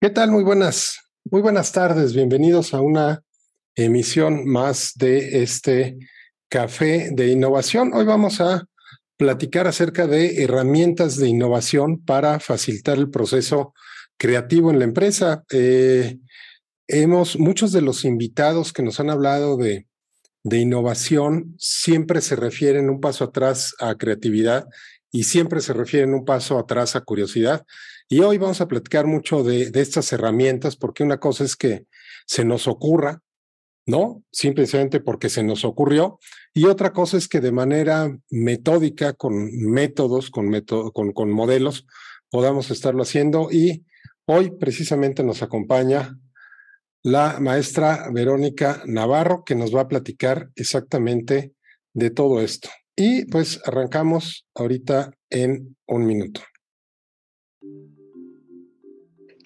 ¿Qué 0.00 0.10
tal? 0.10 0.30
Muy 0.30 0.44
buenas, 0.44 1.00
muy 1.28 1.42
buenas 1.42 1.72
tardes. 1.72 2.14
Bienvenidos 2.14 2.72
a 2.72 2.80
una 2.80 3.24
emisión 3.74 4.46
más 4.46 4.92
de 4.94 5.42
este 5.42 5.98
café 6.48 7.10
de 7.12 7.32
innovación. 7.32 7.92
Hoy 7.92 8.04
vamos 8.04 8.40
a 8.40 8.64
platicar 9.16 9.66
acerca 9.66 10.06
de 10.06 10.44
herramientas 10.44 11.16
de 11.16 11.26
innovación 11.26 12.04
para 12.04 12.38
facilitar 12.38 12.96
el 12.96 13.10
proceso 13.10 13.74
creativo 14.16 14.70
en 14.70 14.78
la 14.78 14.84
empresa. 14.84 15.42
Eh, 15.50 16.20
hemos, 16.86 17.36
muchos 17.36 17.72
de 17.72 17.82
los 17.82 18.04
invitados 18.04 18.72
que 18.72 18.84
nos 18.84 19.00
han 19.00 19.10
hablado 19.10 19.56
de, 19.56 19.88
de 20.44 20.58
innovación 20.58 21.56
siempre 21.58 22.20
se 22.20 22.36
refieren 22.36 22.88
un 22.88 23.00
paso 23.00 23.24
atrás 23.24 23.74
a 23.80 23.96
creatividad 23.96 24.68
y 25.10 25.24
siempre 25.24 25.60
se 25.60 25.72
refieren 25.72 26.14
un 26.14 26.24
paso 26.24 26.56
atrás 26.56 26.94
a 26.94 27.00
curiosidad. 27.00 27.66
Y 28.10 28.20
hoy 28.20 28.38
vamos 28.38 28.62
a 28.62 28.68
platicar 28.68 29.06
mucho 29.06 29.42
de, 29.42 29.70
estas 29.74 30.10
herramientas, 30.14 30.76
porque 30.76 31.02
una 31.02 31.20
cosa 31.20 31.44
es 31.44 31.56
que 31.56 31.86
se 32.26 32.42
nos 32.42 32.66
ocurra, 32.66 33.22
¿no? 33.86 34.22
Simplemente 34.32 35.00
porque 35.00 35.28
se 35.28 35.42
nos 35.42 35.64
ocurrió. 35.66 36.18
Y 36.54 36.64
otra 36.64 36.94
cosa 36.94 37.18
es 37.18 37.28
que 37.28 37.40
de 37.40 37.52
manera 37.52 38.18
metódica, 38.30 39.12
con 39.12 39.50
métodos, 39.70 40.30
con, 40.30 40.48
método, 40.48 40.90
con 40.92 41.30
modelos, 41.30 41.86
podamos 42.30 42.70
estarlo 42.70 43.02
haciendo. 43.02 43.50
Y 43.52 43.84
hoy 44.26 44.52
precisamente 44.58 45.22
nos 45.22 45.42
acompaña 45.42 46.18
la 47.02 47.38
maestra 47.40 48.08
Verónica 48.10 48.82
Navarro, 48.86 49.44
que 49.44 49.54
nos 49.54 49.74
va 49.74 49.82
a 49.82 49.88
platicar 49.88 50.50
exactamente 50.56 51.52
de 51.92 52.10
todo 52.10 52.40
esto. 52.40 52.70
Y 52.96 53.26
pues 53.26 53.60
arrancamos 53.66 54.46
ahorita 54.54 55.12
en 55.28 55.76
un 55.86 56.06
minuto. 56.06 56.40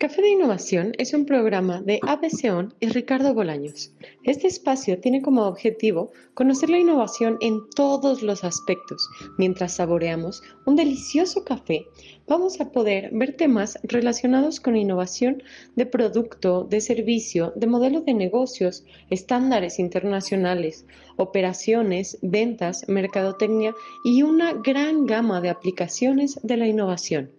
Café 0.02 0.20
de 0.20 0.30
Innovación 0.30 0.94
es 0.98 1.14
un 1.14 1.26
programa 1.26 1.80
de 1.80 2.00
ABCON 2.02 2.74
y 2.80 2.88
Ricardo 2.88 3.34
Bolaños. 3.34 3.94
Este 4.24 4.48
espacio 4.48 4.98
tiene 4.98 5.22
como 5.22 5.42
objetivo 5.42 6.10
conocer 6.34 6.70
la 6.70 6.80
innovación 6.80 7.38
en 7.40 7.70
todos 7.76 8.20
los 8.20 8.42
aspectos. 8.42 9.08
Mientras 9.38 9.74
saboreamos 9.74 10.42
un 10.66 10.74
delicioso 10.74 11.44
café, 11.44 11.86
vamos 12.26 12.60
a 12.60 12.72
poder 12.72 13.10
ver 13.12 13.36
temas 13.36 13.78
relacionados 13.84 14.58
con 14.58 14.76
innovación 14.76 15.44
de 15.76 15.86
producto, 15.86 16.64
de 16.64 16.80
servicio, 16.80 17.52
de 17.54 17.68
modelo 17.68 18.00
de 18.00 18.14
negocios, 18.14 18.84
estándares 19.08 19.78
internacionales, 19.78 20.84
operaciones, 21.16 22.18
ventas, 22.22 22.88
mercadotecnia 22.88 23.72
y 24.04 24.24
una 24.24 24.52
gran 24.52 25.06
gama 25.06 25.40
de 25.40 25.50
aplicaciones 25.50 26.40
de 26.42 26.56
la 26.56 26.66
innovación. 26.66 27.30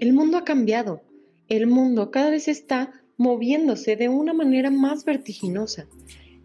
El 0.00 0.12
mundo 0.12 0.36
ha 0.36 0.44
cambiado 0.44 1.00
el 1.50 1.66
mundo 1.66 2.12
cada 2.12 2.30
vez 2.30 2.46
está 2.48 2.92
moviéndose 3.16 3.96
de 3.96 4.08
una 4.08 4.32
manera 4.32 4.70
más 4.70 5.04
vertiginosa. 5.04 5.86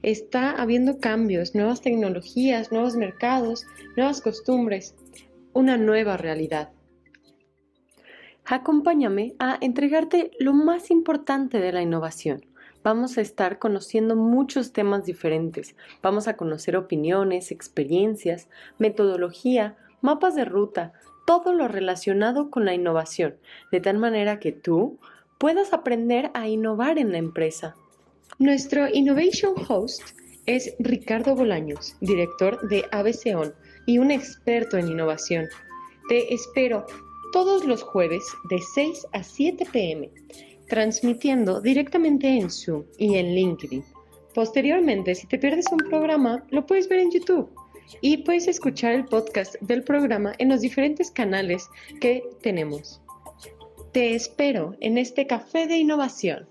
Está 0.01 0.51
habiendo 0.51 0.99
cambios, 0.99 1.55
nuevas 1.55 1.81
tecnologías, 1.81 2.71
nuevos 2.71 2.95
mercados, 2.95 3.65
nuevas 3.95 4.19
costumbres, 4.19 4.95
una 5.53 5.77
nueva 5.77 6.17
realidad. 6.17 6.71
Acompáñame 8.45 9.35
a 9.37 9.57
entregarte 9.61 10.31
lo 10.39 10.53
más 10.53 10.89
importante 10.89 11.59
de 11.59 11.71
la 11.71 11.83
innovación. 11.83 12.45
Vamos 12.83 13.17
a 13.17 13.21
estar 13.21 13.59
conociendo 13.59 14.15
muchos 14.15 14.73
temas 14.73 15.05
diferentes. 15.05 15.75
Vamos 16.01 16.27
a 16.27 16.35
conocer 16.35 16.77
opiniones, 16.77 17.51
experiencias, 17.51 18.49
metodología, 18.79 19.77
mapas 20.01 20.35
de 20.35 20.45
ruta, 20.45 20.93
todo 21.25 21.53
lo 21.53 21.67
relacionado 21.67 22.49
con 22.49 22.65
la 22.65 22.73
innovación, 22.73 23.35
de 23.71 23.81
tal 23.81 23.97
manera 23.97 24.39
que 24.39 24.51
tú 24.51 24.99
puedas 25.37 25.73
aprender 25.73 26.31
a 26.33 26.47
innovar 26.47 26.97
en 26.97 27.11
la 27.11 27.17
empresa. 27.17 27.75
Nuestro 28.39 28.87
Innovation 28.93 29.53
Host 29.67 30.01
es 30.45 30.75
Ricardo 30.79 31.35
Bolaños, 31.35 31.95
director 32.01 32.67
de 32.69 32.85
ABCON 32.91 33.53
y 33.85 33.97
un 33.97 34.11
experto 34.11 34.77
en 34.77 34.89
innovación. 34.89 35.47
Te 36.09 36.33
espero 36.33 36.85
todos 37.33 37.65
los 37.65 37.81
jueves 37.81 38.23
de 38.49 38.59
6 38.73 39.07
a 39.13 39.23
7 39.23 39.65
pm, 39.71 40.11
transmitiendo 40.69 41.61
directamente 41.61 42.27
en 42.27 42.49
Zoom 42.49 42.83
y 42.97 43.15
en 43.15 43.33
LinkedIn. 43.33 43.83
Posteriormente, 44.33 45.15
si 45.15 45.27
te 45.27 45.39
pierdes 45.39 45.65
un 45.71 45.79
programa, 45.79 46.45
lo 46.49 46.65
puedes 46.65 46.87
ver 46.87 46.99
en 46.99 47.11
YouTube 47.11 47.49
y 48.01 48.17
puedes 48.17 48.47
escuchar 48.47 48.93
el 48.93 49.05
podcast 49.05 49.55
del 49.61 49.83
programa 49.83 50.33
en 50.37 50.49
los 50.49 50.61
diferentes 50.61 51.11
canales 51.11 51.67
que 52.01 52.23
tenemos. 52.41 53.01
Te 53.91 54.15
espero 54.15 54.75
en 54.81 54.97
este 54.97 55.27
café 55.27 55.67
de 55.67 55.77
innovación. 55.77 56.47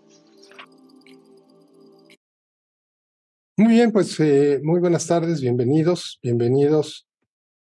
Muy 3.56 3.74
bien, 3.74 3.92
pues 3.92 4.18
eh, 4.18 4.60
muy 4.62 4.80
buenas 4.80 5.06
tardes, 5.06 5.40
bienvenidos, 5.40 6.18
bienvenidos 6.22 7.06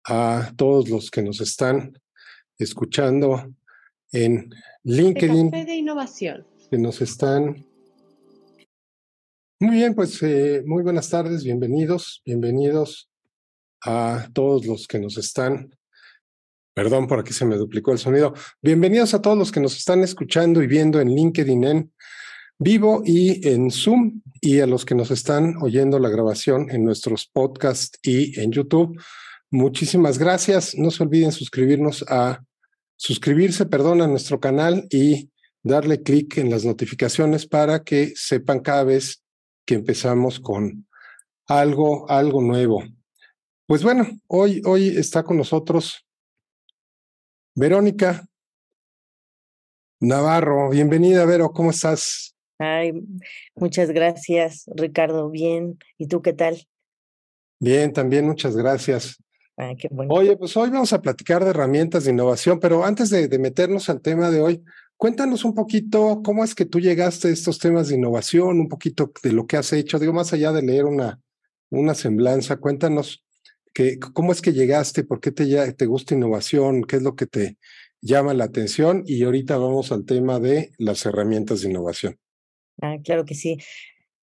a 0.05 0.53
todos 0.57 0.89
los 0.89 1.11
que 1.11 1.23
nos 1.23 1.41
están 1.41 1.99
escuchando 2.59 3.55
en 4.13 4.51
LinkedIn. 4.83 5.47
Este 5.47 5.51
café 5.51 5.65
de 5.65 5.77
innovación. 5.77 6.47
Que 6.71 6.79
nos 6.79 7.01
están. 7.01 7.65
Muy 9.59 9.77
bien, 9.77 9.95
pues 9.95 10.23
eh, 10.23 10.63
muy 10.67 10.83
buenas 10.83 11.09
tardes, 11.11 11.45
bienvenidos, 11.45 12.23
bienvenidos 12.25 13.10
a 13.85 14.29
todos 14.33 14.67
los 14.67 14.87
que 14.87 14.99
nos 14.99 15.17
están, 15.19 15.75
perdón, 16.75 17.07
por 17.07 17.19
aquí 17.19 17.33
se 17.33 17.45
me 17.45 17.57
duplicó 17.57 17.93
el 17.93 17.99
sonido, 17.99 18.35
bienvenidos 18.63 19.15
a 19.15 19.23
todos 19.23 19.37
los 19.37 19.53
que 19.53 19.61
nos 19.61 19.77
están 19.77 20.03
escuchando 20.03 20.63
y 20.63 20.67
viendo 20.67 21.01
en 21.01 21.15
LinkedIn 21.15 21.65
en 21.65 21.93
vivo 22.59 23.03
y 23.05 23.47
en 23.49 23.71
Zoom 23.71 24.21
y 24.41 24.61
a 24.61 24.67
los 24.67 24.85
que 24.85 24.95
nos 24.95 25.11
están 25.11 25.57
oyendo 25.63 25.99
la 25.99 26.11
grabación 26.11 26.71
en 26.71 26.85
nuestros 26.85 27.27
podcasts 27.27 27.99
y 28.03 28.39
en 28.39 28.53
YouTube. 28.53 29.01
Muchísimas 29.51 30.19
gracias. 30.19 30.77
No 30.77 30.91
se 30.91 31.03
olviden 31.03 31.33
suscribirnos 31.33 32.05
a 32.09 32.45
suscribirse, 32.97 33.65
perdón, 33.65 34.03
a 34.03 34.07
nuestro 34.07 34.41
canal 34.41 34.87
y 34.91 35.31
darle 35.63 36.03
clic 36.03 36.37
en 36.37 36.51
las 36.51 36.65
notificaciones 36.65 37.47
para 37.47 37.83
que 37.83 38.13
sepan 38.15 38.61
cada 38.61 38.85
vez 38.85 39.23
que 39.65 39.75
empezamos 39.75 40.39
con 40.39 40.87
algo, 41.47 42.09
algo 42.11 42.43
nuevo. 42.43 42.85
Pues 43.71 43.85
bueno, 43.85 44.05
hoy, 44.27 44.63
hoy 44.65 44.89
está 44.89 45.23
con 45.23 45.37
nosotros 45.37 46.05
Verónica 47.55 48.27
Navarro. 50.01 50.71
Bienvenida, 50.71 51.25
Vero, 51.25 51.53
¿cómo 51.53 51.71
estás? 51.71 52.35
Ay, 52.59 52.91
muchas 53.55 53.93
gracias, 53.93 54.65
Ricardo. 54.75 55.31
Bien. 55.31 55.79
¿Y 55.99 56.09
tú 56.09 56.21
qué 56.21 56.33
tal? 56.33 56.67
Bien, 57.61 57.93
también 57.93 58.27
muchas 58.27 58.57
gracias. 58.57 59.23
Ay, 59.57 59.77
qué 59.77 59.87
bueno. 59.89 60.13
Oye, 60.15 60.37
pues 60.37 60.57
hoy 60.57 60.71
vamos 60.71 60.93
a 60.93 61.01
platicar 61.01 61.45
de 61.45 61.51
herramientas 61.51 62.03
de 62.03 62.11
innovación, 62.11 62.59
pero 62.59 62.85
antes 62.85 63.09
de, 63.09 63.29
de 63.29 63.39
meternos 63.39 63.89
al 63.89 64.01
tema 64.01 64.33
de 64.33 64.41
hoy, 64.41 64.65
cuéntanos 64.97 65.45
un 65.45 65.55
poquito 65.55 66.23
cómo 66.25 66.43
es 66.43 66.57
que 66.57 66.67
tú 66.67 66.81
llegaste 66.81 67.29
a 67.29 67.31
estos 67.31 67.61
temas 67.61 67.87
de 67.87 67.95
innovación, 67.95 68.59
un 68.59 68.69
poquito 68.69 69.13
de 69.23 69.33
lo 69.33 69.47
que 69.47 69.59
has 69.59 69.73
hecho, 69.73 70.01
digo, 70.01 70.13
más 70.13 70.33
allá 70.33 70.51
de 70.51 70.63
leer 70.63 70.87
una, 70.87 71.21
una 71.71 71.95
semblanza, 71.95 72.57
cuéntanos 72.57 73.25
¿Cómo 74.13 74.33
es 74.33 74.43
que 74.43 74.53
llegaste? 74.53 75.05
¿Por 75.05 75.21
qué 75.21 75.33
te, 75.33 75.73
te 75.73 75.87
gusta 75.87 76.15
innovación? 76.15 76.83
¿Qué 76.83 76.97
es 76.97 77.03
lo 77.03 77.15
que 77.15 77.27
te 77.27 77.59
llama 78.01 78.35
la 78.35 78.45
atención? 78.45 79.05
Y 79.07 79.23
ahorita 79.23 79.57
vamos 79.57 79.93
al 79.93 80.05
tema 80.05 80.41
de 80.41 80.73
las 80.79 81.07
herramientas 81.07 81.61
de 81.61 81.71
innovación. 81.71 82.19
Ah, 82.83 82.97
claro 83.03 83.25
que 83.25 83.35
sí. 83.35 83.59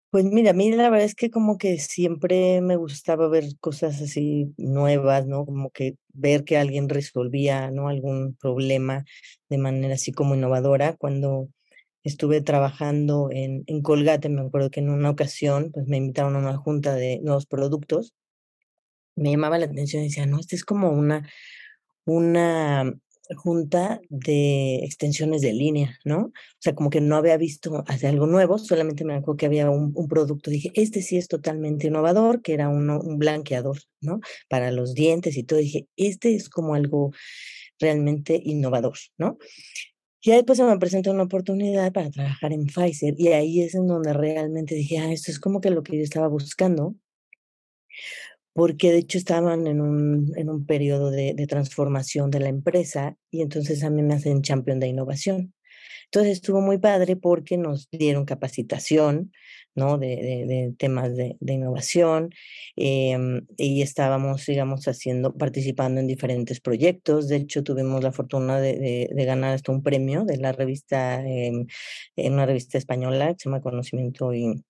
Pues 0.10 0.26
mira, 0.26 0.52
a 0.52 0.54
mí 0.54 0.72
la 0.72 0.90
verdad 0.90 1.06
es 1.06 1.16
que 1.16 1.30
como 1.30 1.58
que 1.58 1.80
siempre 1.80 2.62
me 2.62 2.76
gustaba 2.78 3.28
ver 3.28 3.46
cosas 3.60 4.02
así 4.02 4.54
nuevas, 4.58 5.28
¿no? 5.28 5.46
Como 5.46 5.70
que 5.70 5.98
ver 6.14 6.44
que 6.44 6.58
alguien 6.58 6.90
resolvía, 6.90 7.72
¿no? 7.72 7.90
Algún 7.90 8.36
problema 8.36 9.06
de 9.50 9.58
manera 9.58 9.96
así 9.96 10.12
como 10.12 10.36
innovadora. 10.36 10.96
Cuando 10.96 11.50
estuve 12.04 12.42
trabajando 12.42 13.30
en, 13.32 13.64
en 13.68 13.82
Colgate, 13.82 14.30
me 14.30 14.42
acuerdo 14.42 14.70
que 14.70 14.80
en 14.80 14.90
una 14.90 15.10
ocasión, 15.10 15.72
pues 15.74 15.88
me 15.88 15.98
invitaron 15.98 16.36
a 16.36 16.40
una 16.40 16.58
junta 16.58 16.96
de 16.96 17.20
nuevos 17.22 17.46
productos 17.46 18.14
me 19.18 19.32
llamaba 19.32 19.58
la 19.58 19.66
atención 19.66 20.04
y 20.04 20.08
decía, 20.08 20.26
no, 20.26 20.40
esta 20.40 20.56
es 20.56 20.64
como 20.64 20.90
una, 20.92 21.28
una 22.06 22.94
junta 23.36 24.00
de 24.10 24.78
extensiones 24.86 25.42
de 25.42 25.52
línea, 25.52 26.00
¿no? 26.06 26.18
O 26.28 26.32
sea, 26.60 26.74
como 26.76 26.90
que 26.90 27.02
no 27.02 27.18
había 27.18 27.36
visto 27.36 27.84
hace 27.88 28.08
algo 28.08 28.28
nuevo, 28.28 28.58
solamente 28.58 29.04
me 29.04 29.16
acuerdo 29.16 29.38
que 29.38 29.46
había 29.48 29.70
un, 29.70 29.92
un, 29.94 30.08
producto, 30.08 30.50
dije, 30.50 30.72
este 30.76 31.02
sí 31.02 31.18
es 31.18 31.28
totalmente 31.28 31.88
innovador, 31.88 32.42
que 32.42 32.54
era 32.54 32.70
un 32.70 33.20
blanqueador, 33.20 33.80
¿no? 34.00 34.22
Para 34.50 34.72
los 34.72 34.94
dientes 34.94 35.36
y 35.36 35.44
todo, 35.44 35.60
dije, 35.60 35.88
este 35.98 36.36
es 36.36 36.48
como 36.48 36.76
algo 36.76 37.12
realmente 37.80 38.40
innovador, 38.44 38.98
¿no? 39.18 39.38
Y 40.22 40.32
después 40.32 40.58
se 40.58 40.64
me 40.64 40.78
presentó 40.78 41.12
una 41.12 41.24
oportunidad 41.24 41.92
para 41.94 42.10
trabajar 42.10 42.52
en 42.52 42.66
Pfizer 42.66 43.14
y 43.18 43.30
ahí 43.30 43.62
es 43.62 43.76
en 43.76 43.88
donde 43.88 44.14
realmente 44.14 44.76
dije, 44.76 44.98
ah, 45.00 45.12
esto 45.12 45.32
es 45.32 45.40
como 45.40 45.62
que 45.62 45.70
lo 45.70 45.84
que 45.84 45.98
yo 45.98 46.04
estaba 46.04 46.28
buscando, 46.28 46.96
porque 48.58 48.92
de 48.92 48.98
hecho 48.98 49.20
estaban 49.20 49.68
en 49.68 49.82
un, 49.82 50.34
en 50.36 50.50
un 50.50 50.66
periodo 50.66 51.12
de, 51.12 51.36
de, 51.36 51.46
transformación 51.46 52.32
de 52.32 52.40
la 52.40 52.50
empresa 52.50 53.16
y 53.30 53.44
entonces 53.44 53.84
a 53.84 53.92
mí 53.92 54.02
me 54.02 54.16
hacen 54.16 54.42
champion 54.42 54.80
de 54.80 54.88
innovación. 54.88 55.54
Entonces 56.06 56.34
estuvo 56.34 56.60
muy 56.60 56.80
padre 56.80 57.18
porque 57.18 57.56
nos 57.56 57.88
dieron 57.92 58.26
capacitación, 58.26 59.32
¿no? 59.76 60.00
De, 60.00 60.08
de, 60.08 60.74
temas 60.76 61.16
de, 61.16 61.38
de 61.40 61.54
innovación 61.54 62.32
em, 62.76 63.46
y 63.58 63.84
estábamos, 63.84 64.44
digamos, 64.48 64.88
haciendo, 64.88 65.36
participando 65.36 66.02
en 66.02 66.08
diferentes 66.08 66.60
proyectos. 66.60 67.28
De 67.28 67.36
hecho, 67.36 67.62
tuvimos 67.62 68.04
la 68.04 68.12
fortuna 68.12 68.60
de, 68.60 69.08
ganar 69.16 69.54
hasta 69.54 69.72
un 69.72 69.84
premio 69.84 70.26
de 70.26 70.38
la 70.38 70.52
revista, 70.52 71.22
em, 71.24 71.68
en 72.16 72.34
una 72.34 72.48
revista 72.48 72.80
española 72.80 73.34
que 73.34 73.36
se 73.38 73.50
llama 73.50 73.62
Conocimiento 73.62 74.34
y, 74.34 74.64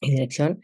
y 0.00 0.10
Dirección. 0.10 0.60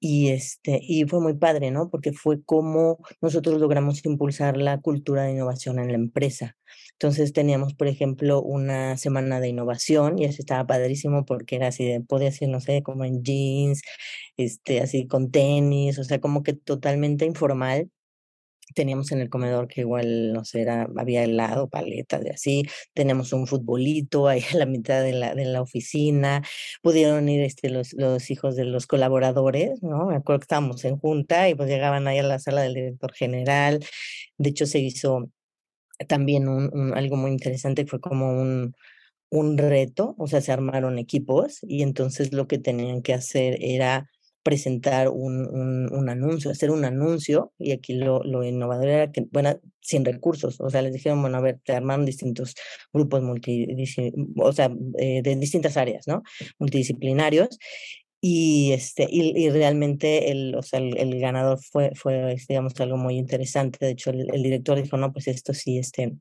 Y, 0.00 0.28
este, 0.28 0.78
y 0.82 1.04
fue 1.04 1.20
muy 1.20 1.34
padre, 1.34 1.70
¿no? 1.70 1.88
Porque 1.90 2.12
fue 2.12 2.42
como 2.44 2.98
nosotros 3.22 3.58
logramos 3.60 4.04
impulsar 4.04 4.56
la 4.56 4.80
cultura 4.80 5.22
de 5.24 5.32
innovación 5.32 5.78
en 5.78 5.88
la 5.88 5.94
empresa. 5.94 6.56
Entonces 6.92 7.32
teníamos, 7.32 7.74
por 7.74 7.88
ejemplo, 7.88 8.42
una 8.42 8.96
semana 8.98 9.40
de 9.40 9.48
innovación 9.48 10.18
y 10.18 10.24
eso 10.24 10.36
estaba 10.40 10.66
padrísimo 10.66 11.24
porque 11.24 11.56
era 11.56 11.68
así 11.68 11.84
de, 11.86 12.00
podía 12.00 12.30
ser, 12.32 12.48
no 12.48 12.60
sé, 12.60 12.82
como 12.82 13.04
en 13.04 13.22
jeans, 13.22 13.82
este, 14.36 14.80
así 14.80 15.06
con 15.06 15.30
tenis, 15.30 15.98
o 15.98 16.04
sea, 16.04 16.20
como 16.20 16.42
que 16.42 16.54
totalmente 16.54 17.24
informal 17.26 17.90
teníamos 18.74 19.12
en 19.12 19.20
el 19.20 19.30
comedor 19.30 19.68
que 19.68 19.82
igual, 19.82 20.32
no 20.32 20.44
sé, 20.44 20.62
era, 20.62 20.88
había 20.96 21.24
helado, 21.24 21.68
paletas 21.68 22.22
de 22.22 22.30
así, 22.30 22.64
tenemos 22.94 23.32
un 23.32 23.46
futbolito 23.46 24.28
ahí 24.28 24.42
a 24.52 24.56
la 24.56 24.66
mitad 24.66 25.02
de 25.02 25.12
la, 25.12 25.34
de 25.34 25.44
la 25.44 25.62
oficina, 25.62 26.42
pudieron 26.82 27.28
ir 27.28 27.42
este, 27.42 27.70
los, 27.70 27.92
los 27.94 28.30
hijos 28.30 28.56
de 28.56 28.64
los 28.64 28.86
colaboradores, 28.86 29.82
¿no? 29.82 30.06
Me 30.06 30.16
acuerdo 30.16 30.40
que 30.40 30.44
estábamos 30.44 30.84
en 30.84 30.98
junta 30.98 31.48
y 31.48 31.54
pues 31.54 31.68
llegaban 31.68 32.06
ahí 32.08 32.18
a 32.18 32.22
la 32.22 32.38
sala 32.38 32.62
del 32.62 32.74
director 32.74 33.12
general, 33.12 33.84
de 34.38 34.50
hecho 34.50 34.66
se 34.66 34.78
hizo 34.78 35.30
también 36.08 36.48
un, 36.48 36.92
algo 36.94 37.16
muy 37.16 37.30
interesante, 37.30 37.86
fue 37.86 38.00
como 38.00 38.30
un, 38.30 38.74
un 39.30 39.58
reto, 39.58 40.14
o 40.18 40.26
sea, 40.26 40.40
se 40.40 40.52
armaron 40.52 40.98
equipos 40.98 41.58
y 41.62 41.82
entonces 41.82 42.32
lo 42.32 42.46
que 42.46 42.58
tenían 42.58 43.02
que 43.02 43.14
hacer 43.14 43.58
era 43.60 44.10
presentar 44.46 45.08
un, 45.08 45.44
un, 45.92 46.08
anuncio, 46.08 46.52
hacer 46.52 46.70
un 46.70 46.84
anuncio, 46.84 47.52
y 47.58 47.72
aquí 47.72 47.94
lo, 47.94 48.22
lo, 48.22 48.44
innovador 48.44 48.86
era 48.86 49.10
que, 49.10 49.26
bueno, 49.32 49.58
sin 49.80 50.04
recursos, 50.04 50.60
o 50.60 50.70
sea, 50.70 50.82
les 50.82 50.92
dijeron, 50.92 51.20
bueno, 51.20 51.38
a 51.38 51.40
ver, 51.40 51.58
te 51.64 51.72
armaron 51.72 52.06
distintos 52.06 52.54
grupos 52.92 53.24
o 54.36 54.52
sea, 54.52 54.70
eh, 54.98 55.20
de 55.20 55.34
distintas 55.34 55.76
áreas, 55.76 56.06
¿no? 56.06 56.22
Multidisciplinarios, 56.60 57.58
y, 58.20 58.70
este, 58.70 59.08
y, 59.10 59.50
realmente 59.50 60.30
el, 60.30 60.54
o 60.54 60.62
sea, 60.62 60.78
el, 60.78 61.18
ganador 61.18 61.58
fue, 61.60 61.90
fue, 61.96 62.36
digamos, 62.48 62.80
algo 62.80 62.96
muy 62.96 63.16
interesante, 63.16 63.84
de 63.84 63.90
hecho, 63.90 64.10
el, 64.10 64.32
el 64.32 64.44
director 64.44 64.80
dijo, 64.80 64.96
no, 64.96 65.12
pues 65.12 65.26
esto 65.26 65.54
sí, 65.54 65.78
este, 65.78 66.14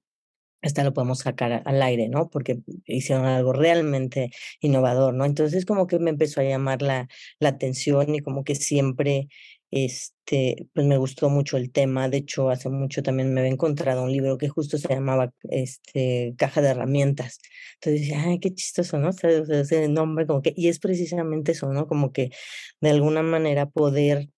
esta 0.66 0.84
lo 0.84 0.94
podemos 0.94 1.20
sacar 1.20 1.62
al 1.66 1.82
aire, 1.82 2.10
¿no? 2.10 2.30
Porque 2.30 2.60
hicieron 2.86 3.26
algo 3.26 3.54
realmente 3.54 4.32
innovador, 4.62 5.14
¿no? 5.14 5.26
Entonces 5.26 5.66
como 5.66 5.88
que 5.88 6.00
me 6.00 6.10
empezó 6.10 6.42
a 6.42 6.44
llamar 6.44 6.82
la, 6.82 7.08
la 7.40 7.50
atención 7.50 8.16
y 8.16 8.20
como 8.22 8.44
que 8.44 8.56
siempre, 8.56 9.28
este, 9.72 10.68
pues 10.74 10.88
me 10.88 10.98
gustó 10.98 11.30
mucho 11.30 11.58
el 11.58 11.72
tema. 11.72 12.10
De 12.10 12.18
hecho, 12.18 12.50
hace 12.50 12.70
mucho 12.70 13.04
también 13.04 13.34
me 13.34 13.42
había 13.42 13.52
encontrado 13.52 14.04
un 14.04 14.12
libro 14.12 14.38
que 14.38 14.50
justo 14.50 14.78
se 14.78 14.88
llamaba, 14.90 15.34
este, 15.44 16.34
Caja 16.38 16.62
de 16.62 16.70
Herramientas. 16.70 17.40
Entonces 17.76 18.12
ay, 18.16 18.40
qué 18.40 18.54
chistoso, 18.54 18.98
¿no? 18.98 19.10
O 19.10 19.88
nombre 19.90 20.26
como 20.26 20.42
que, 20.42 20.54
y 20.56 20.70
es 20.70 20.80
precisamente 20.80 21.52
eso, 21.52 21.72
¿no? 21.72 21.88
Como 21.88 22.12
que 22.12 22.32
de 22.82 22.90
alguna 22.90 23.22
manera 23.24 23.68
poder 23.68 24.30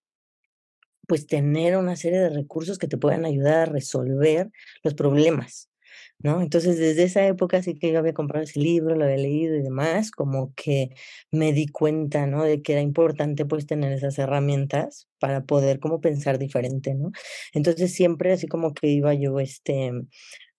pues 1.07 1.25
tener 1.25 1.77
una 1.77 1.95
serie 1.95 2.19
de 2.19 2.29
recursos 2.29 2.77
que 2.77 2.87
te 2.87 2.97
puedan 2.97 3.25
ayudar 3.25 3.69
a 3.69 3.71
resolver 3.71 4.51
los 4.83 4.93
problemas, 4.93 5.69
¿no? 6.19 6.41
Entonces, 6.41 6.77
desde 6.77 7.03
esa 7.03 7.25
época 7.27 7.61
sí 7.63 7.75
que 7.75 7.91
yo 7.91 7.99
había 7.99 8.13
comprado 8.13 8.43
ese 8.43 8.59
libro, 8.59 8.95
lo 8.95 9.05
había 9.05 9.17
leído 9.17 9.55
y 9.55 9.61
demás, 9.61 10.11
como 10.11 10.53
que 10.55 10.89
me 11.31 11.53
di 11.53 11.67
cuenta, 11.67 12.25
¿no? 12.27 12.43
De 12.43 12.61
que 12.61 12.73
era 12.73 12.81
importante 12.81 13.45
pues 13.45 13.65
tener 13.67 13.91
esas 13.93 14.17
herramientas 14.19 15.07
para 15.19 15.45
poder 15.45 15.79
como 15.79 16.01
pensar 16.01 16.39
diferente, 16.39 16.93
¿no? 16.95 17.11
Entonces 17.53 17.93
siempre 17.93 18.31
así 18.33 18.47
como 18.47 18.73
que 18.73 18.87
iba 18.87 19.13
yo, 19.13 19.39
este, 19.39 19.91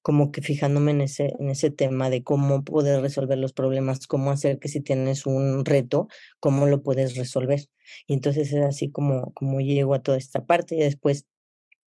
como 0.02 0.32
que 0.32 0.42
fijándome 0.42 0.92
en 0.92 1.02
ese, 1.02 1.34
en 1.38 1.50
ese 1.50 1.70
tema 1.70 2.10
de 2.10 2.22
cómo 2.22 2.64
poder 2.64 3.02
resolver 3.02 3.38
los 3.38 3.52
problemas, 3.52 4.06
cómo 4.06 4.30
hacer 4.30 4.58
que 4.58 4.68
si 4.68 4.80
tienes 4.80 5.26
un 5.26 5.64
reto, 5.64 6.08
cómo 6.40 6.66
lo 6.66 6.82
puedes 6.82 7.16
resolver. 7.16 7.60
Y 8.06 8.14
entonces 8.14 8.52
es 8.52 8.64
así 8.64 8.90
como, 8.90 9.32
como 9.34 9.60
llego 9.60 9.94
a 9.94 10.02
toda 10.02 10.18
esta 10.18 10.46
parte 10.46 10.76
y 10.76 10.80
después 10.80 11.26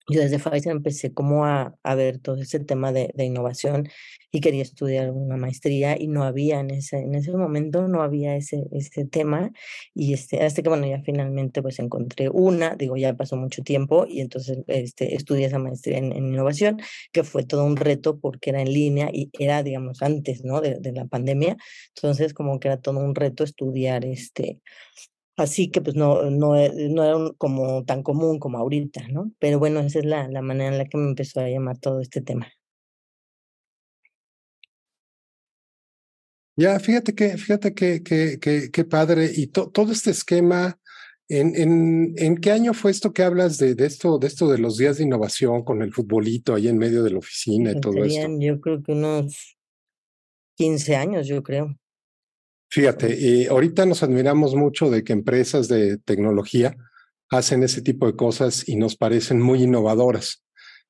yo 0.10 0.22
desde 0.22 0.40
Pfizer 0.40 0.72
empecé 0.72 1.14
como 1.14 1.46
a, 1.46 1.76
a 1.84 1.96
ver 1.96 2.20
todo 2.20 2.42
ese 2.42 2.60
tema 2.60 2.92
de, 2.92 3.12
de, 3.14 3.26
innovación 3.26 3.88
y 4.32 4.42
quería 4.42 4.64
estudiar 4.64 5.12
una 5.12 5.38
maestría 5.38 6.00
y 6.00 6.08
no 6.08 6.24
había 6.24 6.60
en 6.60 6.72
ese, 6.72 6.98
en 7.00 7.16
ese 7.16 7.32
momento, 7.32 7.88
no 7.88 8.02
había 8.02 8.36
ese, 8.36 8.64
ese 8.72 9.06
tema 9.06 9.52
y 9.94 10.14
este, 10.14 10.44
hasta 10.44 10.62
que 10.62 10.70
bueno, 10.70 10.88
ya 10.88 11.02
finalmente 11.02 11.62
pues 11.62 11.80
encontré 11.80 12.30
una, 12.30 12.76
digo, 12.76 12.98
ya 12.98 13.14
pasó 13.14 13.36
mucho 13.36 13.62
tiempo 13.62 14.06
y 14.08 14.22
entonces 14.22 14.60
este, 14.68 15.16
estudié 15.16 15.46
esa 15.46 15.60
maestría 15.60 15.98
en, 15.98 16.12
en 16.14 16.28
innovación, 16.28 16.82
que 17.12 17.24
fue 17.24 17.44
todo 17.44 17.66
un 17.66 17.76
reto 17.76 18.20
porque 18.20 18.52
era 18.52 18.62
en 18.62 18.74
línea 18.74 19.10
y 19.12 19.30
era, 19.38 19.64
digamos, 19.64 20.02
antes, 20.02 20.44
¿no? 20.44 20.62
De, 20.62 20.76
de 20.80 20.92
la 20.94 21.06
pandemia, 21.06 21.58
entonces 21.96 22.34
como 22.34 22.60
que 22.60 22.70
era 22.70 22.78
todo 22.78 23.00
un 23.00 23.16
reto 23.16 23.44
estudiar 23.44 24.06
este 24.06 24.60
Así 25.42 25.70
que 25.72 25.82
pues 25.82 25.96
no, 25.96 26.30
no, 26.30 26.56
e, 26.56 26.72
no 26.90 27.04
era 27.04 27.18
como 27.38 27.84
tan 27.84 28.04
común 28.04 28.40
como 28.40 28.60
ahorita, 28.60 29.08
¿no? 29.10 29.32
Pero 29.40 29.58
bueno, 29.60 29.80
esa 29.80 30.00
es 30.00 30.06
la, 30.06 30.28
la 30.28 30.42
manera 30.42 30.72
en 30.72 30.78
la 30.78 30.86
que 30.86 30.98
me 30.98 31.10
empezó 31.10 31.40
a 31.40 31.50
llamar 31.50 31.80
todo 31.80 32.00
este 32.00 32.22
tema. 32.22 32.48
Ya, 36.56 36.80
fíjate 36.80 37.16
que, 37.16 37.38
fíjate 37.38 37.74
que, 37.74 38.04
que, 38.04 38.70
que, 38.72 38.86
padre, 38.86 39.32
y 39.34 39.48
todo 39.48 39.92
este 39.92 40.12
esquema, 40.12 40.78
¿en, 41.28 41.56
en, 41.56 42.14
¿en 42.18 42.38
qué 42.38 42.52
año 42.52 42.74
fue 42.74 42.92
esto 42.92 43.14
que 43.14 43.24
hablas 43.24 43.58
de, 43.58 43.74
de 43.74 43.88
esto, 43.88 44.20
de 44.20 44.28
esto 44.28 44.48
de 44.48 44.60
los 44.60 44.78
días 44.78 44.98
de 44.98 45.06
innovación 45.06 45.64
con 45.64 45.82
el 45.82 45.92
futbolito 45.92 46.54
ahí 46.54 46.68
en 46.68 46.78
medio 46.78 47.02
de 47.04 47.12
la 47.12 47.18
oficina 47.18 47.72
y 47.72 47.74
pues 47.74 47.82
todo 47.82 48.04
esto? 48.04 48.28
Yo 48.40 48.62
creo 48.62 48.84
que 48.84 48.92
unos 48.92 49.58
15 50.56 50.96
años, 50.96 51.26
yo 51.28 51.42
creo. 51.42 51.76
Fíjate, 52.72 53.48
ahorita 53.50 53.86
nos 53.86 54.02
admiramos 54.02 54.56
mucho 54.56 54.90
de 54.90 55.04
que 55.04 55.12
empresas 55.12 55.68
de 55.68 55.98
tecnología 55.98 56.76
hacen 57.30 57.64
ese 57.64 57.82
tipo 57.82 58.08
de 58.08 58.16
cosas 58.16 58.68
y 58.68 58.78
nos 58.78 58.96
parecen 58.96 59.42
muy 59.42 59.64
innovadoras. 59.64 60.44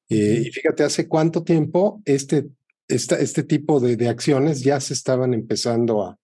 Eh, 0.10 0.44
y 0.46 0.52
fíjate, 0.52 0.84
hace 0.84 1.08
cuánto 1.08 1.44
tiempo 1.44 2.02
este, 2.06 2.48
esta, 2.88 3.16
este 3.16 3.44
tipo 3.44 3.80
de, 3.80 3.96
de, 3.96 4.10
acciones 4.10 4.62
ya 4.62 4.80
se 4.80 4.94
estaban 4.94 5.34
empezando 5.34 6.04
a, 6.04 6.20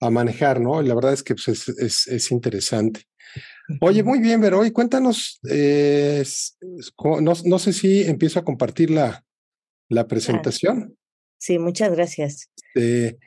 a 0.00 0.10
manejar, 0.10 0.60
¿no? 0.60 0.80
Y 0.82 0.86
la 0.86 0.94
verdad 0.94 1.12
es 1.12 1.22
que 1.22 1.34
pues, 1.34 1.48
es, 1.48 1.68
es, 1.68 2.06
es, 2.06 2.30
interesante. 2.30 3.02
Oye, 3.80 4.02
muy 4.02 4.20
bien, 4.20 4.40
Vero, 4.40 4.64
y 4.64 4.70
cuéntanos, 4.70 5.40
eh, 5.50 6.24
no, 7.20 7.32
no, 7.44 7.58
sé 7.58 7.72
si 7.72 8.02
empiezo 8.04 8.38
a 8.38 8.44
compartir 8.44 8.90
la, 8.90 9.24
la 9.90 10.06
presentación. 10.06 10.96
Sí, 11.38 11.58
muchas 11.58 11.92
gracias. 11.92 12.50
Eh, 12.74 13.18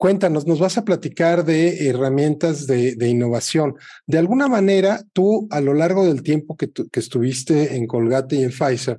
Cuéntanos, 0.00 0.46
nos 0.46 0.58
vas 0.58 0.78
a 0.78 0.84
platicar 0.86 1.44
de 1.44 1.86
herramientas 1.86 2.66
de, 2.66 3.06
innovación. 3.06 3.74
De 4.06 4.16
alguna 4.16 4.48
manera, 4.48 5.04
tú 5.12 5.46
a 5.50 5.60
lo 5.60 5.74
largo 5.74 6.06
del 6.06 6.22
tiempo 6.22 6.56
que, 6.56 6.68
tu, 6.68 6.88
que 6.88 7.00
estuviste 7.00 7.76
en 7.76 7.86
Colgate 7.86 8.36
y 8.36 8.42
en 8.44 8.50
Pfizer, 8.50 8.98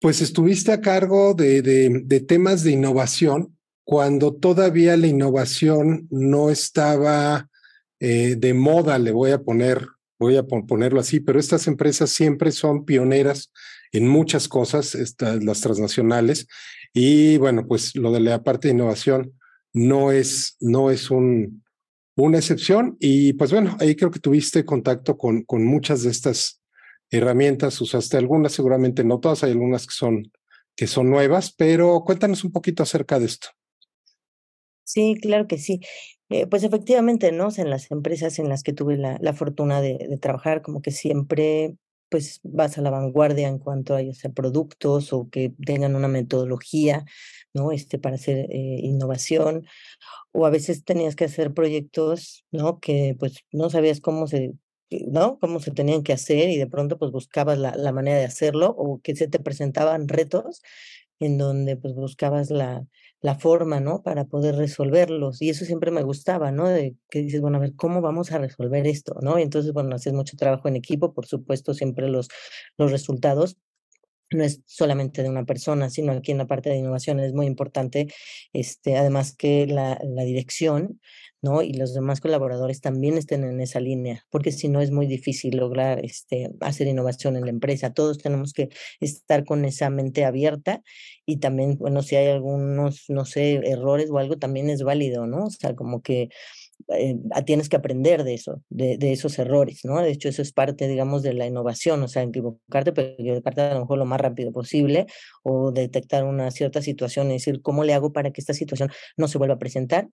pues 0.00 0.20
estuviste 0.20 0.72
a 0.72 0.80
cargo 0.80 1.34
de, 1.34 2.24
temas 2.26 2.64
de 2.64 2.72
innovación 2.72 3.56
cuando 3.84 4.34
todavía 4.34 4.96
la 4.96 5.06
innovación 5.06 6.08
no 6.10 6.50
estaba 6.50 7.48
eh, 8.00 8.34
de 8.36 8.54
moda, 8.54 8.98
le 8.98 9.12
voy 9.12 9.30
a 9.30 9.42
poner, 9.42 9.86
voy 10.18 10.36
a 10.36 10.42
ponerlo 10.42 10.98
así, 10.98 11.20
pero 11.20 11.38
estas 11.38 11.68
empresas 11.68 12.10
siempre 12.10 12.50
son 12.50 12.84
pioneras 12.84 13.52
en 13.92 14.08
muchas 14.08 14.48
cosas, 14.48 14.98
las 15.20 15.60
transnacionales, 15.60 16.48
y 16.92 17.36
bueno, 17.36 17.68
pues 17.68 17.94
lo 17.94 18.10
de 18.10 18.18
la 18.18 18.42
parte 18.42 18.66
de 18.66 18.74
innovación 18.74 19.34
no 19.72 20.12
es, 20.12 20.56
no 20.60 20.90
es 20.90 21.10
un, 21.10 21.62
una 22.16 22.38
excepción. 22.38 22.96
Y 23.00 23.34
pues 23.34 23.52
bueno, 23.52 23.76
ahí 23.80 23.96
creo 23.96 24.10
que 24.10 24.20
tuviste 24.20 24.64
contacto 24.64 25.16
con, 25.16 25.42
con 25.42 25.64
muchas 25.64 26.02
de 26.02 26.10
estas 26.10 26.62
herramientas, 27.10 27.80
usaste 27.80 28.16
algunas, 28.16 28.52
seguramente 28.52 29.04
no 29.04 29.20
todas, 29.20 29.44
hay 29.44 29.52
algunas 29.52 29.86
que 29.86 29.94
son, 29.94 30.32
que 30.74 30.86
son 30.86 31.10
nuevas, 31.10 31.52
pero 31.52 32.02
cuéntanos 32.04 32.42
un 32.44 32.52
poquito 32.52 32.82
acerca 32.82 33.18
de 33.18 33.26
esto. 33.26 33.48
Sí, 34.84 35.16
claro 35.20 35.46
que 35.46 35.58
sí. 35.58 35.80
Eh, 36.30 36.46
pues 36.46 36.64
efectivamente, 36.64 37.30
¿no? 37.30 37.48
en 37.56 37.68
las 37.68 37.90
empresas 37.90 38.38
en 38.38 38.48
las 38.48 38.62
que 38.62 38.72
tuve 38.72 38.96
la, 38.96 39.18
la 39.20 39.34
fortuna 39.34 39.82
de, 39.82 40.18
trabajar, 40.20 40.62
como 40.62 40.80
que 40.80 40.90
siempre 40.90 41.76
pues 42.08 42.40
vas 42.42 42.76
a 42.76 42.82
la 42.82 42.90
vanguardia 42.90 43.48
en 43.48 43.58
cuanto 43.58 43.94
a 43.94 44.02
ya 44.02 44.12
productos 44.34 45.12
o 45.12 45.28
que 45.30 45.54
tengan 45.64 45.94
una 45.94 46.08
metodología, 46.08 47.04
¿no? 47.54 47.72
Este, 47.72 47.98
para 47.98 48.16
hacer 48.16 48.46
eh, 48.50 48.80
innovación. 48.82 49.66
O 50.32 50.46
a 50.46 50.50
veces 50.50 50.84
tenías 50.84 51.16
que 51.16 51.24
hacer 51.26 51.52
proyectos, 51.54 52.44
¿no? 52.52 52.80
Que 52.80 53.16
pues 53.18 53.44
no 53.52 53.70
sabías 53.70 54.00
cómo 54.00 54.26
se, 54.26 54.54
¿no? 54.90 55.38
Cómo 55.40 55.60
se 55.60 55.72
tenían 55.72 56.02
que 56.02 56.12
hacer 56.12 56.48
y 56.50 56.58
de 56.58 56.66
pronto 56.66 56.98
pues 56.98 57.12
buscabas 57.12 57.58
la, 57.58 57.74
la 57.76 57.92
manera 57.92 58.18
de 58.18 58.24
hacerlo 58.24 58.74
o 58.76 59.00
que 59.02 59.16
se 59.16 59.28
te 59.28 59.40
presentaban 59.40 60.08
retos 60.08 60.62
en 61.20 61.38
donde 61.38 61.76
pues 61.76 61.94
buscabas 61.94 62.50
la, 62.50 62.86
la 63.22 63.36
forma, 63.36 63.80
¿no? 63.80 64.02
Para 64.02 64.24
poder 64.24 64.56
resolverlos. 64.56 65.40
Y 65.40 65.50
eso 65.50 65.64
siempre 65.64 65.90
me 65.90 66.02
gustaba, 66.02 66.50
¿no? 66.50 66.68
De 66.68 66.96
que 67.10 67.20
dices, 67.20 67.40
bueno, 67.40 67.58
a 67.58 67.60
ver, 67.60 67.74
¿cómo 67.76 68.00
vamos 68.00 68.32
a 68.32 68.38
resolver 68.38 68.86
esto, 68.86 69.14
¿no? 69.22 69.38
Y 69.38 69.42
entonces, 69.42 69.72
bueno, 69.72 69.94
haces 69.94 70.12
mucho 70.12 70.36
trabajo 70.36 70.68
en 70.68 70.76
equipo, 70.76 71.14
por 71.14 71.26
supuesto, 71.26 71.74
siempre 71.74 72.08
los, 72.08 72.28
los 72.76 72.90
resultados 72.90 73.56
no 74.34 74.44
es 74.44 74.60
solamente 74.66 75.22
de 75.22 75.28
una 75.28 75.44
persona, 75.44 75.90
sino 75.90 76.12
aquí 76.12 76.32
en 76.32 76.38
la 76.38 76.46
parte 76.46 76.70
de 76.70 76.76
innovación 76.76 77.20
es 77.20 77.32
muy 77.32 77.46
importante, 77.46 78.08
este, 78.52 78.96
además 78.96 79.34
que 79.36 79.66
la, 79.66 79.98
dirección 80.24 81.00
¿no? 81.42 81.60
Y 81.62 81.72
los 81.74 81.92
demás 81.92 82.20
colaboradores 82.20 82.80
también 82.80 83.18
estén 83.18 83.42
en 83.42 83.60
esa 83.60 83.80
línea, 83.80 84.24
porque 84.30 84.52
si 84.52 84.68
no 84.68 84.80
es 84.80 84.92
muy 84.92 85.06
difícil 85.06 85.56
lograr 85.56 86.04
este, 86.04 86.52
hacer 86.60 86.86
innovación 86.86 87.36
en 87.36 87.44
la 87.44 87.50
empresa. 87.50 87.92
Todos 87.92 88.18
tenemos 88.18 88.52
que 88.52 88.68
estar 89.00 89.44
con 89.44 89.64
esa 89.64 89.90
mente 89.90 90.24
abierta 90.24 90.82
y 91.26 91.38
también, 91.38 91.78
bueno, 91.78 92.02
si 92.02 92.14
hay 92.14 92.28
algunos, 92.28 93.06
no 93.08 93.24
sé, 93.24 93.54
errores 93.64 94.08
o 94.10 94.18
algo, 94.18 94.38
también 94.38 94.70
es 94.70 94.84
válido, 94.84 95.26
¿no? 95.26 95.46
O 95.46 95.50
sea, 95.50 95.74
como 95.74 96.00
que 96.00 96.28
eh, 96.88 97.16
tienes 97.44 97.68
que 97.68 97.76
aprender 97.76 98.24
de 98.24 98.34
eso, 98.34 98.62
de, 98.70 98.96
esos 99.12 99.38
errores, 99.38 99.80
¿no? 99.84 100.00
De 100.00 100.10
hecho, 100.10 100.28
eso 100.28 100.42
es 100.42 100.52
parte, 100.52 100.88
digamos, 100.88 101.22
de 101.22 101.34
la 101.34 101.46
innovación, 101.46 102.02
o 102.02 102.08
sea, 102.08 102.22
equivocarte, 102.22 102.92
pero 102.92 103.08
equivocarte 103.18 103.60
a 103.60 103.74
lo 103.74 103.80
mejor 103.80 103.98
lo 103.98 104.06
más 104.06 104.20
rápido 104.20 104.52
posible 104.52 105.06
o 105.42 105.72
detectar 105.72 106.24
una 106.24 106.50
cierta 106.50 106.82
situación 106.82 107.30
y 107.30 107.34
decir, 107.34 107.62
¿cómo 107.62 107.84
le 107.84 107.94
hago 107.94 108.12
para 108.12 108.30
que 108.30 108.40
esta 108.40 108.54
situación 108.54 108.90
no 109.16 109.28
se 109.28 109.38
vuelva 109.38 109.54
a 109.54 109.58
presentar? 109.58 110.08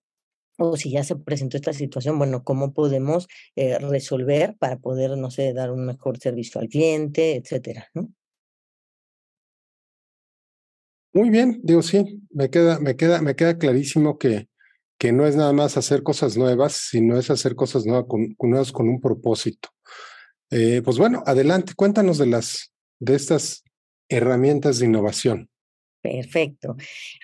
o 0.62 0.76
si 0.76 0.90
ya 0.90 1.02
se 1.04 1.16
presentó 1.16 1.56
esta 1.56 1.72
situación, 1.72 2.18
bueno, 2.18 2.44
¿cómo 2.44 2.74
podemos 2.74 3.28
eh, 3.56 3.78
resolver 3.78 4.56
para 4.58 4.78
poder, 4.78 5.16
no 5.16 5.30
sé, 5.30 5.54
dar 5.54 5.70
un 5.70 5.86
mejor 5.86 6.18
servicio 6.18 6.60
al 6.60 6.68
cliente, 6.68 7.36
etcétera, 7.36 7.88
¿no? 7.94 8.12
Muy 11.12 11.30
bien, 11.30 11.60
digo, 11.64 11.82
sí, 11.82 12.22
me 12.30 12.50
queda, 12.50 12.78
me 12.78 12.94
queda, 12.94 13.22
me 13.22 13.34
queda 13.34 13.56
clarísimo 13.56 14.18
que, 14.18 14.49
que 15.00 15.12
no 15.12 15.26
es 15.26 15.34
nada 15.34 15.54
más 15.54 15.78
hacer 15.78 16.02
cosas 16.02 16.36
nuevas, 16.36 16.74
sino 16.74 17.18
es 17.18 17.30
hacer 17.30 17.54
cosas 17.56 17.86
nuevas 17.86 18.04
con, 18.06 18.36
nuevas 18.38 18.70
con 18.70 18.86
un 18.86 19.00
propósito. 19.00 19.70
Eh, 20.50 20.82
pues 20.84 20.98
bueno, 20.98 21.22
adelante, 21.24 21.72
cuéntanos 21.74 22.18
de 22.18 22.26
las, 22.26 22.74
de 22.98 23.14
estas 23.14 23.64
herramientas 24.10 24.78
de 24.78 24.86
innovación. 24.86 25.49
Perfecto. 26.02 26.76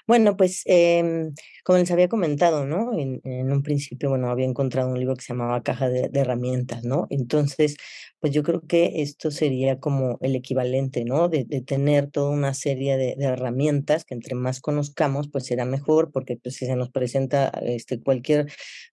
Bueno, 0.06 0.36
pues 0.36 0.62
eh, 0.66 1.30
como 1.64 1.78
les 1.78 1.90
había 1.90 2.08
comentado, 2.08 2.66
¿no? 2.66 2.98
En, 2.98 3.22
en, 3.24 3.50
un 3.50 3.62
principio, 3.62 4.10
bueno, 4.10 4.28
había 4.30 4.44
encontrado 4.44 4.90
un 4.90 4.98
libro 4.98 5.14
que 5.16 5.22
se 5.22 5.32
llamaba 5.32 5.62
Caja 5.62 5.88
de, 5.88 6.10
de, 6.10 6.20
Herramientas, 6.20 6.84
¿no? 6.84 7.06
Entonces, 7.08 7.78
pues 8.20 8.34
yo 8.34 8.42
creo 8.42 8.66
que 8.66 9.00
esto 9.00 9.30
sería 9.30 9.80
como 9.80 10.18
el 10.20 10.36
equivalente, 10.36 11.04
¿no? 11.06 11.28
De, 11.30 11.44
de 11.44 11.62
tener 11.62 12.10
toda 12.10 12.30
una 12.30 12.52
serie 12.52 12.98
de, 12.98 13.16
de, 13.16 13.24
herramientas 13.24 14.04
que 14.04 14.14
entre 14.14 14.34
más 14.34 14.60
conozcamos, 14.60 15.28
pues 15.30 15.46
será 15.46 15.64
mejor, 15.64 16.12
porque 16.12 16.36
pues, 16.36 16.56
si 16.56 16.66
se 16.66 16.76
nos 16.76 16.90
presenta 16.90 17.48
este, 17.62 18.02
cualquier 18.02 18.46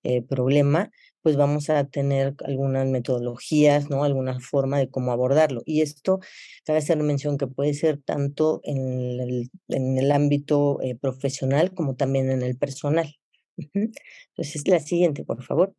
eh, 0.04 0.22
problema, 0.22 0.92
pues 1.24 1.38
vamos 1.38 1.70
a 1.70 1.86
tener 1.86 2.36
algunas 2.46 2.86
metodologías, 2.88 3.90
¿no? 3.90 4.04
Alguna 4.04 4.40
forma 4.42 4.78
de 4.78 4.90
cómo 4.90 5.12
abordarlo. 5.12 5.64
Y 5.66 5.82
esto, 5.82 6.20
cabe 6.66 6.80
hacer 6.80 6.98
mención 6.98 7.38
que 7.38 7.48
puede 7.48 7.74
ser 7.74 8.02
tanto 8.02 8.62
en 8.64 9.20
el, 9.20 9.50
en 9.70 9.98
el 9.98 10.12
ámbito 10.12 10.82
eh, 10.82 10.96
profesional 10.96 11.74
como 11.74 11.96
también 11.96 12.30
en 12.30 12.44
el 12.44 12.58
personal. 12.58 13.16
Entonces, 13.74 14.68
la 14.68 14.80
siguiente, 14.80 15.24
por 15.24 15.44
favor. 15.44 15.74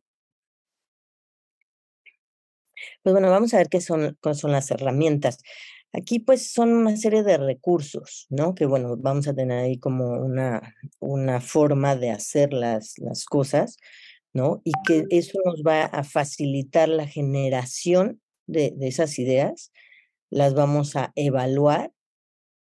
Pues 3.03 3.13
bueno, 3.13 3.29
vamos 3.29 3.53
a 3.53 3.57
ver 3.57 3.69
qué 3.69 3.81
son, 3.81 4.17
son 4.33 4.51
las 4.51 4.71
herramientas. 4.71 5.37
Aquí 5.93 6.19
pues 6.19 6.51
son 6.51 6.73
una 6.73 6.97
serie 6.97 7.23
de 7.23 7.37
recursos, 7.37 8.25
¿no? 8.29 8.53
Que 8.53 8.65
bueno, 8.65 8.97
vamos 8.97 9.27
a 9.27 9.33
tener 9.33 9.59
ahí 9.59 9.79
como 9.79 10.09
una, 10.09 10.75
una 10.99 11.39
forma 11.39 11.95
de 11.95 12.11
hacer 12.11 12.51
las, 12.51 12.97
las 12.97 13.25
cosas, 13.25 13.77
¿no? 14.35 14.61
Y 14.65 14.73
que 14.85 15.05
eso 15.09 15.39
nos 15.45 15.63
va 15.63 15.85
a 15.85 16.03
facilitar 16.03 16.89
la 16.89 17.07
generación 17.07 18.21
de, 18.47 18.73
de 18.75 18.87
esas 18.89 19.17
ideas, 19.17 19.71
las 20.29 20.53
vamos 20.53 20.97
a 20.97 21.13
evaluar 21.15 21.93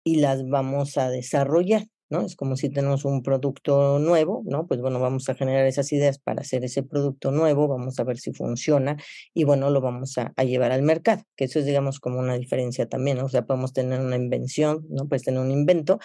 y 0.04 0.16
las 0.16 0.48
vamos 0.48 0.96
a 0.98 1.10
desarrollar, 1.10 1.88
¿no? 2.10 2.20
Es 2.20 2.36
como 2.36 2.54
si 2.56 2.70
tenemos 2.70 3.04
un 3.04 3.24
producto 3.24 3.98
nuevo, 3.98 4.44
¿no? 4.46 4.68
Pues 4.68 4.80
bueno, 4.80 5.00
vamos 5.00 5.28
a 5.28 5.34
generar 5.34 5.66
esas 5.66 5.90
ideas 5.92 6.20
para 6.20 6.42
hacer 6.42 6.64
ese 6.64 6.84
producto 6.84 7.32
nuevo, 7.32 7.66
vamos 7.66 7.98
a 7.98 8.04
ver 8.04 8.18
si 8.18 8.32
funciona 8.32 8.96
y 9.34 9.42
bueno, 9.42 9.68
lo 9.70 9.80
vamos 9.80 10.16
a, 10.16 10.32
a 10.36 10.44
llevar 10.44 10.70
al 10.70 10.82
mercado, 10.82 11.24
que 11.34 11.46
eso 11.46 11.58
es, 11.58 11.66
digamos, 11.66 11.98
como 11.98 12.20
una 12.20 12.38
diferencia 12.38 12.88
también, 12.88 13.18
¿no? 13.18 13.24
O 13.24 13.28
sea, 13.28 13.46
podemos 13.46 13.72
tener 13.72 13.98
una 14.00 14.14
invención, 14.14 14.86
¿no? 14.90 15.08
Pues 15.08 15.24
tener 15.24 15.40
un 15.40 15.50
invento, 15.50 15.98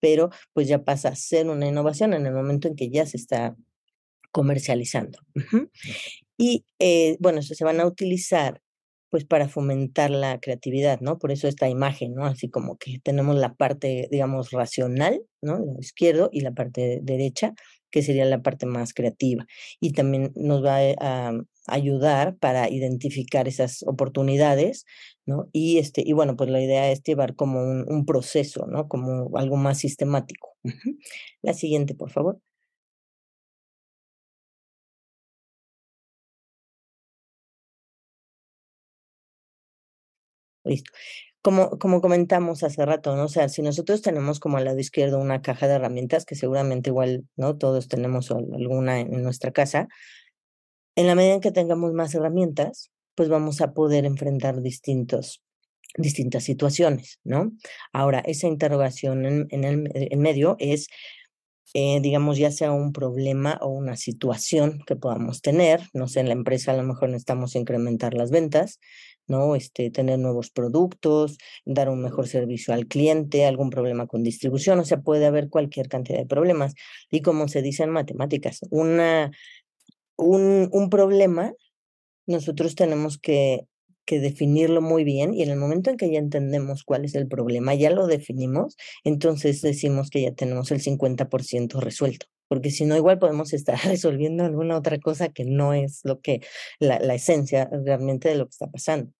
pero 0.00 0.28
pues 0.52 0.68
ya 0.68 0.84
pasa 0.84 1.08
a 1.08 1.16
ser 1.16 1.48
una 1.48 1.66
innovación 1.66 2.12
en 2.12 2.26
el 2.26 2.34
momento 2.34 2.68
en 2.68 2.76
que 2.76 2.90
ya 2.90 3.06
se 3.06 3.16
está 3.16 3.56
comercializando. 4.34 5.20
Y 6.36 6.64
eh, 6.80 7.16
bueno, 7.20 7.38
eso 7.38 7.54
se 7.54 7.64
van 7.64 7.78
a 7.78 7.86
utilizar 7.86 8.60
pues 9.10 9.24
para 9.24 9.48
fomentar 9.48 10.10
la 10.10 10.40
creatividad, 10.40 11.00
¿no? 11.00 11.20
Por 11.20 11.30
eso 11.30 11.46
esta 11.46 11.68
imagen, 11.68 12.16
¿no? 12.16 12.26
Así 12.26 12.50
como 12.50 12.76
que 12.76 12.98
tenemos 12.98 13.36
la 13.36 13.54
parte, 13.54 14.08
digamos, 14.10 14.50
racional, 14.50 15.22
¿no? 15.40 15.60
La 15.60 15.78
izquierdo 15.78 16.30
y 16.32 16.40
la 16.40 16.50
parte 16.50 16.98
derecha, 17.00 17.54
que 17.92 18.02
sería 18.02 18.24
la 18.24 18.42
parte 18.42 18.66
más 18.66 18.92
creativa. 18.92 19.46
Y 19.78 19.92
también 19.92 20.32
nos 20.34 20.64
va 20.64 20.78
a, 20.98 21.32
ayudar 21.68 22.36
para 22.38 22.68
identificar 22.68 23.46
esas 23.46 23.84
oportunidades, 23.84 24.84
¿no? 25.26 25.48
Y 25.52 25.78
este, 25.78 26.02
y 26.04 26.12
bueno, 26.12 26.36
pues 26.36 26.50
la 26.50 26.60
idea 26.60 26.90
es 26.90 27.00
llevar 27.04 27.36
como 27.36 27.62
un, 27.62 27.86
un 27.88 28.04
proceso, 28.04 28.66
¿no? 28.66 28.88
Como 28.88 29.30
algo 29.38 29.56
más 29.56 29.78
sistemático. 29.78 30.56
La 31.42 31.54
siguiente, 31.54 31.94
por 31.94 32.10
favor. 32.10 32.40
Listo. 40.64 40.90
Como, 41.42 41.78
como 41.78 42.00
comentamos 42.00 42.62
hace 42.62 42.86
rato, 42.86 43.14
¿no? 43.16 43.24
O 43.24 43.28
sea, 43.28 43.50
si 43.50 43.60
nosotros 43.60 44.00
tenemos 44.00 44.40
como 44.40 44.56
al 44.56 44.64
lado 44.64 44.78
izquierdo 44.78 45.18
una 45.18 45.42
caja 45.42 45.68
de 45.68 45.74
herramientas, 45.74 46.24
que 46.24 46.36
seguramente 46.36 46.88
igual, 46.88 47.24
¿no? 47.36 47.58
Todos 47.58 47.86
tenemos 47.86 48.30
alguna 48.30 49.00
en 49.00 49.22
nuestra 49.22 49.52
casa, 49.52 49.88
en 50.96 51.06
la 51.06 51.14
medida 51.14 51.34
en 51.34 51.40
que 51.40 51.52
tengamos 51.52 51.92
más 51.92 52.14
herramientas, 52.14 52.90
pues 53.14 53.28
vamos 53.28 53.60
a 53.60 53.72
poder 53.72 54.06
enfrentar 54.06 54.62
distintos, 54.62 55.42
distintas 55.98 56.44
situaciones, 56.44 57.20
¿no? 57.24 57.52
Ahora, 57.92 58.20
esa 58.20 58.46
interrogación 58.46 59.26
en, 59.26 59.46
en 59.50 59.64
el 59.64 59.90
en 59.94 60.20
medio 60.20 60.56
es, 60.58 60.88
eh, 61.74 62.00
digamos, 62.00 62.38
ya 62.38 62.50
sea 62.52 62.72
un 62.72 62.92
problema 62.92 63.58
o 63.60 63.68
una 63.68 63.96
situación 63.96 64.80
que 64.86 64.96
podamos 64.96 65.42
tener, 65.42 65.82
no 65.92 66.08
sé, 66.08 66.20
en 66.20 66.28
la 66.28 66.34
empresa 66.34 66.72
a 66.72 66.76
lo 66.76 66.84
mejor 66.84 67.08
necesitamos 67.10 67.54
incrementar 67.56 68.14
las 68.14 68.30
ventas, 68.30 68.80
¿no? 69.26 69.54
Este, 69.54 69.90
tener 69.90 70.18
nuevos 70.18 70.50
productos, 70.50 71.38
dar 71.64 71.88
un 71.88 72.02
mejor 72.02 72.28
servicio 72.28 72.74
al 72.74 72.86
cliente, 72.86 73.46
algún 73.46 73.70
problema 73.70 74.06
con 74.06 74.22
distribución, 74.22 74.78
o 74.78 74.84
sea, 74.84 75.00
puede 75.00 75.26
haber 75.26 75.48
cualquier 75.48 75.88
cantidad 75.88 76.18
de 76.18 76.26
problemas. 76.26 76.74
Y 77.10 77.22
como 77.22 77.48
se 77.48 77.62
dice 77.62 77.84
en 77.84 77.90
matemáticas, 77.90 78.60
una, 78.70 79.30
un, 80.16 80.68
un 80.72 80.90
problema, 80.90 81.52
nosotros 82.26 82.74
tenemos 82.74 83.18
que, 83.18 83.66
que 84.04 84.20
definirlo 84.20 84.82
muy 84.82 85.04
bien 85.04 85.34
y 85.34 85.42
en 85.42 85.50
el 85.50 85.58
momento 85.58 85.90
en 85.90 85.96
que 85.96 86.10
ya 86.10 86.18
entendemos 86.18 86.84
cuál 86.84 87.04
es 87.04 87.14
el 87.14 87.28
problema, 87.28 87.74
ya 87.74 87.90
lo 87.90 88.06
definimos, 88.06 88.76
entonces 89.04 89.62
decimos 89.62 90.10
que 90.10 90.22
ya 90.22 90.32
tenemos 90.32 90.70
el 90.70 90.80
50% 90.80 91.80
resuelto 91.80 92.26
porque 92.48 92.70
si 92.70 92.84
no, 92.84 92.96
igual 92.96 93.18
podemos 93.18 93.52
estar 93.52 93.78
resolviendo 93.84 94.44
alguna 94.44 94.76
otra 94.76 94.98
cosa 94.98 95.28
que 95.28 95.44
no 95.44 95.74
es 95.74 96.00
lo 96.04 96.20
que, 96.20 96.40
la, 96.78 96.98
la 96.98 97.14
esencia 97.14 97.68
realmente 97.84 98.28
de 98.28 98.36
lo 98.36 98.46
que 98.46 98.52
está 98.52 98.66
pasando. 98.70 99.12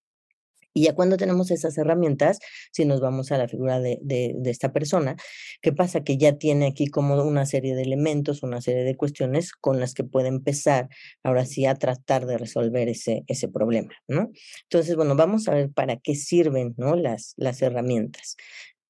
Y 0.77 0.83
ya 0.83 0.95
cuando 0.95 1.17
tenemos 1.17 1.53
esas 1.53 1.79
herramientas, 1.79 2.41
si 2.73 2.85
nos 2.85 3.01
vamos 3.01 3.31
a 3.31 3.39
la 3.39 3.47
figura 3.47 3.79
de, 3.79 3.99
de, 4.03 4.35
de, 4.37 4.51
esta 4.51 4.73
persona, 4.73 5.15
¿qué 5.63 5.73
pasa? 5.73 6.03
Que 6.03 6.19
ya 6.19 6.37
tiene 6.37 6.67
aquí 6.67 6.89
como 6.89 7.15
una 7.23 7.47
serie 7.47 7.77
de 7.77 7.83
elementos, 7.83 8.43
una 8.43 8.61
serie 8.61 8.83
de 8.83 8.97
cuestiones 8.97 9.53
con 9.53 9.79
las 9.79 9.95
que 9.95 10.03
puede 10.03 10.27
empezar 10.29 10.89
ahora 11.23 11.47
sí 11.47 11.65
a 11.65 11.77
tratar 11.77 12.27
de 12.27 12.39
resolver 12.39 12.89
ese, 12.89 13.23
ese 13.29 13.47
problema, 13.49 13.95
¿no? 14.09 14.33
Entonces, 14.65 14.97
bueno, 14.97 15.15
vamos 15.15 15.47
a 15.47 15.55
ver 15.55 15.71
para 15.71 15.97
qué 15.97 16.17
sirven, 16.17 16.75
¿no? 16.77 16.97
Las, 16.97 17.35
las 17.37 17.63
herramientas. 17.63 18.37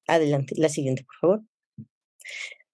Adelante, 0.07 0.55
la 0.57 0.69
siguiente, 0.69 1.03
por 1.03 1.15
favor. 1.21 1.41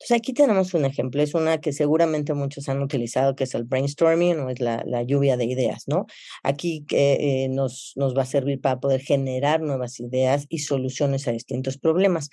Entonces 0.01 0.17
aquí 0.17 0.34
tenemos 0.34 0.74
un 0.74 0.84
ejemplo, 0.84 1.22
es 1.22 1.36
una 1.36 1.62
que 1.62 1.74
seguramente 1.74 2.34
muchos 2.34 2.67
han 2.70 2.81
utilizado, 2.81 3.36
que 3.36 3.43
es 3.43 3.53
el 3.53 3.65
brainstorming 3.65 4.39
o 4.39 4.50
es 4.50 4.60
la, 4.60 4.84
la 4.88 5.03
lluvia 5.03 5.38
de 5.38 5.46
ideas, 5.46 5.84
¿no? 5.86 6.08
Aquí 6.41 6.88
eh, 6.89 7.48
nos, 7.50 7.93
nos 7.96 8.17
va 8.17 8.24
a 8.24 8.25
servir 8.25 8.60
para 8.60 8.79
poder 8.79 9.01
generar 9.01 9.62
nuevas 9.62 10.00
ideas 10.00 10.48
y 10.50 10.58
soluciones 10.60 11.27
a 11.27 11.31
distintos 11.31 11.77
problemas. 11.77 12.29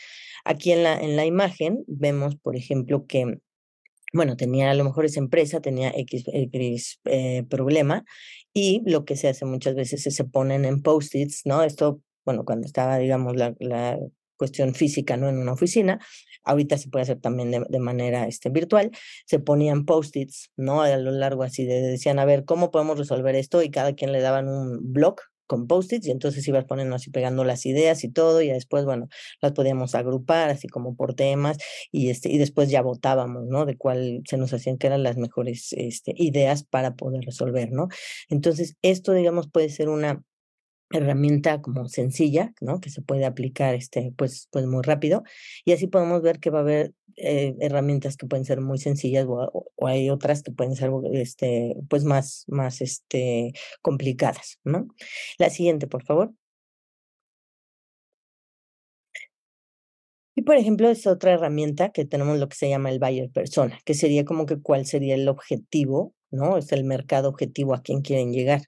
Aquí 0.47 0.73
en 0.73 0.83
la, 0.83 0.99
en 0.99 1.15
la 1.15 1.27
imagen 1.27 1.85
vemos, 1.87 2.37
por 2.37 2.57
ejemplo, 2.57 3.05
que 3.07 3.39
bueno, 4.15 4.39
tenía 4.39 4.71
a 4.71 4.75
lo 4.75 4.85
mejor 4.85 5.05
esa 5.05 5.21
empresa, 5.21 5.61
tenía 5.61 5.93
X, 5.95 6.25
X 6.33 7.01
eh, 7.05 7.43
problema 7.51 8.03
y 8.55 8.83
lo 8.87 9.05
que 9.05 9.17
se 9.17 9.29
hace 9.29 9.45
muchas 9.45 9.75
veces 9.75 10.07
es 10.07 10.17
se 10.17 10.25
ponen 10.25 10.65
en 10.65 10.81
post-its, 10.81 11.43
¿no? 11.45 11.63
Esto, 11.63 12.01
bueno, 12.25 12.47
cuando 12.47 12.67
estaba, 12.67 12.97
digamos, 12.97 13.37
la, 13.37 13.55
la 13.59 13.99
cuestión 14.39 14.75
física, 14.75 15.19
no 15.19 15.29
en 15.29 15.37
una 15.37 15.53
oficina. 15.53 16.01
Ahorita 16.49 16.79
se 16.79 16.89
puede 16.89 17.03
hacer 17.03 17.21
también 17.21 17.51
de, 17.51 17.79
manera 17.79 18.27
este, 18.27 18.51
virtual. 18.51 18.91
Se 19.27 19.39
ponían 19.39 19.85
post-its, 19.85 20.51
¿no? 20.57 20.83
A 20.83 20.97
lo 20.97 21.11
largo 21.11 21.43
así 21.43 21.65
de, 21.65 21.83
decían, 21.83 22.19
a 22.19 22.25
ver, 22.25 22.45
¿cómo 22.45 22.71
podemos 22.71 22.99
resolver 22.99 23.35
esto? 23.37 23.63
Y 23.63 23.71
cada 23.71 23.95
quien 23.95 24.13
le 24.13 24.21
daban 24.21 24.49
un 24.49 24.93
blog 24.93 25.17
con 25.49 25.67
post-its 25.67 26.07
y 26.07 26.11
entonces 26.13 26.47
ibas 26.47 26.65
poniendo 26.67 26.95
así 26.95 27.11
pegando 27.11 27.43
las 27.43 27.67
ideas 27.67 28.05
y 28.05 28.11
todo 28.11 28.43
y 28.43 28.49
después, 28.49 28.85
bueno, 28.85 29.09
las 29.43 29.53
podíamos 29.53 29.95
agrupar 29.97 30.51
así 30.51 30.69
como 30.69 30.95
por 30.95 31.15
temas 31.15 31.59
y, 31.91 32.11
este, 32.11 32.31
y 32.31 32.39
después 32.39 32.71
ya 32.71 32.83
votábamos, 32.83 33.47
¿no? 33.47 33.67
De 33.67 33.77
cuál 33.77 34.23
se 34.29 34.37
nos 34.37 34.53
hacían 34.53 34.79
que 34.79 34.87
eran 34.87 35.03
las 35.03 35.17
mejores 35.17 35.73
este, 35.73 36.13
ideas 36.17 36.65
para 36.65 36.95
poder 36.95 37.25
resolver, 37.25 37.73
¿no? 37.73 37.89
Entonces, 38.29 38.77
esto, 38.83 39.13
digamos, 39.13 39.49
puede 39.49 39.71
ser 39.71 39.89
una 39.89 40.23
herramienta 40.91 41.61
como 41.61 41.89
sencilla, 41.89 42.53
¿no? 42.61 42.81
Que 42.81 42.91
se 42.91 43.03
puede 43.03 43.25
aplicar 43.27 43.75
este, 43.75 44.13
pues, 44.17 44.49
pues 44.51 44.67
muy 44.67 44.83
rápido. 44.83 45.23
Y 45.65 45.73
así 45.73 45.87
podemos 45.87 46.23
ver 46.23 46.41
que 46.41 46.51
va 46.51 46.61
a 46.61 46.63
haber 46.63 46.95
eh, 47.17 47.57
herramientas 47.61 48.17
que 48.17 48.27
pueden 48.27 48.45
ser 48.45 48.61
muy 48.61 48.79
sencillas 48.79 49.27
o, 49.29 49.67
hay 49.87 50.11
otras 50.11 50.43
que 50.43 50.53
pueden 50.53 50.77
ser 50.77 50.91
este, 51.13 51.77
pues 51.89 52.05
más, 52.05 52.45
más 52.49 52.81
este, 52.81 53.53
complicadas, 53.83 54.61
¿no? 54.65 54.87
La 55.39 55.51
siguiente, 55.51 55.87
por 55.89 56.05
favor. 56.05 56.33
Y 60.37 60.43
por 60.43 60.57
ejemplo, 60.57 60.89
es 60.89 61.07
otra 61.09 61.33
herramienta 61.33 61.91
que 61.91 62.05
tenemos 62.05 62.39
lo 62.39 62.49
que 62.49 62.55
se 62.57 62.69
llama 62.69 62.91
el 62.91 63.01
buyer 63.01 63.29
persona, 63.29 63.81
que 63.85 63.95
sería 63.95 64.25
como 64.25 64.47
que 64.47 64.61
cuál 64.61 64.87
sería 64.87 65.17
el 65.17 65.29
objetivo, 65.29 66.15
¿no? 66.31 66.57
Es 66.57 66.71
el 66.71 66.85
mercado 66.85 67.29
objetivo 67.29 67.75
a 67.75 67.83
quien 67.83 68.03
quieren 68.03 68.33
llegar. 68.33 68.63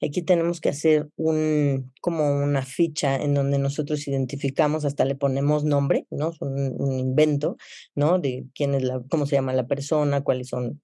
Aquí 0.00 0.22
tenemos 0.22 0.60
que 0.60 0.68
hacer 0.68 1.08
un, 1.16 1.92
como 2.00 2.30
una 2.42 2.62
ficha 2.62 3.16
en 3.16 3.34
donde 3.34 3.58
nosotros 3.58 4.06
identificamos, 4.06 4.84
hasta 4.84 5.04
le 5.04 5.14
ponemos 5.14 5.64
nombre, 5.64 6.06
¿no? 6.10 6.30
Es 6.30 6.40
un, 6.40 6.92
invento, 6.92 7.56
¿no? 7.94 8.18
De 8.18 8.46
quién 8.54 8.74
es 8.74 8.82
la, 8.82 9.02
cómo 9.08 9.26
se 9.26 9.36
llama 9.36 9.52
la 9.52 9.66
persona, 9.66 10.22
cuáles 10.22 10.48
son 10.48 10.80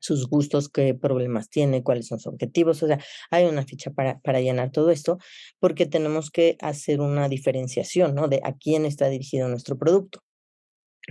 sus 0.00 0.28
gustos, 0.28 0.68
qué 0.68 0.94
problemas 0.94 1.50
tiene, 1.50 1.82
cuáles 1.82 2.06
son 2.06 2.18
sus 2.18 2.32
objetivos. 2.32 2.82
O 2.82 2.86
sea, 2.86 2.98
hay 3.30 3.46
una 3.46 3.64
ficha 3.64 3.90
para, 3.90 4.18
para 4.20 4.40
llenar 4.40 4.70
todo 4.70 4.90
esto, 4.90 5.18
porque 5.58 5.86
tenemos 5.86 6.30
que 6.30 6.56
hacer 6.60 7.00
una 7.00 7.28
diferenciación, 7.28 8.14
¿no? 8.14 8.28
De 8.28 8.40
a 8.44 8.54
quién 8.54 8.86
está 8.86 9.08
dirigido 9.08 9.48
nuestro 9.48 9.78
producto. 9.78 10.22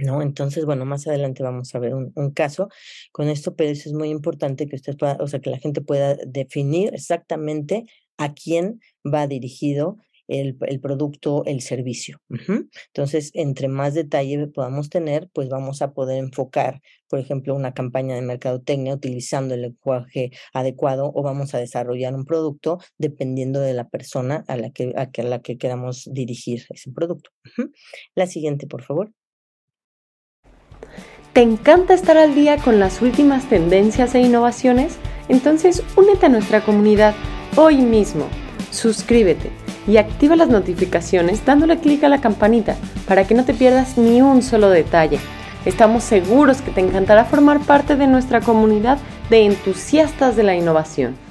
¿No? 0.03 0.21
Entonces, 0.21 0.65
bueno, 0.65 0.85
más 0.85 1.07
adelante 1.07 1.43
vamos 1.43 1.73
a 1.75 1.79
ver 1.79 1.93
un, 1.93 2.31
caso 2.31 2.69
con 3.11 3.27
esto, 3.29 3.55
pero 3.55 3.71
eso 3.71 3.89
es 3.89 3.93
muy 3.93 4.09
importante 4.09 4.67
que 4.67 4.75
usted 4.75 4.97
pueda, 4.97 5.17
o 5.19 5.27
sea, 5.27 5.39
que 5.39 5.49
la 5.49 5.57
gente 5.57 5.81
pueda 5.81 6.15
definir 6.25 6.93
exactamente 6.93 7.85
a 8.17 8.33
quién 8.33 8.79
va 9.05 9.27
dirigido 9.27 9.97
el, 10.29 10.57
el 10.67 10.79
producto, 10.79 11.43
el 11.45 11.61
servicio. 11.61 12.21
Entonces, 12.29 13.31
entre 13.33 13.67
más 13.67 13.95
detalle 13.95 14.47
podamos 14.47 14.89
tener, 14.89 15.27
pues 15.33 15.49
vamos 15.49 15.81
a 15.81 15.91
poder 15.93 16.19
enfocar, 16.19 16.81
por 17.09 17.19
ejemplo, 17.19 17.55
una 17.55 17.73
campaña 17.73 18.15
de 18.15 18.21
mercadotecnia 18.21 18.93
utilizando 18.93 19.55
el 19.55 19.63
lenguaje 19.63 20.31
adecuado 20.53 21.11
o 21.13 21.23
vamos 21.23 21.55
a 21.55 21.57
desarrollar 21.57 22.13
un 22.13 22.25
producto 22.25 22.77
dependiendo 22.97 23.59
de 23.59 23.73
la 23.73 23.89
persona 23.89 24.45
a 24.47 24.55
la 24.55 24.69
que, 24.69 24.93
a 24.95 25.09
la 25.23 25.41
que 25.41 25.57
queramos 25.57 26.07
dirigir 26.11 26.65
ese 26.69 26.91
producto. 26.91 27.31
La 28.15 28.27
siguiente, 28.27 28.67
por 28.67 28.83
favor. 28.83 29.11
¿Te 31.39 31.43
encanta 31.43 31.93
estar 31.93 32.17
al 32.17 32.35
día 32.35 32.57
con 32.57 32.81
las 32.81 33.01
últimas 33.01 33.45
tendencias 33.45 34.13
e 34.13 34.19
innovaciones? 34.19 34.97
Entonces 35.29 35.83
únete 35.95 36.25
a 36.25 36.29
nuestra 36.29 36.59
comunidad 36.59 37.15
hoy 37.55 37.77
mismo. 37.77 38.25
Suscríbete 38.71 39.49
y 39.87 39.95
activa 39.95 40.35
las 40.35 40.49
notificaciones 40.49 41.45
dándole 41.45 41.79
clic 41.79 42.03
a 42.03 42.09
la 42.09 42.19
campanita 42.19 42.75
para 43.07 43.25
que 43.25 43.35
no 43.35 43.45
te 43.45 43.53
pierdas 43.53 43.97
ni 43.97 44.21
un 44.21 44.41
solo 44.43 44.69
detalle. 44.69 45.17
Estamos 45.63 46.03
seguros 46.03 46.61
que 46.61 46.71
te 46.71 46.81
encantará 46.81 47.23
formar 47.23 47.61
parte 47.61 47.95
de 47.95 48.07
nuestra 48.07 48.41
comunidad 48.41 48.97
de 49.29 49.45
entusiastas 49.45 50.35
de 50.35 50.43
la 50.43 50.57
innovación. 50.57 51.28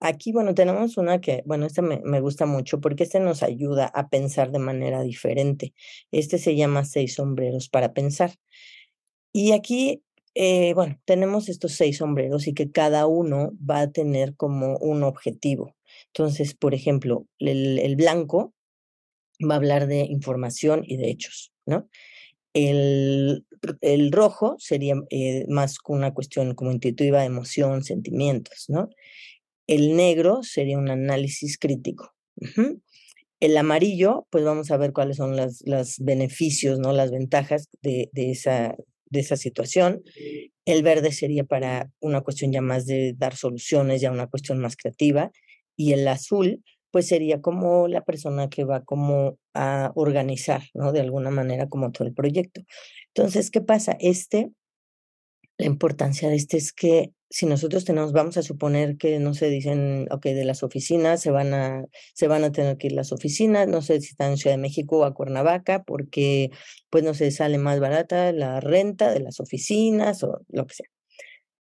Aquí, 0.00 0.32
bueno, 0.32 0.54
tenemos 0.54 0.96
una 0.96 1.20
que, 1.20 1.42
bueno, 1.44 1.66
esta 1.66 1.82
me, 1.82 2.00
me, 2.04 2.20
gusta 2.20 2.46
mucho 2.46 2.80
porque 2.80 3.02
este 3.04 3.18
nos 3.20 3.42
ayuda 3.42 3.86
a 3.86 4.08
pensar 4.08 4.52
de 4.52 4.60
manera 4.60 5.02
diferente. 5.02 5.74
Este 6.12 6.38
se 6.38 6.54
llama 6.54 6.84
Seis 6.84 7.14
sombreros 7.14 7.68
para 7.68 7.92
pensar. 7.92 8.32
Y 9.32 9.52
aquí, 9.52 10.02
eh, 10.34 10.72
bueno, 10.74 11.00
tenemos 11.04 11.48
estos 11.48 11.72
seis 11.72 11.98
sombreros 11.98 12.46
y 12.46 12.54
que 12.54 12.70
cada 12.70 13.06
uno 13.06 13.52
va 13.68 13.80
a 13.80 13.90
tener 13.90 14.36
como 14.36 14.76
un 14.78 15.02
objetivo. 15.02 15.76
Entonces, 16.08 16.54
por 16.54 16.74
ejemplo, 16.74 17.26
el, 17.38 17.96
blanco 17.96 18.54
va 19.40 19.54
a 19.54 19.56
hablar 19.58 19.86
de 19.86 20.00
información 20.00 20.82
y 20.86 20.96
de 20.96 21.10
hechos, 21.10 21.52
¿no? 21.66 21.88
El, 22.54 23.46
el 23.80 24.12
rojo 24.12 24.56
sería 24.58 24.94
eh, 25.10 25.44
más 25.48 25.78
una 25.86 26.14
cuestión 26.14 26.54
como 26.54 26.72
intuitiva, 26.72 27.24
emoción, 27.24 27.84
sentimientos, 27.84 28.66
¿no? 28.68 28.90
El 29.68 29.96
negro 29.96 30.42
sería 30.42 30.78
un 30.78 30.90
análisis 30.90 31.58
crítico. 31.58 32.14
El 33.38 33.56
amarillo, 33.56 34.26
pues 34.30 34.42
vamos 34.42 34.70
a 34.70 34.78
ver 34.78 34.92
cuáles 34.92 35.18
son 35.18 35.36
los 35.36 35.98
beneficios, 35.98 36.80
¿no? 36.80 36.92
Las 36.92 37.10
ventajas 37.10 37.68
de, 37.82 38.10
esa, 38.14 38.74
de 39.10 39.20
esa 39.20 39.36
situación. 39.36 40.02
El 40.64 40.82
verde 40.82 41.12
sería 41.12 41.44
para 41.44 41.90
una 42.00 42.22
cuestión 42.22 42.50
ya 42.50 42.62
más 42.62 42.86
de 42.86 43.14
dar 43.16 43.36
soluciones, 43.36 44.00
ya 44.00 44.10
una 44.10 44.26
cuestión 44.26 44.58
más 44.58 44.74
creativa. 44.74 45.30
Y 45.76 45.92
el 45.92 46.08
azul, 46.08 46.64
pues 46.90 47.06
sería 47.06 47.42
como 47.42 47.88
la 47.88 48.02
persona 48.02 48.48
que 48.48 48.64
va 48.64 48.82
como 48.82 49.38
a 49.52 49.92
organizar, 49.94 50.62
¿no? 50.72 50.92
De 50.92 51.00
alguna 51.00 51.30
manera 51.30 51.68
como 51.68 51.92
todo 51.92 52.08
el 52.08 52.14
proyecto. 52.14 52.62
Entonces, 53.14 53.50
¿qué 53.50 53.60
pasa? 53.60 53.96
Este, 54.00 54.50
la 55.58 55.66
importancia 55.66 56.30
de 56.30 56.36
este 56.36 56.56
es 56.56 56.72
que 56.72 57.12
si 57.30 57.46
nosotros 57.46 57.84
tenemos, 57.84 58.12
vamos 58.12 58.36
a 58.38 58.42
suponer 58.42 58.96
que, 58.96 59.18
no 59.18 59.34
se 59.34 59.50
dicen, 59.50 60.08
ok, 60.10 60.24
de 60.24 60.44
las 60.44 60.62
oficinas, 60.62 61.20
se 61.20 61.30
van 61.30 61.52
a, 61.52 61.84
se 62.14 62.26
van 62.26 62.44
a 62.44 62.52
tener 62.52 62.78
que 62.78 62.86
ir 62.86 62.94
las 62.94 63.12
oficinas, 63.12 63.68
no 63.68 63.82
sé 63.82 64.00
si 64.00 64.08
están 64.10 64.32
en 64.32 64.36
Ciudad 64.38 64.56
de 64.56 64.62
México 64.62 64.98
o 64.98 65.04
a 65.04 65.12
Cuernavaca, 65.12 65.82
porque, 65.84 66.50
pues, 66.90 67.04
no 67.04 67.14
sé, 67.14 67.30
sale 67.30 67.58
más 67.58 67.80
barata 67.80 68.32
la 68.32 68.60
renta 68.60 69.12
de 69.12 69.20
las 69.20 69.40
oficinas 69.40 70.22
o 70.22 70.40
lo 70.48 70.66
que 70.66 70.74
sea. 70.74 70.86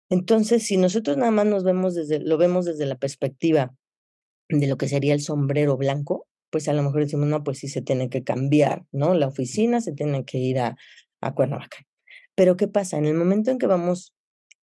Entonces, 0.10 0.64
si 0.66 0.78
nosotros 0.78 1.18
nada 1.18 1.32
más 1.32 1.46
nos 1.46 1.64
vemos 1.64 1.96
desde, 1.96 2.20
lo 2.20 2.38
vemos 2.38 2.66
desde 2.66 2.86
la 2.86 2.96
perspectiva 2.96 3.74
de 4.50 4.68
lo 4.68 4.78
que 4.78 4.88
sería 4.88 5.14
el 5.14 5.22
sombrero 5.22 5.76
blanco, 5.76 6.28
pues 6.50 6.70
a 6.70 6.74
lo 6.74 6.82
mejor 6.84 7.02
decimos, 7.02 7.28
no, 7.28 7.44
pues 7.44 7.60
sí 7.60 7.68
se 7.68 7.82
tiene 7.82 8.10
que 8.10 8.24
cambiar, 8.24 8.86
¿no? 8.94 9.14
La 9.14 9.28
oficina 9.28 9.82
se 9.82 9.92
tiene 9.94 10.24
que 10.24 10.38
ir 10.38 10.60
a, 10.60 10.78
a 11.20 11.34
Cuernavaca. 11.34 11.80
Pero 12.36 12.56
¿qué 12.56 12.70
pasa? 12.70 12.98
En 12.98 13.06
el 13.06 13.16
momento 13.16 13.52
en 13.52 13.58
que 13.58 13.68
vamos 13.68 14.14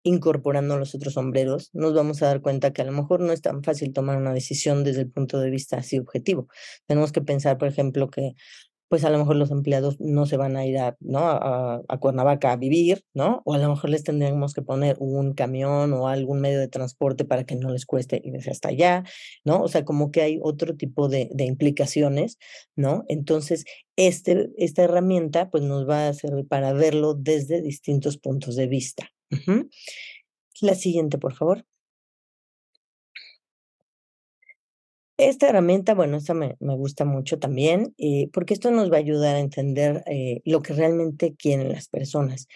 incorporando 0.03 0.79
los 0.79 0.95
otros 0.95 1.15
sombreros, 1.15 1.71
nos 1.73 1.95
vamos 1.95 2.23
a 2.23 2.27
dar 2.27 2.41
cuenta 2.41 2.73
que 2.73 2.83
a 2.83 2.85
lo 2.85 2.93
mejor 2.93 3.21
no 3.21 3.33
es 3.33 3.43
tan 3.43 3.63
fácil 3.63 3.93
tomar 3.93 4.17
una 4.17 4.33
decisión 4.33 4.85
desde 4.85 5.03
el 5.03 5.11
punto 5.11 5.41
de 5.41 5.51
vista 5.51 5.79
así 5.79 5.99
objetivo. 5.99 6.49
Tenemos 6.87 7.13
que 7.13 7.21
pensar, 7.21 7.59
por 7.59 7.69
ejemplo, 7.69 8.11
que 8.11 8.35
pues 8.89 9.05
a 9.05 9.11
lo 9.11 9.19
mejor 9.19 9.37
los 9.37 9.51
empleados 9.51 10.01
no 10.01 10.27
se 10.27 10.37
van 10.37 10.57
a 10.57 10.67
ir 10.67 10.79
a, 10.79 10.97
¿no? 11.01 11.21
a, 11.21 11.99
Cuernavaca 12.01 12.53
a 12.53 12.57
vivir, 12.57 13.05
¿no? 13.15 13.43
O 13.45 13.55
a 13.55 13.59
lo 13.59 13.69
mejor 13.69 13.91
les 13.91 14.03
tendríamos 14.03 14.55
que 14.55 14.63
poner 14.63 14.97
un 14.99 15.35
camión 15.35 15.93
o 15.93 16.09
algún 16.09 16.41
medio 16.41 16.59
de 16.59 16.69
transporte 16.69 17.25
para 17.25 17.45
que 17.45 17.55
no 17.55 17.71
les 17.71 17.85
cueste 17.85 18.21
irse 18.25 18.51
hasta 18.51 18.71
allá, 18.71 19.05
¿no? 19.45 19.63
O 19.63 19.69
sea, 19.69 19.85
como 19.85 20.11
que 20.11 20.23
hay 20.23 20.39
otro 20.43 20.75
tipo 20.77 21.09
de, 21.09 21.29
de 21.33 21.45
implicaciones, 21.45 22.39
¿no? 22.77 23.05
Entonces, 23.09 23.65
este, 23.97 24.51
esta 24.57 24.85
herramienta 24.85 25.51
pues 25.51 25.63
nos 25.65 25.89
va 25.89 26.09
a 26.09 26.15
servir 26.15 26.47
para 26.49 26.73
verlo 26.73 27.15
desde 27.15 27.61
distintos 27.61 28.17
puntos 28.17 28.57
de 28.57 28.69
vista. 28.69 29.11
La 30.61 30.75
siguiente, 30.75 31.19
por 31.19 31.35
favor. 31.35 31.64
Esta 35.19 35.49
herramienta, 35.49 35.95
bueno, 35.95 36.17
esta 36.17 36.33
me, 36.33 36.55
gusta 36.61 37.05
mucho 37.05 37.41
también, 37.41 37.93
eh, 37.99 38.31
porque 38.33 38.55
esto 38.55 38.71
nos 38.71 38.89
va 38.89 38.99
a 38.99 39.01
ayudar 39.01 39.35
a 39.35 39.41
entender 39.41 40.05
eh, 40.07 40.43
lo 40.45 40.63
que 40.63 40.75
realmente 40.75 41.35
quieren 41.35 41.73
las 41.73 41.89
personas. 41.89 42.47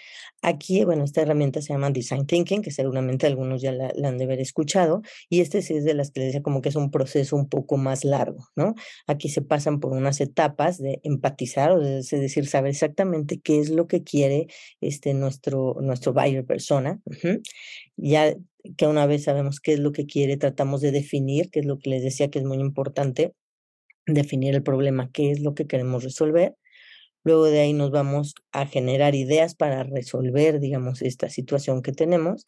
Aquí, 0.43 0.85
bueno, 0.85 1.03
esta 1.03 1.23
herramienta 1.23 1.61
se 1.61 1.73
llama 1.73 1.91
Design 1.91 2.25
Thinking, 2.25 2.63
que 2.63 2.71
seguramente 2.71 3.27
algunos 3.27 3.63
ya 3.63 3.73
la, 3.73 3.93
han 4.05 4.17
de 4.17 4.25
haber 4.25 4.39
escuchado, 4.39 5.03
y 5.29 5.41
este 5.41 5.61
sí 5.61 5.75
es 5.75 5.85
de 5.85 5.95
las 5.95 6.13
que 6.13 6.21
les 6.21 6.29
decía 6.29 6.43
como 6.43 6.63
que 6.63 6.69
es 6.69 6.77
un 6.77 6.93
proceso 6.93 7.35
un 7.35 7.49
poco 7.49 7.79
más 7.79 8.05
largo, 8.05 8.47
¿no? 8.55 8.77
Aquí 9.09 9.29
se 9.29 9.43
pasan 9.43 9.81
por 9.81 9.91
unas 9.91 10.21
etapas 10.21 10.79
de 10.79 11.01
empatizar, 11.03 11.73
o 11.73 11.83
es 11.83 12.11
decir, 12.11 12.47
saber 12.47 12.71
exactamente 12.71 13.41
qué 13.41 13.59
es 13.59 13.71
lo 13.71 13.89
que 13.89 14.05
quiere 14.05 14.47
este, 14.81 15.15
nuestro, 15.15 15.79
nuestro 15.81 16.13
buyer 16.13 16.47
persona. 16.47 17.01
Ya 18.03 18.35
que 18.77 18.87
una 18.87 19.07
vez 19.07 19.25
sabemos 19.25 19.61
qué 19.61 19.75
es 19.75 19.81
lo 19.81 19.93
que 19.93 20.07
quiere, 20.07 20.37
tratamos 20.37 20.81
de 20.81 20.91
definir, 20.91 21.51
que 21.51 21.61
es 21.61 21.67
lo 21.67 21.79
que 21.79 21.91
les 21.91 22.03
decía 22.03 22.31
que 22.31 22.39
es 22.41 22.45
muy 22.45 22.59
importante, 22.59 23.35
definir 24.07 24.55
el 24.55 24.63
problema, 24.63 25.11
qué 25.13 25.31
es 25.31 25.41
lo 25.41 25.55
que 25.55 25.67
queremos 25.67 26.05
resolver. 26.05 26.57
Luego 27.25 27.45
de 27.45 27.61
ahí 27.61 27.73
nos 27.73 27.93
vamos 27.93 28.35
a 28.51 28.67
generar 28.67 29.15
ideas 29.15 29.55
para 29.55 29.85
resolver, 29.85 30.59
digamos, 30.59 31.03
esta 31.03 31.29
situación 31.29 31.83
que 31.83 31.93
tenemos. 31.93 32.45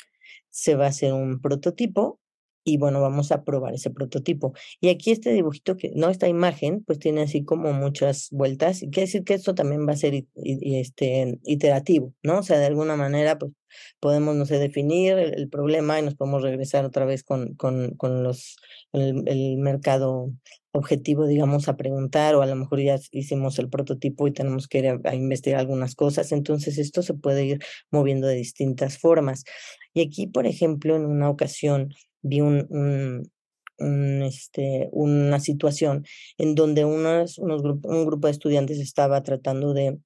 Se 0.50 0.74
va 0.74 0.86
a 0.86 0.88
hacer 0.88 1.12
un 1.12 1.40
prototipo 1.40 2.18
y 2.64 2.78
bueno, 2.78 3.00
vamos 3.00 3.30
a 3.30 3.44
probar 3.44 3.74
ese 3.74 3.90
prototipo. 3.90 4.54
Y 4.80 4.88
aquí 4.88 5.12
este 5.12 5.32
dibujito, 5.32 5.76
que 5.76 5.92
no, 5.94 6.08
esta 6.08 6.28
imagen, 6.28 6.82
pues 6.82 6.98
tiene 6.98 7.22
así 7.22 7.44
como 7.44 7.72
muchas 7.72 8.28
vueltas, 8.32 8.80
quiere 8.80 9.02
decir 9.02 9.22
que 9.22 9.34
esto 9.34 9.54
también 9.54 9.86
va 9.86 9.92
a 9.92 9.96
ser 9.96 10.24
este, 10.34 11.38
iterativo, 11.44 12.14
¿no? 12.22 12.38
O 12.38 12.42
sea, 12.42 12.58
de 12.58 12.66
alguna 12.66 12.96
manera, 12.96 13.38
pues 13.38 13.52
podemos, 14.00 14.36
no 14.36 14.46
sé, 14.46 14.58
definir 14.58 15.18
el, 15.18 15.48
problema 15.48 15.98
y 15.98 16.02
nos 16.02 16.14
podemos 16.14 16.42
regresar 16.42 16.84
otra 16.84 17.04
vez 17.04 17.22
con, 17.22 17.54
con, 17.54 17.94
con 17.96 18.22
los, 18.22 18.56
el, 18.92 19.56
mercado 19.58 20.32
objetivo, 20.72 21.26
digamos, 21.26 21.68
a 21.68 21.76
preguntar, 21.76 22.34
o 22.34 22.42
a 22.42 22.46
lo 22.46 22.56
mejor 22.56 22.80
ya 22.80 22.98
hicimos 23.12 23.58
el 23.58 23.68
prototipo 23.68 24.26
y 24.26 24.32
tenemos 24.32 24.66
que 24.66 24.78
ir 24.78 25.00
a 25.04 25.14
investigar 25.14 25.60
algunas 25.60 25.94
cosas. 25.94 26.32
Entonces, 26.32 26.78
esto 26.78 27.02
se 27.02 27.14
puede 27.14 27.44
ir 27.44 27.58
moviendo 27.90 28.26
de 28.26 28.34
distintas 28.34 28.98
formas. 28.98 29.44
Y 29.92 30.02
aquí, 30.02 30.26
por 30.26 30.46
ejemplo, 30.46 30.96
en 30.96 31.06
una 31.06 31.30
ocasión, 31.30 31.94
vi 32.22 32.40
un, 32.40 33.30
este, 33.78 34.88
una 34.92 35.40
situación 35.40 36.04
en 36.38 36.54
donde 36.54 36.84
unos, 36.84 37.38
unos 37.38 37.62
un 37.62 38.06
grupo 38.06 38.26
de 38.26 38.32
estudiantes 38.32 38.78
estaba 38.78 39.22
tratando 39.22 39.74
de 39.74 39.98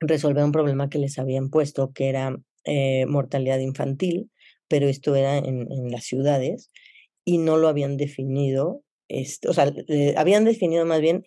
resolver 0.00 0.44
un 0.44 0.52
problema 0.52 0.88
que 0.88 0.98
les 0.98 1.18
habían 1.18 1.48
puesto, 1.48 1.92
que 1.92 2.08
era 2.08 2.36
eh, 2.64 3.06
mortalidad 3.06 3.58
infantil, 3.58 4.30
pero 4.68 4.88
esto 4.88 5.14
era 5.14 5.38
en, 5.38 5.90
las 5.90 6.04
ciudades 6.04 6.70
y 7.24 7.38
no 7.38 7.56
lo 7.56 7.68
habían 7.68 7.96
definido, 7.96 8.82
este, 9.08 9.48
o 9.48 9.52
sea, 9.52 9.72
habían 10.16 10.44
definido 10.44 10.86
más 10.86 11.00
bien 11.00 11.22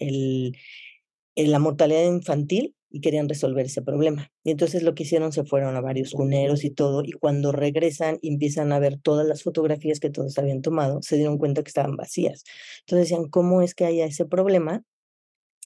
la 1.35 1.59
mortalidad 1.59 2.05
infantil 2.05 2.75
y 2.95 3.01
querían 3.01 3.27
resolver 3.27 3.65
ese 3.65 3.81
problema. 3.81 4.31
Y 4.45 4.51
entonces 4.51 4.81
lo 4.81 4.95
que 4.95 5.03
hicieron 5.03 5.33
se 5.33 5.43
fueron 5.43 5.75
a 5.75 5.81
varios 5.81 6.13
cuneros 6.13 6.63
y 6.63 6.69
todo, 6.69 7.03
y 7.03 7.11
cuando 7.11 7.51
regresan 7.51 8.19
y 8.21 8.29
empiezan 8.29 8.71
a 8.71 8.79
ver 8.79 8.97
todas 8.97 9.27
las 9.27 9.43
fotografías 9.43 9.99
que 9.99 10.09
todos 10.09 10.37
habían 10.37 10.61
tomado, 10.61 11.01
se 11.01 11.17
dieron 11.17 11.37
cuenta 11.37 11.61
que 11.61 11.67
estaban 11.67 11.97
vacías. 11.97 12.45
Entonces 12.79 13.09
decían, 13.09 13.27
¿cómo 13.29 13.61
es 13.61 13.75
que 13.75 13.83
haya 13.83 14.05
ese 14.05 14.25
problema? 14.25 14.81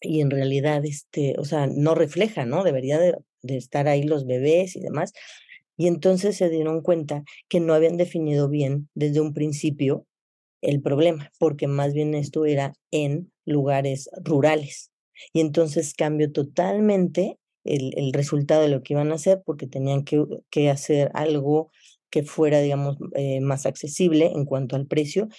Y 0.02 0.22
en 0.22 0.32
realidad, 0.32 0.84
este, 0.86 1.36
o 1.38 1.46
sea, 1.46 1.68
no 1.68 1.94
refleja, 1.94 2.46
¿no? 2.46 2.64
Debería 2.64 2.98
de, 2.98 3.16
de 3.44 3.58
estar 3.58 3.88
ahí 3.88 4.02
los 4.02 4.26
bebés 4.26 4.76
y 4.76 4.80
demás. 4.80 5.14
Y 5.80 5.88
entonces 5.88 6.36
se 6.36 6.50
dieron 6.50 6.82
cuenta 6.82 7.24
que 7.48 7.62
no 7.62 7.74
habían 7.74 7.96
definido 7.96 8.50
bien 8.50 8.90
desde 8.96 9.22
un 9.22 9.34
principio 9.34 10.06
el 10.62 10.82
problema, 10.82 11.32
porque 11.40 11.68
más 11.68 11.94
bien 11.94 12.16
esto 12.16 12.46
era 12.46 12.74
en 12.92 13.32
lugares 13.46 14.10
rurales. 14.26 14.92
Y 15.32 15.40
entonces 15.40 15.94
cambió 15.94 16.34
totalmente 16.34 17.40
el, 17.64 17.94
el, 17.96 18.12
resultado 18.12 18.64
de 18.64 18.68
lo 18.68 18.84
que 18.84 18.94
iban 18.94 19.14
a 19.14 19.16
hacer 19.16 19.42
porque 19.46 19.68
tenían 19.68 20.04
que, 20.04 20.22
que 20.50 20.70
hacer 20.70 21.12
algo 21.14 21.72
que 22.10 22.24
fuera, 22.24 22.60
digamos, 22.60 22.98
eh, 23.16 23.40
más 23.40 23.66
accesible 23.66 24.34
en 24.36 24.44
cuanto 24.44 24.76
al 24.76 24.86
precio. 24.86 25.30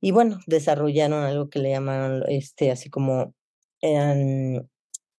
Y 0.00 0.12
bueno, 0.12 0.38
desarrollaron 0.46 1.24
algo 1.24 1.50
que 1.50 1.58
le 1.58 1.70
llamaron, 1.70 2.22
este, 2.28 2.70
así 2.70 2.88
como, 2.88 3.34
eran, 3.80 4.70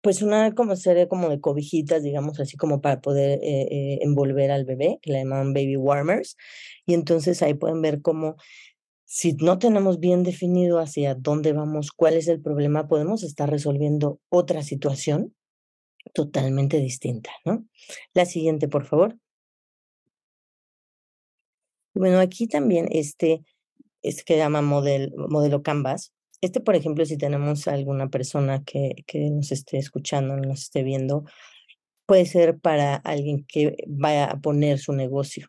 pues 0.01 0.21
una 0.21 0.53
como 0.55 0.75
serie 0.75 1.07
como 1.07 1.29
de 1.29 1.41
cobijitas, 1.41 2.03
digamos, 2.03 2.39
así 2.39 2.57
como 2.57 2.81
para 2.81 3.01
poder 3.01 3.39
eh, 3.43 3.67
eh, 3.71 3.99
envolver 4.01 4.51
al 4.51 4.65
bebé, 4.65 4.99
que 5.01 5.11
le 5.11 5.19
llaman 5.19 5.53
baby 5.53 5.75
warmers. 5.77 6.37
Y 6.85 6.93
entonces 6.93 7.41
ahí 7.41 7.53
pueden 7.53 7.81
ver 7.81 8.01
cómo 8.01 8.37
si 9.11 9.33
no 9.33 9.57
tenemos 9.57 9.99
bien 9.99 10.21
definido 10.21 10.77
hacia 10.77 11.15
dónde 11.15 11.51
vamos, 11.51 11.91
cuál 11.91 12.13
es 12.13 12.27
el 12.27 12.41
problema, 12.41 12.87
podemos 12.87 13.23
estar 13.23 13.49
resolviendo 13.49 14.19
otra 14.29 14.61
situación 14.61 15.33
totalmente 16.13 16.77
distinta, 16.79 17.31
¿no? 17.43 17.65
La 18.13 18.25
siguiente, 18.25 18.67
por 18.67 18.85
favor. 18.85 19.17
Bueno, 21.95 22.19
aquí 22.19 22.47
también 22.47 22.87
este, 22.91 23.43
este 24.03 24.23
que 24.23 24.37
llama 24.37 24.61
modelo 24.61 25.63
Canvas. 25.63 26.13
Este, 26.41 26.59
por 26.61 26.75
ejemplo, 26.75 27.05
si 27.05 27.17
tenemos 27.17 27.67
alguna 27.67 28.09
persona 28.09 28.63
que, 28.63 29.03
que 29.05 29.29
nos 29.29 29.51
esté 29.51 29.77
escuchando, 29.77 30.37
nos 30.37 30.61
esté 30.61 30.83
viendo, 30.83 31.25
puede 32.05 32.25
ser 32.25 32.59
para 32.59 32.95
alguien 32.95 33.45
que 33.47 33.75
vaya 33.87 34.25
a 34.25 34.39
poner 34.39 34.79
su 34.79 34.93
negocio, 34.93 35.47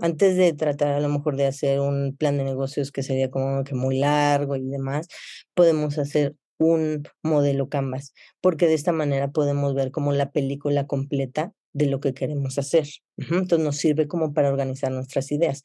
antes 0.00 0.36
de 0.36 0.52
tratar 0.52 0.92
a 0.92 1.00
lo 1.00 1.08
mejor 1.08 1.36
de 1.36 1.46
hacer 1.46 1.80
un 1.80 2.16
plan 2.16 2.38
de 2.38 2.44
negocios 2.44 2.92
que 2.92 3.02
sería 3.02 3.30
como 3.30 3.64
que 3.64 3.74
muy 3.74 3.98
largo 3.98 4.56
y 4.56 4.68
demás, 4.68 5.08
podemos 5.54 5.98
hacer 5.98 6.36
un 6.58 7.02
modelo 7.22 7.68
Canvas, 7.68 8.14
porque 8.40 8.66
de 8.66 8.74
esta 8.74 8.92
manera 8.92 9.30
podemos 9.30 9.74
ver 9.74 9.90
como 9.90 10.12
la 10.12 10.30
película 10.30 10.86
completa 10.86 11.52
de 11.72 11.86
lo 11.86 12.00
que 12.00 12.14
queremos 12.14 12.58
hacer. 12.58 12.86
Entonces 13.16 13.58
nos 13.58 13.76
sirve 13.76 14.08
como 14.08 14.32
para 14.32 14.48
organizar 14.48 14.92
nuestras 14.92 15.30
ideas. 15.32 15.62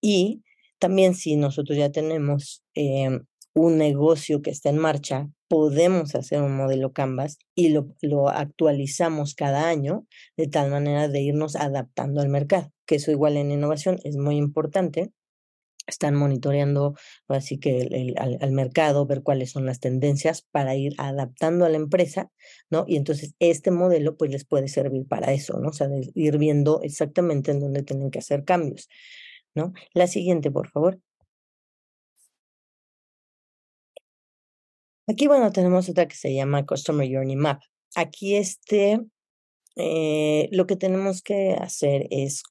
Y 0.00 0.42
también 0.78 1.14
si 1.14 1.36
nosotros 1.36 1.78
ya 1.78 1.90
tenemos 1.90 2.62
em, 2.74 3.24
un 3.54 3.78
negocio 3.78 4.42
que 4.42 4.50
está 4.50 4.68
en 4.70 4.78
marcha, 4.78 5.30
podemos 5.48 6.14
hacer 6.16 6.42
un 6.42 6.56
modelo 6.56 6.92
Canvas 6.92 7.38
y 7.54 7.68
lo, 7.68 8.28
actualizamos 8.28 9.34
cada 9.34 9.68
año 9.68 10.06
de 10.36 10.48
tal 10.48 10.70
manera 10.70 11.08
de 11.08 11.22
irnos 11.22 11.54
adaptando 11.54 12.20
al 12.20 12.28
mercado, 12.28 12.72
que 12.86 12.96
eso 12.96 13.12
igual 13.12 13.36
en 13.36 13.52
innovación 13.52 13.98
es 14.04 14.16
muy 14.16 14.36
importante. 14.36 15.12
Están 15.86 16.16
monitoreando 16.16 16.94
así 17.28 17.58
que 17.58 17.82
el, 17.82 18.14
al, 18.18 18.52
mercado, 18.52 19.06
ver 19.06 19.22
cuáles 19.22 19.50
son 19.50 19.66
las 19.66 19.80
tendencias 19.80 20.42
para 20.50 20.74
ir 20.76 20.94
adaptando 20.96 21.66
a 21.66 21.68
la 21.68 21.76
empresa, 21.76 22.32
¿no? 22.70 22.84
Y 22.88 22.96
entonces 22.96 23.34
este 23.38 23.70
modelo 23.70 24.16
pues 24.16 24.30
les 24.30 24.46
puede 24.46 24.68
servir 24.68 25.06
para 25.06 25.32
eso, 25.32 25.60
¿no? 25.60 25.68
O 25.68 25.72
sea, 25.72 25.88
ir 26.14 26.38
viendo 26.38 26.80
exactamente 26.82 27.50
en 27.50 27.60
dónde 27.60 27.82
tienen 27.82 28.10
que 28.10 28.18
hacer 28.18 28.44
cambios, 28.44 28.88
¿no? 29.54 29.74
La 29.92 30.06
siguiente, 30.06 30.50
por 30.50 30.70
favor. 30.70 31.00
Aquí, 35.06 35.26
bueno, 35.26 35.52
tenemos 35.52 35.88
otra 35.88 36.08
que 36.08 36.16
se 36.16 36.34
llama 36.34 36.64
Customer 36.64 37.06
Journey 37.10 37.36
Map. 37.36 37.60
Aquí 37.94 38.36
este, 38.36 39.00
eh, 39.76 40.48
lo 40.52 40.66
que 40.66 40.76
tenemos 40.76 41.22
que 41.22 41.52
hacer 41.52 42.06
es 42.10 42.42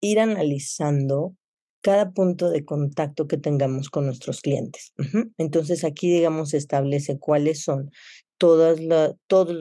ir 0.00 0.20
analizando 0.20 1.36
cada 1.82 2.12
punto 2.12 2.48
de 2.48 2.64
contacto 2.64 3.28
que 3.28 3.36
tengamos 3.36 3.90
con 3.90 4.06
nuestros 4.06 4.40
clientes. 4.40 4.94
Entonces 5.36 5.84
aquí, 5.84 6.10
digamos, 6.10 6.54
establece 6.54 7.18
cuáles 7.18 7.62
son 7.62 7.90
todos 8.38 8.80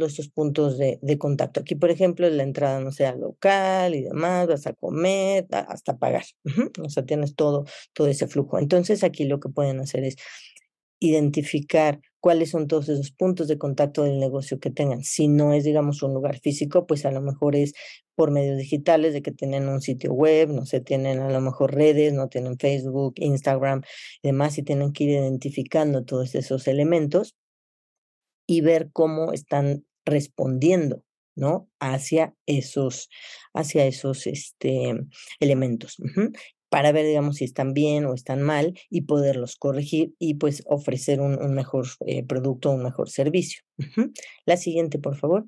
estos 0.08 0.30
puntos 0.30 0.78
de, 0.78 1.00
de, 1.02 1.18
contacto. 1.18 1.60
Aquí, 1.60 1.76
por 1.76 1.90
ejemplo, 1.90 2.30
la 2.30 2.44
entrada 2.44 2.80
no 2.80 2.92
sea 2.92 3.16
local 3.16 3.96
y 3.96 4.04
demás, 4.04 4.48
vas 4.48 4.68
a 4.68 4.74
comer, 4.74 5.48
hasta 5.52 5.98
pagar. 5.98 6.26
O 6.82 6.90
sea, 6.90 7.06
tienes 7.06 7.36
todo, 7.36 7.66
todo 7.94 8.08
ese 8.08 8.28
flujo. 8.28 8.58
Entonces 8.58 9.04
aquí 9.04 9.26
lo 9.26 9.40
que 9.40 9.50
pueden 9.50 9.80
hacer 9.80 10.04
es 10.04 10.16
identificar 11.04 12.00
cuáles 12.22 12.52
son 12.52 12.68
todos 12.68 12.88
esos 12.88 13.12
puntos 13.12 13.50
de 13.50 13.58
contacto 13.58 14.04
del 14.04 14.18
negocio 14.18 14.58
que 14.58 14.70
tengan. 14.70 15.04
Si 15.04 15.28
no 15.28 15.54
es, 15.54 15.66
digamos, 15.66 16.02
un 16.04 16.14
lugar 16.14 16.40
físico, 16.40 16.88
pues 16.88 17.06
a 17.06 17.12
lo 17.12 17.22
mejor 17.22 17.58
es 17.58 17.74
por 18.16 18.32
medios 18.32 18.58
digitales, 18.58 19.12
de 19.12 19.22
que 19.22 19.34
tienen 19.34 19.68
un 19.68 19.82
sitio 19.82 20.14
web, 20.14 20.50
no 20.50 20.66
sé, 20.66 20.80
tienen 20.80 21.20
a 21.20 21.30
lo 21.30 21.42
mejor 21.42 21.76
redes, 21.76 22.14
no 22.14 22.30
tienen 22.30 22.58
Facebook, 22.58 23.16
Instagram 23.18 23.82
y 24.22 24.30
demás, 24.30 24.58
y 24.58 24.64
tienen 24.64 24.94
que 24.94 25.04
ir 25.04 25.10
identificando 25.10 26.06
todos 26.06 26.34
esos 26.36 26.68
elementos 26.70 27.36
y 28.48 28.62
ver 28.62 28.90
cómo 28.94 29.34
están 29.34 29.86
respondiendo, 30.06 31.04
¿no? 31.36 31.70
Hacia 31.82 32.36
esos, 32.46 33.10
hacia 33.54 33.86
esos 33.86 34.28
este, 34.28 34.94
elementos 35.42 35.98
para 36.74 36.92
ver, 36.92 37.06
digamos, 37.06 37.36
si 37.36 37.46
están 37.46 37.76
bien 37.76 38.08
o 38.08 38.16
están 38.16 38.42
mal 38.42 38.74
y 38.90 39.02
poderlos 39.02 39.58
corregir 39.58 40.16
y 40.18 40.34
pues 40.34 40.64
ofrecer 40.66 41.22
un, 41.22 41.54
mejor 41.54 41.86
eh, 42.08 42.24
producto, 42.24 42.72
un 42.72 42.82
mejor 42.82 43.12
servicio. 43.12 43.62
La 44.48 44.58
siguiente, 44.58 44.98
por 44.98 45.16
favor. 45.16 45.46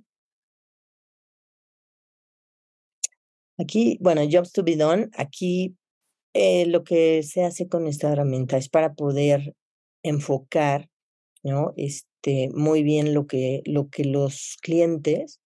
Aquí, 3.57 3.97
bueno, 4.01 4.21
Jobs 4.31 4.51
to 4.51 4.63
be 4.63 4.75
done. 4.75 5.09
Aquí 5.17 5.75
eh, 6.35 6.67
lo 6.67 6.83
que 6.83 7.23
se 7.23 7.43
hace 7.43 7.67
con 7.67 7.87
esta 7.87 8.11
herramienta 8.11 8.57
es 8.57 8.69
para 8.69 8.93
poder 8.93 9.55
enfocar, 10.03 10.91
¿no? 11.41 11.73
Este, 11.75 12.51
muy 12.53 12.83
bien 12.83 13.15
lo 13.15 13.25
que, 13.25 13.63
lo 13.65 13.89
que 13.89 14.05
los 14.05 14.57
clientes 14.61 15.41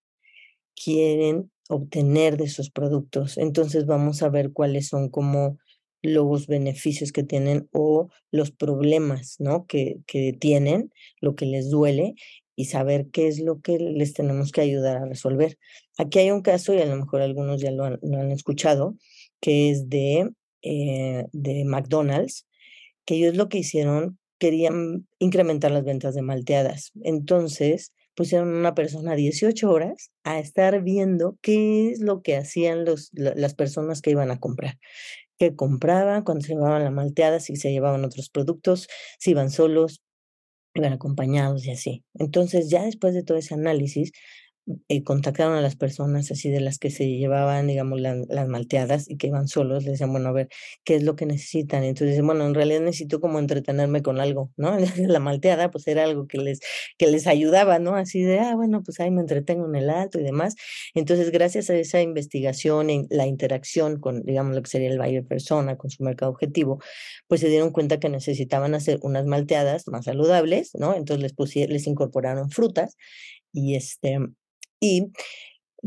quieren 0.76 1.50
obtener 1.70 2.36
de 2.36 2.50
sus 2.50 2.70
productos. 2.70 3.38
Entonces 3.38 3.86
vamos 3.86 4.24
a 4.24 4.30
ver 4.30 4.52
cuáles 4.52 4.90
son 4.90 5.08
como 5.08 5.58
los 6.02 6.48
beneficios 6.48 7.12
que 7.12 7.24
tienen 7.24 7.68
o 7.72 8.10
los 8.32 8.52
problemas, 8.52 9.36
¿no? 9.40 9.66
Que, 9.66 9.98
que 10.08 10.34
tienen, 10.34 10.92
lo 11.22 11.36
que 11.36 11.46
les 11.46 11.70
duele 11.70 12.16
y 12.60 12.66
saber 12.66 13.08
qué 13.12 13.28
es 13.28 13.40
lo 13.40 13.62
que 13.62 13.80
les 13.80 14.14
tenemos 14.14 14.52
que 14.52 14.60
ayudar 14.60 14.98
a 14.98 15.06
resolver. 15.06 15.58
Aquí 15.98 16.20
hay 16.20 16.32
un 16.32 16.42
caso, 16.42 16.74
y 16.74 16.82
a 16.82 16.86
lo 16.86 16.98
mejor 16.98 17.22
algunos 17.22 17.62
ya 17.62 17.72
lo 17.72 17.86
han, 17.86 18.32
escuchado, 18.32 18.98
que 19.40 19.70
es 19.70 19.88
de, 19.88 20.30
eh, 20.62 21.26
de 21.32 21.64
McDonald's, 21.64 22.46
que 23.06 23.16
ellos 23.16 23.38
lo 23.38 23.48
que 23.48 23.60
hicieron, 23.60 24.20
querían 24.40 25.08
incrementar 25.20 25.72
las 25.72 25.86
ventas 25.86 26.16
de 26.16 26.22
malteadas. 26.22 26.92
Entonces, 27.02 27.94
pusieron 28.14 28.50
una 28.50 28.76
persona 28.76 29.16
18 29.16 29.72
horas 29.72 30.12
a 30.26 30.40
estar 30.40 30.84
viendo 30.84 31.38
qué 31.42 31.92
es 31.92 32.02
lo 32.02 32.22
que 32.22 32.36
hacían 32.36 32.84
los, 32.84 33.10
las 33.14 33.54
personas 33.56 34.02
que 34.02 34.12
iban 34.12 34.32
a 34.32 34.40
comprar 34.42 34.78
qué 35.40 35.56
compraban, 35.56 36.24
cuando 36.24 36.46
se 36.46 36.54
llevaban 36.54 36.84
la 36.84 36.92
malteada, 36.92 37.40
si 37.40 37.56
se 37.56 37.72
llevaban 37.72 38.06
otros 38.06 38.30
productos, 38.30 38.88
si 39.20 39.32
iban 39.32 39.52
solos, 39.52 40.02
iban 40.76 40.94
acompañados 40.94 41.66
y 41.66 41.72
así. 41.72 42.06
Entonces, 42.16 42.70
ya 42.70 42.84
después 42.86 43.14
de 43.16 43.24
todo 43.24 43.38
ese 43.38 43.56
análisis, 43.56 44.12
eh, 44.88 45.04
contactaron 45.04 45.56
a 45.56 45.62
las 45.62 45.76
personas 45.76 46.30
así 46.32 46.50
de 46.50 46.60
las 46.60 46.78
que 46.78 46.92
se 46.92 47.08
llevaban, 47.08 47.68
digamos, 47.68 48.00
las 48.02 48.48
malteadas 48.48 49.10
y 49.10 49.18
que 49.18 49.28
iban 49.28 49.48
solos, 49.48 49.84
les 49.84 49.94
decían, 49.94 50.12
bueno, 50.12 50.30
a 50.30 50.32
ver, 50.32 50.50
¿qué 50.84 50.96
es 50.96 51.04
lo 51.04 51.16
que 51.16 51.26
necesitan? 51.26 51.84
Entonces 51.84 52.22
bueno, 52.22 52.46
en 52.46 52.54
realidad 52.54 52.82
necesito 52.82 53.20
como 53.20 53.40
entretenerme 53.40 54.04
con 54.04 54.20
algo, 54.20 54.52
¿no? 54.58 54.78
La 54.98 55.20
malteada, 55.20 55.72
pues 55.72 55.88
era 55.88 56.04
algo 56.04 56.28
que 56.28 56.38
les, 56.38 56.60
que 56.98 57.08
les 57.08 57.26
ayudaba, 57.28 57.80
¿no? 57.80 57.96
Así 57.96 58.22
de, 58.22 58.40
ah, 58.40 58.56
bueno, 58.56 58.84
pues 58.84 59.00
ahí 59.00 59.10
me 59.12 59.22
entretengo 59.22 59.68
en 59.68 59.76
el 59.76 59.90
alto 59.90 60.20
y 60.20 60.24
demás. 60.24 60.56
Entonces, 60.94 61.32
gracias 61.32 61.70
a 61.70 61.76
esa 61.76 62.02
investigación, 62.02 62.90
en 62.90 63.08
la 63.10 63.26
interacción 63.26 64.00
con, 64.00 64.24
digamos, 64.24 64.56
lo 64.56 64.62
que 64.62 64.70
sería 64.70 64.90
el 64.90 65.00
buyer 65.00 65.26
persona, 65.26 65.78
con 65.78 65.90
su 65.90 66.04
mercado 66.04 66.32
objetivo, 66.32 66.80
pues 67.28 67.42
se 67.42 67.50
dieron 67.50 67.72
cuenta 67.72 68.00
que 68.00 68.10
necesitaban 68.10 68.76
hacer 68.76 69.00
unas 69.02 69.26
malteadas 69.26 69.88
más 69.88 70.06
saludables, 70.06 70.72
¿no? 70.76 70.96
Entonces 70.96 71.24
les 71.24 71.34
pusieron, 71.34 71.74
les 71.74 71.88
incorporaron 71.88 72.50
frutas 72.52 72.98
y 73.52 73.76
este, 73.76 74.20
y 74.80 75.12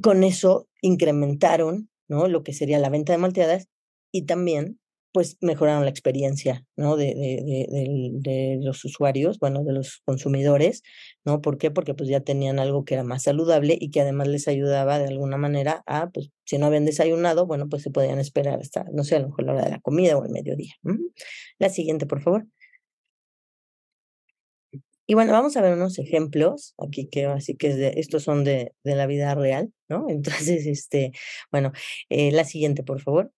con 0.03 0.25
eso 0.25 0.69
incrementaron 0.81 1.91
¿no? 2.09 2.29
lo 2.29 2.43
que 2.43 2.53
sería 2.53 2.79
la 2.79 2.91
venta 2.91 3.13
de 3.13 3.19
malteadas 3.19 3.69
y 4.13 4.27
también 4.27 4.79
pues 5.13 5.37
mejoraron 5.43 5.85
la 5.85 5.91
experiencia 5.91 6.65
¿no? 6.75 6.97
de, 6.97 7.15
de, 7.15 8.11
de, 8.15 8.59
los 8.63 8.83
usuarios, 8.85 9.39
bueno, 9.39 9.63
de 9.63 9.73
los 9.73 10.01
consumidores, 10.07 10.83
¿no? 11.25 11.43
¿Por 11.43 11.59
qué? 11.59 11.71
Porque 11.71 11.93
pues 11.93 12.09
ya 12.09 12.21
tenían 12.21 12.59
algo 12.59 12.85
que 12.85 12.95
era 12.95 13.05
más 13.05 13.25
saludable 13.25 13.77
y 13.79 13.91
que 13.91 14.01
además 14.01 14.29
les 14.29 14.49
ayudaba 14.49 14.99
de 14.99 15.09
alguna 15.09 15.37
manera 15.37 15.83
a, 15.87 16.09
pues 16.09 16.31
si 16.47 16.57
no 16.57 16.65
habían 16.65 16.87
desayunado, 16.87 17.47
bueno, 17.47 17.69
pues 17.69 17.83
se 17.83 17.91
podían 17.91 18.19
esperar 18.21 18.61
hasta, 18.61 18.85
no 18.91 19.05
sé, 19.05 19.17
a 19.17 19.21
lo 19.21 19.29
mejor 19.29 19.45
la 19.45 19.53
hora 19.53 19.65
de 19.65 19.71
la 19.73 19.81
comida 19.81 20.17
o 20.17 20.25
el 20.25 20.31
mediodía. 20.31 20.73
La 21.59 21.69
siguiente, 21.69 22.07
por 22.07 22.23
favor. 22.23 22.47
Y 25.07 25.15
bueno, 25.15 25.33
vamos 25.33 25.57
a 25.57 25.63
ver 25.63 25.75
unos 25.75 25.99
ejemplos 25.99 26.75
aquí 26.79 27.09
que 27.09 27.27
así 27.27 27.57
que 27.57 27.75
de, 27.75 27.95
estos 27.97 28.23
son 28.23 28.45
de, 28.45 28.73
de, 28.85 28.95
la 28.95 29.07
vida 29.07 29.35
real, 29.35 29.73
¿no? 29.89 30.07
Entonces, 30.09 30.67
este, 30.67 31.13
bueno, 31.51 31.73
eh, 32.09 32.33
la 32.33 32.45
siguiente, 32.45 32.83
por 32.83 33.01
favor. 33.01 33.33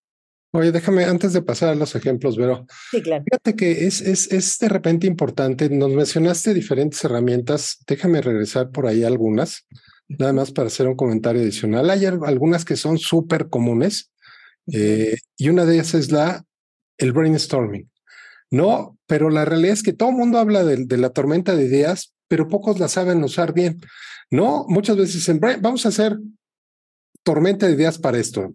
Oye, 0.53 0.71
déjame, 0.71 1.05
antes 1.05 1.33
de 1.33 1.43
pasar 1.43 1.71
a 1.71 1.75
los 1.75 1.97
ejemplos, 1.97 2.37
Vero. 2.37 2.65
Sí, 2.93 3.03
claro. 3.03 3.25
Fíjate 3.25 3.57
que 3.57 3.87
es, 3.87 4.01
es, 4.01 4.31
es 4.31 4.57
de 4.61 4.69
repente 4.69 5.09
importante. 5.09 5.69
Nos 5.69 5.91
mencionaste 5.91 6.55
diferentes 6.55 7.03
herramientas. 7.03 7.79
Déjame 7.89 8.21
regresar 8.21 8.71
por 8.71 8.87
ahí 8.87 9.03
algunas, 9.03 9.67
nada 10.07 10.33
más 10.33 10.53
para 10.53 10.69
hacer 10.69 10.87
un 10.87 10.95
comentario 10.95 11.43
adicional. 11.43 11.91
Hay 11.91 12.05
algunas 12.05 12.65
que 12.65 12.77
son 12.77 12.99
súper 12.99 13.49
comunes 13.49 14.13
eh, 14.73 15.17
y 15.37 15.49
una 15.49 15.65
de 15.65 15.75
ellas 15.75 15.95
es 15.95 16.13
la, 16.13 16.45
el 16.99 17.13
brainstorming. 17.13 17.91
No, 18.55 18.97
pero 19.09 19.31
la 19.31 19.45
realidad 19.45 19.73
es 19.73 19.83
que 19.83 19.93
todo 19.93 20.11
el 20.11 20.15
mundo 20.15 20.39
habla 20.39 20.63
de, 20.63 20.97
la 20.97 21.11
tormenta 21.11 21.57
de 21.57 21.65
ideas, 21.65 22.15
pero 22.29 22.47
pocos 22.47 22.79
la 22.79 22.87
saben 22.87 23.25
usar 23.25 23.53
bien. 23.53 23.81
No, 24.31 24.65
muchas 24.69 24.97
veces 24.97 25.15
dicen, 25.15 25.41
vamos 25.61 25.85
a 25.85 25.89
hacer 25.89 26.17
tormenta 27.25 27.67
de 27.67 27.73
ideas 27.73 27.99
para 27.99 28.19
esto. 28.19 28.55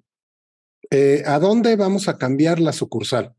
Eh, 0.89 1.23
¿A 1.25 1.37
dónde 1.37 1.75
vamos 1.75 2.07
a 2.07 2.17
cambiar 2.17 2.61
la 2.61 2.71
sucursal? 2.71 3.33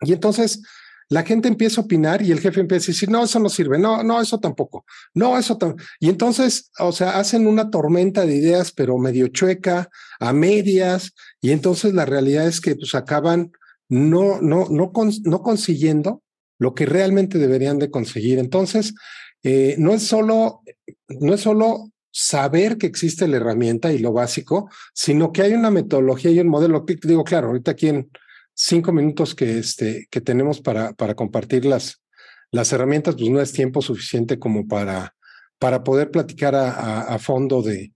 Y 0.00 0.14
entonces 0.14 0.62
la 1.10 1.24
gente 1.24 1.46
empieza 1.46 1.82
a 1.82 1.84
opinar 1.84 2.22
y 2.22 2.32
el 2.32 2.40
jefe 2.40 2.60
empieza 2.60 2.86
a 2.86 2.94
decir, 2.94 3.10
no, 3.10 3.24
eso 3.24 3.38
no 3.38 3.50
sirve, 3.50 3.78
no, 3.78 4.02
no, 4.02 4.22
eso 4.22 4.40
tampoco, 4.40 4.86
no, 5.12 5.36
eso 5.36 5.58
tampoco. 5.58 5.84
Y 6.00 6.08
entonces, 6.08 6.70
o 6.78 6.90
sea, 6.90 7.18
hacen 7.18 7.46
una 7.46 7.68
tormenta 7.68 8.24
de 8.24 8.34
ideas, 8.34 8.72
pero 8.72 8.96
medio 8.96 9.28
chueca, 9.28 9.90
a 10.20 10.32
medias, 10.32 11.12
y 11.42 11.50
entonces 11.50 11.92
la 11.92 12.06
realidad 12.06 12.46
es 12.46 12.62
que 12.62 12.76
pues 12.76 12.94
acaban 12.94 13.52
no, 13.88 14.40
no, 14.40 14.66
no, 14.70 14.92
no 15.24 15.42
consiguiendo 15.42 16.22
lo 16.58 16.74
que 16.74 16.86
realmente 16.86 17.38
deberían 17.38 17.78
de 17.78 17.90
conseguir. 17.90 18.38
Entonces, 18.38 18.94
eh, 19.42 19.76
no 19.78 19.92
es 19.92 20.02
solo, 20.02 20.62
no 21.08 21.34
es 21.34 21.40
solo 21.40 21.90
saber 22.10 22.78
que 22.78 22.86
existe 22.86 23.28
la 23.28 23.36
herramienta 23.36 23.92
y 23.92 23.98
lo 23.98 24.12
básico, 24.12 24.70
sino 24.94 25.32
que 25.32 25.42
hay 25.42 25.52
una 25.52 25.70
metodología 25.70 26.30
y 26.30 26.40
un 26.40 26.48
modelo. 26.48 26.84
Digo, 27.02 27.24
claro, 27.24 27.48
ahorita 27.48 27.72
aquí 27.72 27.88
en 27.88 28.10
cinco 28.54 28.92
minutos 28.92 29.34
que, 29.34 29.58
este, 29.58 30.08
que 30.10 30.20
tenemos 30.20 30.60
para, 30.60 30.94
para 30.94 31.14
compartir 31.14 31.66
las, 31.66 32.02
las 32.50 32.72
herramientas, 32.72 33.16
pues 33.16 33.28
no 33.28 33.40
es 33.40 33.52
tiempo 33.52 33.82
suficiente 33.82 34.38
como 34.38 34.66
para, 34.66 35.14
para 35.58 35.84
poder 35.84 36.10
platicar 36.10 36.54
a, 36.54 37.02
a, 37.02 37.18
fondo 37.18 37.62
de, 37.62 37.92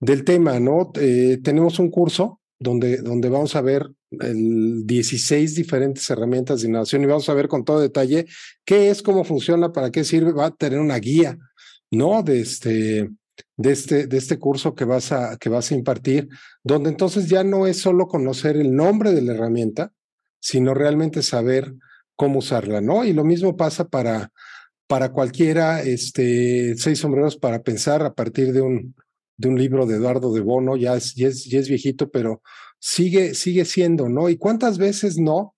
del 0.00 0.24
tema, 0.24 0.60
¿no? 0.60 0.92
Eh, 1.00 1.40
tenemos 1.42 1.78
un 1.78 1.90
curso 1.90 2.40
donde, 2.58 2.98
donde 2.98 3.28
vamos 3.30 3.56
a 3.56 3.62
ver 3.62 3.88
el 4.20 4.86
16 4.86 5.54
diferentes 5.54 6.08
herramientas 6.10 6.60
de 6.60 6.68
innovación 6.68 7.02
y 7.02 7.06
vamos 7.06 7.28
a 7.28 7.34
ver 7.34 7.48
con 7.48 7.64
todo 7.64 7.80
detalle 7.80 8.26
qué 8.64 8.90
es, 8.90 9.02
cómo 9.02 9.24
funciona, 9.24 9.72
para 9.72 9.90
qué 9.90 10.04
sirve, 10.04 10.32
va 10.32 10.46
a 10.46 10.50
tener 10.50 10.78
una 10.78 10.98
guía, 10.98 11.38
¿no? 11.90 12.22
De 12.22 12.40
este, 12.40 13.10
de 13.56 13.72
este, 13.72 14.06
de 14.06 14.18
este 14.18 14.38
curso 14.38 14.74
que 14.74 14.84
vas, 14.84 15.12
a, 15.12 15.36
que 15.36 15.48
vas 15.48 15.70
a 15.70 15.74
impartir, 15.74 16.28
donde 16.62 16.90
entonces 16.90 17.28
ya 17.28 17.44
no 17.44 17.66
es 17.66 17.80
solo 17.80 18.06
conocer 18.06 18.56
el 18.56 18.74
nombre 18.74 19.12
de 19.12 19.22
la 19.22 19.34
herramienta, 19.34 19.92
sino 20.40 20.74
realmente 20.74 21.22
saber 21.22 21.74
cómo 22.16 22.40
usarla, 22.40 22.80
¿no? 22.80 23.04
Y 23.04 23.12
lo 23.12 23.24
mismo 23.24 23.56
pasa 23.56 23.88
para, 23.88 24.32
para 24.86 25.12
cualquiera, 25.12 25.82
este, 25.82 26.76
seis 26.76 26.98
sombreros 26.98 27.36
para 27.36 27.62
pensar 27.62 28.02
a 28.02 28.14
partir 28.14 28.52
de 28.52 28.60
un, 28.60 28.94
de 29.36 29.48
un 29.48 29.58
libro 29.58 29.86
de 29.86 29.96
Eduardo 29.96 30.32
de 30.32 30.40
Bono, 30.40 30.76
ya 30.76 30.94
es, 30.94 31.14
ya 31.14 31.28
es, 31.28 31.44
ya 31.44 31.58
es 31.58 31.68
viejito, 31.68 32.10
pero 32.10 32.42
sigue, 32.82 33.34
sigue 33.34 33.64
siendo, 33.64 34.08
¿no? 34.08 34.28
¿Y 34.28 34.36
cuántas 34.36 34.76
veces 34.76 35.16
no 35.16 35.54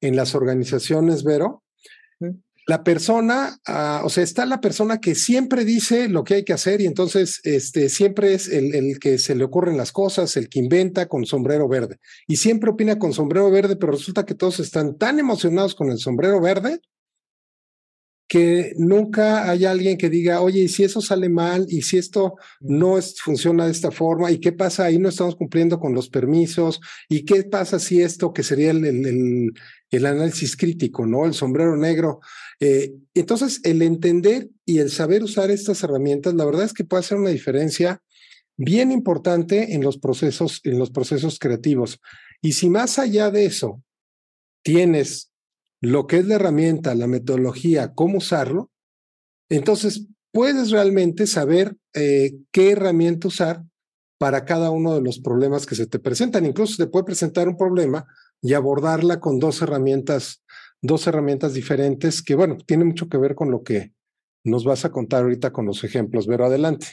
en 0.00 0.16
las 0.16 0.34
organizaciones, 0.34 1.22
Vero? 1.22 1.62
La 2.66 2.82
persona, 2.82 3.58
ah, 3.66 4.00
o 4.04 4.08
sea, 4.08 4.24
está 4.24 4.44
la 4.46 4.60
persona 4.60 4.98
que 4.98 5.14
siempre 5.14 5.64
dice 5.64 6.08
lo 6.08 6.24
que 6.24 6.34
hay 6.34 6.44
que 6.44 6.54
hacer 6.54 6.80
y 6.80 6.86
entonces 6.86 7.40
este, 7.44 7.90
siempre 7.90 8.34
es 8.34 8.48
el, 8.48 8.74
el, 8.74 8.98
que 8.98 9.18
se 9.18 9.34
le 9.34 9.44
ocurren 9.44 9.76
las 9.76 9.92
cosas, 9.92 10.36
el 10.36 10.48
que 10.48 10.58
inventa 10.58 11.06
con 11.06 11.26
sombrero 11.26 11.68
verde. 11.68 11.98
Y 12.26 12.36
siempre 12.36 12.70
opina 12.70 12.98
con 12.98 13.12
sombrero 13.12 13.50
verde, 13.50 13.76
pero 13.76 13.92
resulta 13.92 14.24
que 14.24 14.34
todos 14.34 14.60
están 14.60 14.96
tan 14.96 15.18
emocionados 15.18 15.74
con 15.74 15.90
el 15.90 15.98
sombrero 15.98 16.40
verde 16.40 16.80
que 18.34 18.72
nunca 18.76 19.48
hay 19.48 19.64
alguien 19.64 19.96
que 19.96 20.10
diga, 20.10 20.40
oye, 20.40 20.62
¿y 20.62 20.68
si 20.68 20.82
eso 20.82 21.00
sale 21.00 21.28
mal? 21.28 21.66
¿Y 21.68 21.82
si 21.82 21.98
esto 21.98 22.34
no 22.58 22.98
es, 22.98 23.20
funciona 23.20 23.66
de 23.66 23.70
esta 23.70 23.92
forma? 23.92 24.28
¿Y 24.32 24.40
qué 24.40 24.50
pasa 24.50 24.86
ahí? 24.86 24.98
No 24.98 25.10
estamos 25.10 25.36
cumpliendo 25.36 25.78
con 25.78 25.94
los 25.94 26.08
permisos. 26.08 26.80
¿Y 27.08 27.24
qué 27.24 27.44
pasa 27.44 27.78
si 27.78 28.02
esto, 28.02 28.32
que 28.32 28.42
sería 28.42 28.72
el, 28.72 28.84
el, 28.84 29.52
el, 29.88 30.06
análisis 30.06 30.56
crítico, 30.56 31.06
¿no? 31.06 31.26
El 31.26 31.34
sombrero 31.34 31.76
negro. 31.76 32.18
Eh, 32.58 32.94
entonces, 33.14 33.60
el 33.62 33.82
entender 33.82 34.48
y 34.64 34.80
el 34.80 34.90
saber 34.90 35.22
usar 35.22 35.52
estas 35.52 35.84
herramientas, 35.84 36.34
la 36.34 36.44
verdad 36.44 36.64
es 36.64 36.72
que 36.72 36.82
puede 36.82 37.02
hacer 37.02 37.18
una 37.18 37.30
diferencia 37.30 38.02
bien 38.56 38.90
importante 38.90 39.74
en 39.74 39.84
los 39.84 39.96
procesos, 39.96 40.60
en 40.64 40.80
los 40.80 40.90
procesos 40.90 41.38
creativos. 41.38 42.00
Y 42.42 42.54
si 42.54 42.68
más 42.68 42.98
allá 42.98 43.30
de 43.30 43.44
eso 43.44 43.80
tienes 44.64 45.30
lo 45.84 46.06
que 46.06 46.18
es 46.18 46.26
la 46.26 46.36
herramienta, 46.36 46.94
la 46.94 47.06
metodología, 47.06 47.92
cómo 47.94 48.18
usarlo, 48.18 48.70
entonces 49.50 50.06
puedes 50.32 50.70
realmente 50.70 51.26
saber 51.26 51.76
eh, 51.92 52.38
qué 52.52 52.72
herramienta 52.72 53.28
usar 53.28 53.62
para 54.18 54.46
cada 54.46 54.70
uno 54.70 54.94
de 54.94 55.02
los 55.02 55.20
problemas 55.20 55.66
que 55.66 55.74
se 55.74 55.86
te 55.86 55.98
presentan. 55.98 56.46
Incluso 56.46 56.82
te 56.82 56.90
puede 56.90 57.04
presentar 57.04 57.48
un 57.48 57.58
problema 57.58 58.06
y 58.40 58.54
abordarla 58.54 59.20
con 59.20 59.38
dos 59.38 59.60
herramientas, 59.60 60.42
dos 60.80 61.06
herramientas 61.06 61.52
diferentes 61.52 62.22
que, 62.22 62.34
bueno, 62.34 62.56
tiene 62.64 62.84
mucho 62.84 63.08
que 63.08 63.18
ver 63.18 63.34
con 63.34 63.50
lo 63.50 63.62
que 63.62 63.92
nos 64.42 64.64
vas 64.64 64.84
a 64.86 64.90
contar 64.90 65.24
ahorita 65.24 65.52
con 65.52 65.66
los 65.66 65.84
ejemplos. 65.84 66.26
Pero 66.26 66.46
adelante. 66.46 66.86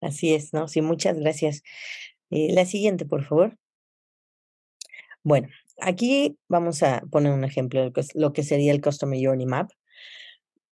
Así 0.00 0.32
es, 0.32 0.52
¿no? 0.52 0.68
Sí, 0.68 0.80
muchas 0.80 1.18
gracias. 1.18 1.62
Eh, 2.30 2.52
la 2.52 2.64
siguiente, 2.64 3.04
por 3.04 3.24
favor. 3.24 3.58
Bueno, 5.24 5.48
Aquí 5.80 6.36
vamos 6.48 6.82
a 6.82 7.02
poner 7.10 7.32
un 7.32 7.44
ejemplo 7.44 7.90
de 7.90 7.92
lo 8.14 8.32
que 8.32 8.42
sería 8.42 8.72
el 8.72 8.80
Customer 8.80 9.18
Journey 9.22 9.46
Map. 9.46 9.70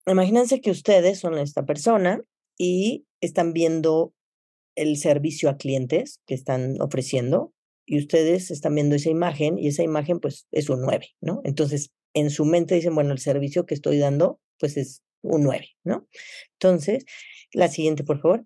Imagínense 0.05 0.61
que 0.61 0.71
ustedes 0.71 1.19
son 1.19 1.37
esta 1.37 1.65
persona 1.65 2.21
y 2.57 3.05
están 3.21 3.53
viendo 3.53 4.13
el 4.75 4.97
servicio 4.97 5.49
a 5.49 5.57
clientes 5.57 6.21
que 6.25 6.33
están 6.33 6.81
ofreciendo 6.81 7.53
y 7.85 7.99
ustedes 7.99 8.51
están 8.51 8.75
viendo 8.75 8.95
esa 8.95 9.09
imagen 9.09 9.57
y 9.57 9.67
esa 9.67 9.83
imagen 9.83 10.19
pues 10.19 10.45
es 10.51 10.69
un 10.69 10.81
9, 10.81 11.07
¿no? 11.21 11.41
Entonces, 11.45 11.91
en 12.13 12.29
su 12.29 12.45
mente 12.45 12.75
dicen, 12.75 12.93
bueno, 12.93 13.11
el 13.13 13.19
servicio 13.19 13.65
que 13.65 13.73
estoy 13.73 13.97
dando 13.97 14.39
pues 14.59 14.77
es 14.77 15.03
un 15.21 15.43
9, 15.43 15.69
¿no? 15.83 16.07
Entonces, 16.53 17.05
la 17.53 17.69
siguiente, 17.69 18.03
por 18.03 18.21
favor. 18.21 18.45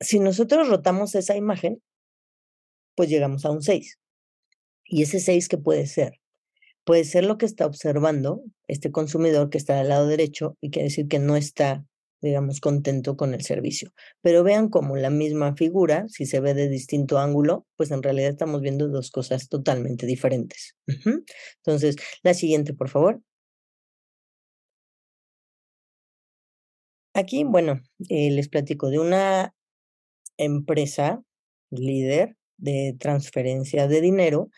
Si 0.00 0.20
nosotros 0.20 0.68
rotamos 0.68 1.14
esa 1.14 1.36
imagen, 1.36 1.82
pues 2.96 3.08
llegamos 3.08 3.44
a 3.44 3.50
un 3.50 3.62
6. 3.62 3.98
¿Y 4.86 5.02
ese 5.02 5.20
6 5.20 5.48
qué 5.48 5.58
puede 5.58 5.86
ser? 5.86 6.20
Puede 6.84 7.04
ser 7.04 7.24
lo 7.24 7.38
que 7.38 7.46
está 7.46 7.66
observando 7.66 8.42
este 8.68 8.90
consumidor 8.90 9.50
que 9.50 9.58
está 9.58 9.80
al 9.80 9.88
lado 9.88 10.06
derecho 10.08 10.56
y 10.60 10.70
quiere 10.70 10.88
decir 10.88 11.08
que 11.08 11.18
no 11.18 11.36
está 11.36 11.84
digamos, 12.22 12.60
contento 12.60 13.16
con 13.16 13.34
el 13.34 13.42
servicio. 13.42 13.92
Pero 14.22 14.42
vean 14.42 14.68
como 14.68 14.96
la 14.96 15.10
misma 15.10 15.54
figura, 15.56 16.06
si 16.08 16.26
se 16.26 16.40
ve 16.40 16.54
de 16.54 16.68
distinto 16.68 17.18
ángulo, 17.18 17.66
pues 17.76 17.90
en 17.90 18.02
realidad 18.02 18.30
estamos 18.30 18.60
viendo 18.62 18.88
dos 18.88 19.10
cosas 19.10 19.48
totalmente 19.48 20.06
diferentes. 20.06 20.76
Entonces, 21.58 21.96
la 22.22 22.34
siguiente, 22.34 22.74
por 22.74 22.88
favor. 22.88 23.20
Aquí, 27.14 27.44
bueno, 27.44 27.80
eh, 28.10 28.30
les 28.30 28.48
platico 28.48 28.90
de 28.90 28.98
una 28.98 29.54
empresa 30.36 31.22
líder 31.70 32.36
de 32.56 32.96
transferencia 32.98 33.88
de 33.88 34.00
dinero. 34.00 34.50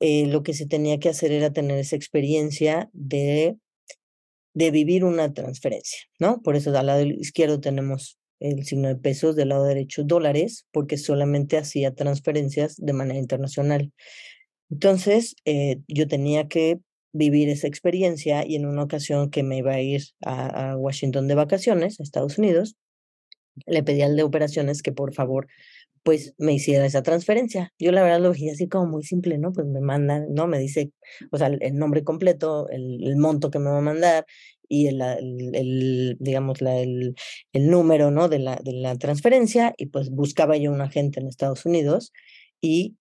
Eh, 0.00 0.26
lo 0.26 0.42
que 0.42 0.54
se 0.54 0.66
tenía 0.66 0.98
que 0.98 1.08
hacer 1.08 1.32
era 1.32 1.52
tener 1.52 1.78
esa 1.78 1.96
experiencia 1.96 2.90
de 2.92 3.56
de 4.56 4.70
vivir 4.70 5.04
una 5.04 5.34
transferencia, 5.34 6.00
¿no? 6.18 6.40
Por 6.40 6.56
eso 6.56 6.74
al 6.76 6.86
lado 6.86 7.02
izquierdo 7.02 7.60
tenemos 7.60 8.18
el 8.40 8.64
signo 8.64 8.88
de 8.88 8.96
pesos, 8.96 9.36
del 9.36 9.50
lado 9.50 9.64
derecho 9.64 10.02
dólares, 10.02 10.66
porque 10.72 10.96
solamente 10.96 11.58
hacía 11.58 11.94
transferencias 11.94 12.76
de 12.78 12.94
manera 12.94 13.18
internacional. 13.18 13.92
Entonces, 14.70 15.36
eh, 15.44 15.80
yo 15.88 16.08
tenía 16.08 16.48
que 16.48 16.80
vivir 17.12 17.50
esa 17.50 17.66
experiencia 17.66 18.46
y 18.46 18.56
en 18.56 18.64
una 18.64 18.84
ocasión 18.84 19.28
que 19.28 19.42
me 19.42 19.58
iba 19.58 19.72
a 19.72 19.82
ir 19.82 20.04
a, 20.24 20.70
a 20.70 20.76
Washington 20.78 21.28
de 21.28 21.34
vacaciones, 21.34 22.00
a 22.00 22.02
Estados 22.02 22.38
Unidos, 22.38 22.76
le 23.66 23.82
pedí 23.82 24.00
al 24.00 24.16
de 24.16 24.22
operaciones 24.22 24.80
que 24.80 24.92
por 24.92 25.12
favor 25.12 25.48
pues 26.06 26.34
me 26.38 26.52
hiciera 26.54 26.86
esa 26.86 27.02
transferencia. 27.02 27.72
Yo 27.80 27.90
la 27.90 28.04
verdad 28.04 28.20
lo 28.20 28.30
veía 28.30 28.52
así 28.52 28.68
como 28.68 28.86
muy 28.86 29.02
simple, 29.02 29.38
¿no? 29.38 29.52
Pues 29.52 29.66
me 29.66 29.80
mandan, 29.80 30.32
¿no? 30.32 30.46
Me 30.46 30.60
dice, 30.60 30.92
o 31.32 31.36
sea, 31.36 31.48
el 31.48 31.74
nombre 31.74 32.04
completo, 32.04 32.68
el, 32.70 33.16
monto 33.16 33.50
que 33.50 33.58
me 33.58 33.70
va 33.70 33.78
a 33.78 33.80
mandar 33.80 34.24
y 34.68 34.86
el, 34.86 35.02
el, 35.02 36.16
digamos, 36.20 36.62
la, 36.62 36.78
el, 36.78 37.16
el 37.52 37.70
número, 37.70 38.12
¿no? 38.12 38.28
De 38.28 38.38
la, 38.38 38.54
de 38.62 38.72
la 38.74 38.94
transferencia 38.96 39.74
y 39.76 39.86
pues 39.86 40.10
buscaba 40.10 40.56
yo 40.56 40.70
un 40.70 40.80
agente 40.80 41.18
en 41.18 41.26
Estados 41.26 41.66
Unidos 41.66 42.12
y 42.60 42.96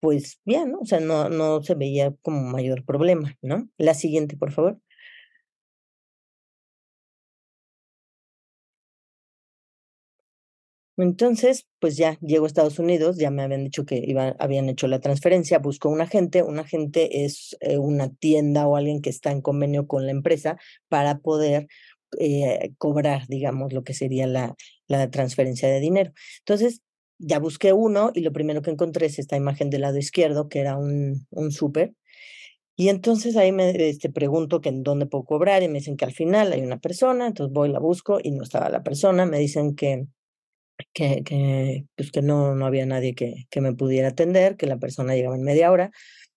pues 0.00 0.40
bien, 0.44 0.72
¿no? 0.72 0.80
O 0.80 0.86
sea, 0.86 0.98
no, 0.98 1.28
no 1.28 1.62
se 1.62 1.76
veía 1.76 2.12
como 2.20 2.42
mayor 2.42 2.84
problema, 2.84 3.38
¿no? 3.42 3.68
La 3.78 3.94
siguiente, 3.94 4.36
por 4.36 4.50
favor. 4.50 4.80
Entonces, 11.02 11.66
pues 11.78 11.96
ya 11.96 12.18
llego 12.20 12.44
a 12.44 12.48
Estados 12.48 12.78
Unidos, 12.78 13.16
ya 13.16 13.30
me 13.30 13.42
habían 13.42 13.64
dicho 13.64 13.84
que 13.84 14.02
iba, 14.04 14.36
habían 14.38 14.68
hecho 14.68 14.86
la 14.86 15.00
transferencia, 15.00 15.58
busco 15.58 15.88
un 15.88 16.00
agente, 16.00 16.42
un 16.42 16.58
agente 16.58 17.24
es 17.24 17.56
eh, 17.60 17.78
una 17.78 18.10
tienda 18.10 18.66
o 18.66 18.76
alguien 18.76 19.02
que 19.02 19.10
está 19.10 19.30
en 19.30 19.40
convenio 19.40 19.86
con 19.86 20.06
la 20.06 20.12
empresa 20.12 20.58
para 20.88 21.18
poder 21.18 21.68
eh, 22.18 22.72
cobrar, 22.78 23.26
digamos, 23.28 23.72
lo 23.72 23.84
que 23.84 23.94
sería 23.94 24.26
la, 24.26 24.54
la 24.88 25.10
transferencia 25.10 25.68
de 25.68 25.80
dinero. 25.80 26.12
Entonces, 26.40 26.82
ya 27.18 27.38
busqué 27.38 27.72
uno 27.72 28.10
y 28.14 28.20
lo 28.20 28.32
primero 28.32 28.62
que 28.62 28.70
encontré 28.70 29.06
es 29.06 29.18
esta 29.18 29.36
imagen 29.36 29.70
del 29.70 29.82
lado 29.82 29.98
izquierdo, 29.98 30.48
que 30.48 30.60
era 30.60 30.76
un, 30.76 31.26
un 31.30 31.52
súper. 31.52 31.94
Y 32.76 32.88
entonces 32.88 33.36
ahí 33.36 33.52
me 33.52 33.70
este, 33.90 34.10
pregunto 34.10 34.62
que 34.62 34.70
en 34.70 34.82
dónde 34.82 35.04
puedo 35.04 35.24
cobrar 35.24 35.62
y 35.62 35.68
me 35.68 35.80
dicen 35.80 35.98
que 35.98 36.06
al 36.06 36.12
final 36.12 36.52
hay 36.52 36.62
una 36.62 36.78
persona, 36.78 37.26
entonces 37.26 37.52
voy, 37.52 37.68
la 37.68 37.78
busco 37.78 38.18
y 38.22 38.30
no 38.30 38.42
estaba 38.42 38.70
la 38.70 38.82
persona, 38.82 39.26
me 39.26 39.38
dicen 39.38 39.74
que 39.76 40.06
que, 40.92 41.22
que, 41.24 41.86
pues 41.96 42.10
que 42.10 42.22
no, 42.22 42.54
no 42.54 42.66
había 42.66 42.86
nadie 42.86 43.14
que, 43.14 43.46
que 43.50 43.60
me 43.60 43.74
pudiera 43.74 44.08
atender, 44.08 44.56
que 44.56 44.66
la 44.66 44.78
persona 44.78 45.14
llegaba 45.14 45.36
en 45.36 45.42
media 45.42 45.70
hora. 45.70 45.90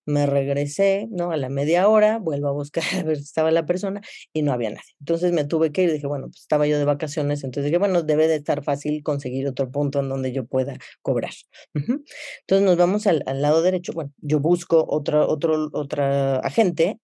Me 0.05 0.25
regresé, 0.25 1.07
¿no? 1.11 1.31
A 1.31 1.37
la 1.37 1.47
media 1.47 1.87
hora, 1.87 2.19
vuelvo 2.19 2.49
a 2.49 2.51
buscar 2.51 2.83
a 2.99 3.03
ver 3.03 3.17
si 3.17 3.23
estaba 3.23 3.51
la 3.51 3.65
persona 3.65 4.01
y 4.33 4.41
no 4.41 4.51
había 4.51 4.69
nadie. 4.69 4.83
Entonces 4.99 5.31
me 5.31 5.45
tuve 5.45 5.71
que 5.71 5.83
ir, 5.83 5.93
dije, 5.93 6.07
bueno, 6.07 6.27
pues 6.27 6.41
estaba 6.41 6.67
yo 6.67 6.77
de 6.77 6.85
vacaciones, 6.85 7.43
entonces 7.43 7.71
dije, 7.71 7.77
bueno, 7.77 8.03
debe 8.03 8.27
de 8.27 8.35
estar 8.35 8.63
fácil 8.63 9.01
conseguir 9.01 9.47
otro 9.47 9.71
punto 9.71 9.99
en 10.01 10.09
donde 10.09 10.33
yo 10.33 10.45
pueda 10.45 10.77
cobrar. 11.01 11.31
Entonces 11.73 12.65
nos 12.65 12.75
vamos 12.77 13.07
al, 13.07 13.23
al, 13.27 13.41
lado 13.41 13.61
derecho, 13.61 13.93
bueno, 13.93 14.11
yo 14.17 14.39
busco 14.39 14.85
otro, 14.89 15.29
otro, 15.29 15.69
otra 15.71 16.37
agente 16.39 16.99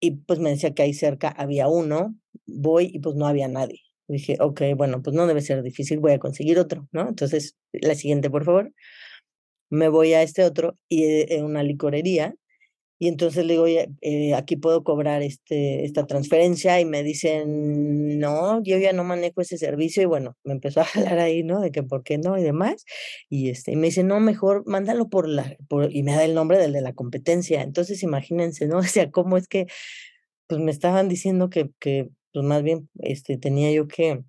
y 0.00 0.12
pues 0.12 0.38
me 0.38 0.50
decía 0.50 0.74
que 0.74 0.82
ahí 0.82 0.94
cerca 0.94 1.28
había 1.28 1.68
uno, 1.68 2.14
voy 2.46 2.90
y 2.92 2.98
pues 3.00 3.16
no 3.16 3.26
había 3.26 3.48
nadie. 3.48 3.87
Dije, 4.08 4.36
ok, 4.40 4.62
bueno, 4.76 5.02
pues 5.02 5.14
no 5.14 5.26
debe 5.26 5.42
ser 5.42 5.62
difícil, 5.62 6.00
voy 6.00 6.12
a 6.12 6.18
conseguir 6.18 6.58
otro, 6.58 6.88
¿no? 6.92 7.08
Entonces, 7.08 7.56
la 7.72 7.94
siguiente, 7.94 8.30
por 8.30 8.44
favor. 8.44 8.72
Me 9.70 9.88
voy 9.88 10.14
a 10.14 10.22
este 10.22 10.44
otro 10.44 10.78
y 10.88 11.04
eh, 11.04 11.36
en 11.36 11.44
una 11.44 11.62
licorería 11.62 12.34
y 13.00 13.06
entonces 13.06 13.44
le 13.46 13.52
digo, 13.52 13.64
oye, 13.64 13.88
eh, 14.00 14.34
aquí 14.34 14.56
puedo 14.56 14.82
cobrar 14.82 15.22
este, 15.22 15.84
esta 15.84 16.06
transferencia 16.06 16.80
y 16.80 16.84
me 16.84 17.04
dicen, 17.04 18.18
no, 18.18 18.60
yo 18.64 18.76
ya 18.78 18.92
no 18.92 19.04
manejo 19.04 19.40
ese 19.40 19.56
servicio 19.56 20.02
y 20.02 20.06
bueno, 20.06 20.36
me 20.42 20.52
empezó 20.54 20.80
a 20.80 20.84
hablar 20.94 21.20
ahí, 21.20 21.44
¿no? 21.44 21.60
De 21.60 21.70
que 21.70 21.84
por 21.84 22.02
qué 22.02 22.18
no 22.18 22.36
y 22.36 22.42
demás. 22.42 22.84
Y, 23.28 23.50
este, 23.50 23.72
y 23.72 23.76
me 23.76 23.86
dice, 23.88 24.02
no, 24.02 24.18
mejor 24.18 24.64
mándalo 24.66 25.08
por 25.08 25.28
la, 25.28 25.56
por, 25.68 25.94
y 25.94 26.02
me 26.02 26.12
da 26.14 26.24
el 26.24 26.34
nombre 26.34 26.58
del 26.58 26.72
de 26.72 26.80
la 26.80 26.92
competencia. 26.92 27.62
Entonces 27.62 28.02
imagínense, 28.02 28.66
¿no? 28.66 28.78
O 28.88 28.90
sea, 28.90 29.10
cómo 29.10 29.36
es 29.36 29.46
que, 29.48 29.66
pues 30.48 30.60
me 30.60 30.70
estaban 30.72 31.08
diciendo 31.08 31.50
que, 31.50 31.70
que 31.78 32.08
pues 32.32 32.44
más 32.44 32.62
bien 32.62 32.88
este, 33.00 33.38
tenía 33.38 33.72
yo 33.72 33.88
que, 33.88 34.22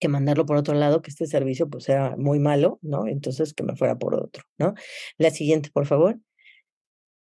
que 0.00 0.08
mandarlo 0.08 0.46
por 0.46 0.56
otro 0.56 0.74
lado, 0.74 1.02
que 1.02 1.10
este 1.10 1.26
servicio 1.26 1.68
pues 1.68 1.88
era 1.88 2.16
muy 2.16 2.38
malo, 2.38 2.78
¿no? 2.82 3.06
Entonces 3.06 3.54
que 3.54 3.62
me 3.62 3.76
fuera 3.76 3.98
por 3.98 4.14
otro, 4.14 4.42
¿no? 4.58 4.74
La 5.18 5.30
siguiente, 5.30 5.70
por 5.72 5.86
favor. 5.86 6.18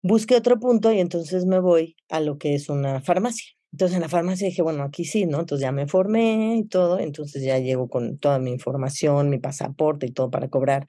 Busqué 0.01 0.35
otro 0.35 0.59
punto 0.59 0.91
y 0.91 0.99
entonces 0.99 1.45
me 1.45 1.59
voy 1.59 1.95
a 2.09 2.19
lo 2.19 2.37
que 2.37 2.53
es 2.53 2.69
una 2.69 3.01
farmacia. 3.01 3.55
Entonces 3.71 3.95
en 3.95 4.01
la 4.03 4.09
farmacia 4.09 4.47
dije, 4.47 4.61
bueno, 4.61 4.83
aquí 4.83 5.03
sí, 5.03 5.25
¿no? 5.25 5.41
Entonces 5.41 5.63
ya 5.63 5.71
me 5.71 5.87
formé 5.87 6.55
y 6.57 6.63
todo, 6.65 6.99
entonces 6.99 7.43
ya 7.43 7.59
llego 7.59 7.89
con 7.89 8.17
toda 8.17 8.39
mi 8.39 8.51
información, 8.51 9.29
mi 9.29 9.39
pasaporte 9.39 10.05
y 10.05 10.11
todo 10.11 10.31
para 10.31 10.47
cobrar. 10.49 10.85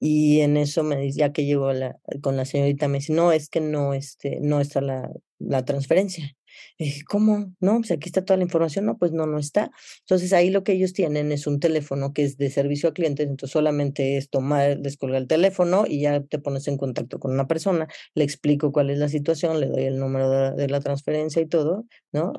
Y 0.00 0.40
en 0.40 0.56
eso 0.56 0.82
me 0.82 0.96
dice, 0.96 1.18
ya 1.18 1.32
que 1.32 1.44
llego 1.44 1.72
la, 1.72 1.98
con 2.22 2.36
la 2.36 2.44
señorita, 2.44 2.88
me 2.88 2.98
dice, 2.98 3.12
no, 3.12 3.32
es 3.32 3.48
que 3.48 3.60
no, 3.60 3.94
este, 3.94 4.38
no 4.40 4.60
está 4.60 4.80
la, 4.80 5.10
la 5.38 5.64
transferencia. 5.64 6.34
Dije, 6.78 7.02
¿cómo? 7.04 7.52
No, 7.60 7.78
pues 7.78 7.90
aquí 7.90 8.08
está 8.08 8.24
toda 8.24 8.36
la 8.36 8.44
información. 8.44 8.86
No, 8.86 8.98
pues 8.98 9.12
no, 9.12 9.26
no 9.26 9.38
está. 9.38 9.70
Entonces 10.00 10.32
ahí 10.32 10.50
lo 10.50 10.64
que 10.64 10.72
ellos 10.72 10.92
tienen 10.92 11.32
es 11.32 11.46
un 11.46 11.60
teléfono 11.60 12.12
que 12.12 12.24
es 12.24 12.36
de 12.36 12.50
servicio 12.50 12.88
a 12.88 12.94
clientes, 12.94 13.26
entonces 13.26 13.52
solamente 13.52 14.16
es 14.16 14.30
tomar, 14.30 14.78
descolgar 14.78 15.22
el 15.22 15.28
teléfono 15.28 15.84
y 15.86 16.00
ya 16.00 16.22
te 16.22 16.38
pones 16.38 16.68
en 16.68 16.76
contacto 16.76 17.18
con 17.18 17.32
una 17.32 17.46
persona, 17.46 17.88
le 18.14 18.24
explico 18.24 18.72
cuál 18.72 18.90
es 18.90 18.98
la 18.98 19.08
situación, 19.08 19.60
le 19.60 19.66
doy 19.68 19.84
el 19.84 19.98
número 19.98 20.54
de, 20.54 20.66
la 20.68 20.80
transferencia 20.80 21.40
y 21.40 21.46
todo, 21.46 21.86
¿no? 22.12 22.32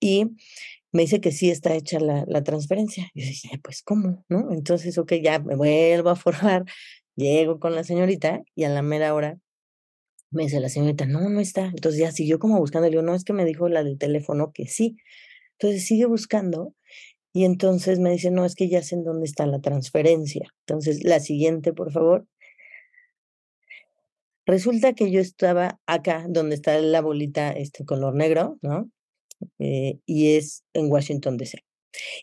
Y 0.00 0.26
me 0.92 1.02
dice 1.02 1.20
que 1.20 1.32
sí 1.32 1.50
está 1.50 1.74
hecha 1.74 1.98
la, 1.98 2.24
la 2.28 2.44
transferencia. 2.44 3.10
Y 3.14 3.22
yo 3.22 3.28
dije, 3.28 3.60
pues, 3.62 3.82
¿cómo? 3.82 4.24
¿No? 4.28 4.52
Entonces, 4.52 4.96
ok, 4.98 5.14
ya 5.22 5.38
me 5.40 5.56
vuelvo 5.56 6.10
a 6.10 6.16
formar, 6.16 6.64
llego 7.16 7.58
con 7.58 7.74
la 7.74 7.84
señorita 7.84 8.42
y 8.54 8.64
a 8.64 8.68
la 8.68 8.82
mera 8.82 9.14
hora 9.14 9.38
me 10.34 10.44
dice 10.44 10.60
la 10.60 10.68
señorita, 10.68 11.06
no, 11.06 11.28
no 11.28 11.40
está. 11.40 11.66
Entonces 11.66 12.00
ya 12.00 12.12
siguió 12.12 12.38
como 12.38 12.58
buscando. 12.58 12.86
Le 12.86 12.90
digo, 12.90 13.02
no, 13.02 13.14
es 13.14 13.24
que 13.24 13.32
me 13.32 13.44
dijo 13.44 13.68
la 13.68 13.84
del 13.84 13.98
teléfono 13.98 14.52
que 14.52 14.66
sí. 14.66 14.96
Entonces 15.58 15.86
sigue 15.86 16.06
buscando 16.06 16.74
y 17.36 17.44
entonces 17.44 17.98
me 17.98 18.12
dice, 18.12 18.30
no, 18.30 18.44
es 18.44 18.54
que 18.54 18.68
ya 18.68 18.80
sé 18.80 18.94
en 18.94 19.02
dónde 19.02 19.26
está 19.26 19.44
la 19.46 19.60
transferencia. 19.60 20.48
Entonces, 20.60 21.02
la 21.02 21.18
siguiente, 21.18 21.72
por 21.72 21.90
favor. 21.90 22.28
Resulta 24.46 24.92
que 24.92 25.10
yo 25.10 25.20
estaba 25.20 25.80
acá, 25.86 26.26
donde 26.28 26.54
está 26.54 26.78
la 26.78 27.00
bolita 27.00 27.50
este 27.50 27.84
color 27.84 28.14
negro, 28.14 28.58
¿no? 28.62 28.88
Eh, 29.58 29.98
y 30.06 30.36
es 30.36 30.62
en 30.74 30.92
Washington, 30.92 31.36
D.C. 31.36 31.64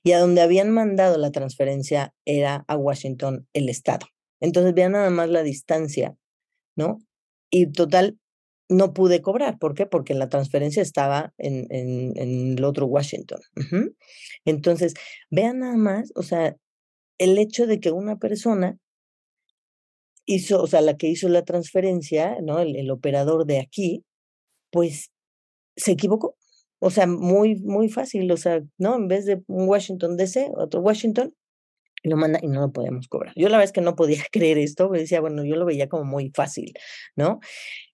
Y 0.01 0.13
a 0.13 0.19
donde 0.19 0.39
habían 0.39 0.71
mandado 0.71 1.17
la 1.17 1.31
transferencia 1.31 2.13
era 2.23 2.63
a 2.69 2.77
Washington, 2.77 3.47
el 3.51 3.67
estado. 3.67 4.07
Entonces, 4.39 4.73
vean 4.73 4.93
nada 4.93 5.09
más 5.09 5.29
la 5.29 5.43
distancia, 5.43 6.15
¿no? 6.77 6.99
Y 7.51 7.71
total, 7.71 8.17
no 8.69 8.93
pude 8.93 9.21
cobrar. 9.21 9.59
¿Por 9.59 9.75
qué? 9.75 9.85
Porque 9.85 10.13
la 10.13 10.29
transferencia 10.29 10.81
estaba 10.81 11.33
en, 11.37 11.67
en, 11.69 12.17
el 12.17 12.63
otro 12.63 12.87
Washington. 12.87 13.41
Entonces, 14.45 14.93
vean 15.29 15.59
nada 15.59 15.77
más, 15.77 16.11
o 16.15 16.23
sea, 16.23 16.55
el 17.19 17.37
hecho 17.37 17.67
de 17.67 17.79
que 17.79 17.91
una 17.91 18.17
persona 18.17 18.77
hizo, 20.25 20.61
o 20.61 20.67
sea, 20.67 20.81
la 20.81 20.97
que 20.97 21.07
hizo 21.07 21.29
la 21.29 21.43
transferencia, 21.43 22.37
¿no? 22.41 22.59
El, 22.59 22.75
el 22.77 22.89
operador 22.89 23.45
de 23.45 23.59
aquí, 23.59 24.05
pues 24.71 25.11
se 25.75 25.91
equivocó. 25.91 26.37
O 26.79 26.89
sea, 26.89 27.07
muy, 27.07 27.57
muy 27.57 27.89
fácil. 27.89 28.31
O 28.31 28.37
sea, 28.37 28.61
¿no? 28.77 28.95
En 28.95 29.07
vez 29.07 29.25
de 29.25 29.43
un 29.47 29.67
Washington 29.67 30.17
DC, 30.17 30.51
otro 30.55 30.81
Washington, 30.81 31.33
lo 32.03 32.17
manda 32.17 32.39
y 32.41 32.47
no 32.47 32.61
lo 32.61 32.71
podemos 32.71 33.07
cobrar. 33.07 33.33
Yo 33.35 33.49
la 33.49 33.57
verdad 33.57 33.65
es 33.65 33.71
que 33.71 33.81
no 33.81 33.95
podía 33.95 34.23
creer 34.31 34.57
esto, 34.57 34.87
porque 34.87 35.01
decía, 35.01 35.21
bueno, 35.21 35.43
yo 35.43 35.55
lo 35.55 35.65
veía 35.65 35.87
como 35.89 36.05
muy 36.05 36.31
fácil, 36.33 36.73
¿no? 37.15 37.39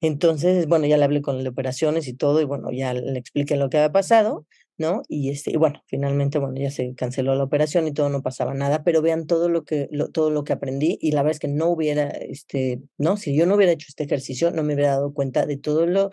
Entonces, 0.02 0.68
bueno, 0.68 0.86
ya 0.88 0.98
le 0.98 1.06
hablé 1.06 1.22
con 1.22 1.38
las 1.38 1.48
operaciones 1.48 2.08
y 2.08 2.14
todo, 2.14 2.42
y 2.42 2.46
bueno, 2.46 2.72
ya 2.72 2.94
le 2.94 3.20
expliqué 3.20 3.58
lo 3.58 3.70
que 3.70 3.78
había 3.78 3.92
pasado, 3.92 4.46
¿no? 4.78 5.02
Y 5.08 5.30
este, 5.30 5.52
y 5.52 5.58
bueno, 5.58 5.82
finalmente, 5.88 6.40
bueno, 6.40 6.56
ya 6.60 6.72
se 6.72 6.94
canceló 6.96 7.36
la 7.36 7.44
operación 7.44 7.88
y 7.88 7.94
todo, 7.94 8.10
no 8.10 8.22
pasaba 8.22 8.54
nada, 8.54 8.84
pero 8.84 9.02
vean 9.02 9.26
todo 9.26 9.50
lo 9.50 9.64
que, 9.64 9.90
todo 10.14 10.30
lo 10.30 10.44
que 10.44 10.54
aprendí, 10.54 10.98
y 11.02 11.12
la 11.12 11.24
verdad 11.24 11.36
es 11.36 11.40
que 11.40 11.48
no 11.48 11.68
hubiera, 11.68 12.10
este, 12.10 12.82
¿no? 12.98 13.18
Si 13.18 13.36
yo 13.36 13.46
no 13.46 13.56
hubiera 13.56 13.72
hecho 13.72 13.88
este 13.90 14.04
ejercicio, 14.04 14.52
no 14.52 14.64
me 14.64 14.76
hubiera 14.76 14.92
dado 14.92 15.14
cuenta 15.14 15.46
de 15.46 15.58
todo 15.58 15.88
lo, 15.88 16.12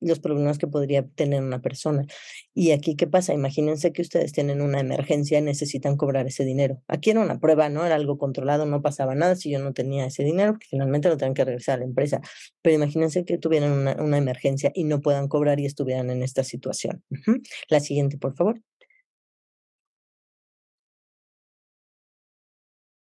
los 0.00 0.20
problemas 0.20 0.58
que 0.58 0.66
podría 0.66 1.06
tener 1.06 1.42
una 1.42 1.60
persona. 1.60 2.06
Y 2.54 2.70
aquí, 2.72 2.96
¿qué 2.96 3.06
pasa? 3.06 3.34
Imagínense 3.34 3.92
que 3.92 4.02
ustedes 4.02 4.32
tienen 4.32 4.60
una 4.60 4.80
emergencia 4.80 5.38
y 5.38 5.42
necesitan 5.42 5.96
cobrar 5.96 6.26
ese 6.26 6.44
dinero. 6.44 6.82
Aquí 6.88 7.10
era 7.10 7.20
una 7.20 7.40
prueba, 7.40 7.68
¿no? 7.68 7.84
Era 7.84 7.94
algo 7.94 8.18
controlado, 8.18 8.66
no 8.66 8.82
pasaba 8.82 9.14
nada 9.14 9.36
si 9.36 9.50
yo 9.50 9.58
no 9.58 9.72
tenía 9.72 10.06
ese 10.06 10.24
dinero, 10.24 10.52
porque 10.52 10.66
finalmente 10.68 11.08
lo 11.08 11.16
tenían 11.16 11.34
que 11.34 11.44
regresar 11.44 11.76
a 11.76 11.78
la 11.78 11.84
empresa. 11.84 12.20
Pero 12.62 12.76
imagínense 12.76 13.24
que 13.24 13.38
tuvieran 13.38 13.72
una, 13.72 13.96
una 14.02 14.18
emergencia 14.18 14.70
y 14.74 14.84
no 14.84 15.00
puedan 15.00 15.28
cobrar 15.28 15.60
y 15.60 15.66
estuvieran 15.66 16.10
en 16.10 16.22
esta 16.22 16.44
situación. 16.44 17.02
La 17.68 17.80
siguiente, 17.80 18.18
por 18.18 18.34
favor. 18.34 18.60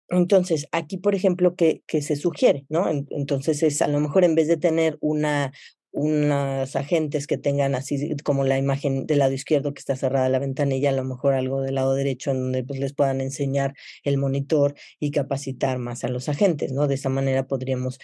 Entonces, 0.10 0.68
aquí, 0.72 0.98
por 0.98 1.14
ejemplo, 1.14 1.56
que, 1.56 1.84
que 1.86 2.02
se 2.02 2.16
sugiere, 2.16 2.66
¿no? 2.70 2.90
Entonces, 2.90 3.62
es 3.62 3.82
a 3.82 3.88
lo 3.88 4.00
mejor 4.00 4.24
en 4.24 4.34
vez 4.36 4.48
de 4.48 4.58
tener 4.58 4.98
una, 5.02 5.52
unos 5.92 6.76
agentes 6.76 7.28
que 7.28 7.38
tengan 7.38 7.76
así 7.76 8.16
como 8.24 8.44
la 8.46 8.58
imagen 8.58 9.06
del 9.08 9.20
lado 9.20 9.34
izquierdo 9.34 9.74
que 9.74 9.80
está 9.80 9.96
cerrada 9.96 10.30
la 10.30 10.40
ventanilla, 10.40 10.90
a 10.90 10.94
lo 10.94 11.04
mejor 11.04 11.34
algo 11.34 11.62
del 11.62 11.76
lado 11.76 11.94
derecho 11.96 12.32
en 12.32 12.42
donde 12.42 12.64
pues 12.64 12.80
les 12.80 12.94
puedan 12.94 13.22
enseñar 13.22 13.74
el 14.04 14.18
monitor 14.18 14.76
y 15.00 15.12
capacitar 15.12 15.80
más 15.80 16.04
a 16.04 16.10
los 16.10 16.30
agentes, 16.30 16.72
¿no? 16.72 16.88
De 16.88 16.96
esa 16.96 17.10
manera 17.10 17.48
podríamos 17.48 18.00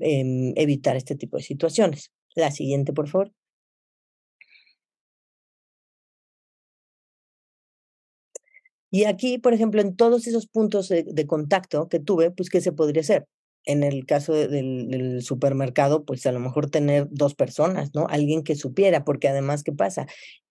em, 0.00 0.52
evitar 0.56 0.96
este 0.96 1.14
tipo 1.16 1.36
de 1.36 1.42
situaciones. 1.44 2.12
La 2.34 2.50
siguiente, 2.50 2.92
por 2.92 3.08
favor. 3.08 3.32
Y 8.90 9.04
aquí, 9.04 9.38
por 9.38 9.52
ejemplo, 9.52 9.80
en 9.80 9.96
todos 9.96 10.26
esos 10.26 10.46
puntos 10.46 10.88
de, 10.88 11.26
contacto 11.26 11.88
que 11.88 12.00
tuve, 12.00 12.30
pues, 12.30 12.48
¿qué 12.48 12.60
se 12.60 12.72
podría 12.72 13.02
hacer? 13.02 13.26
En 13.68 13.84
el 13.84 14.06
caso 14.06 14.32
del, 14.32 15.20
supermercado, 15.22 16.04
pues 16.04 16.24
a 16.26 16.32
lo 16.32 16.40
mejor 16.40 16.70
tener 16.70 17.06
dos 17.10 17.34
personas, 17.34 17.94
¿no? 17.94 18.06
Alguien 18.08 18.42
que 18.42 18.56
supiera, 18.56 19.04
porque 19.04 19.28
además, 19.28 19.62
¿qué 19.62 19.72
pasa? 19.72 20.06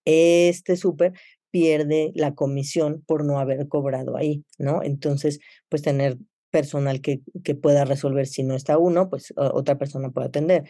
Este 0.06 0.78
súper 0.78 1.14
pierde 1.50 2.12
la 2.16 2.36
comisión 2.36 3.04
por 3.08 3.26
no 3.26 3.40
haber 3.40 3.68
cobrado 3.68 4.18
ahí, 4.18 4.44
¿no? 4.60 4.84
Entonces, 4.84 5.40
pues 5.68 5.82
tener 5.82 6.18
personal 6.52 7.02
que, 7.02 7.22
que 7.44 7.56
pueda 7.56 7.86
resolver 7.86 8.28
si 8.28 8.44
no 8.44 8.56
está 8.56 8.78
uno, 8.78 9.10
pues 9.10 9.34
otra 9.36 9.78
persona 9.78 10.12
puede 10.12 10.28
atender 10.28 10.66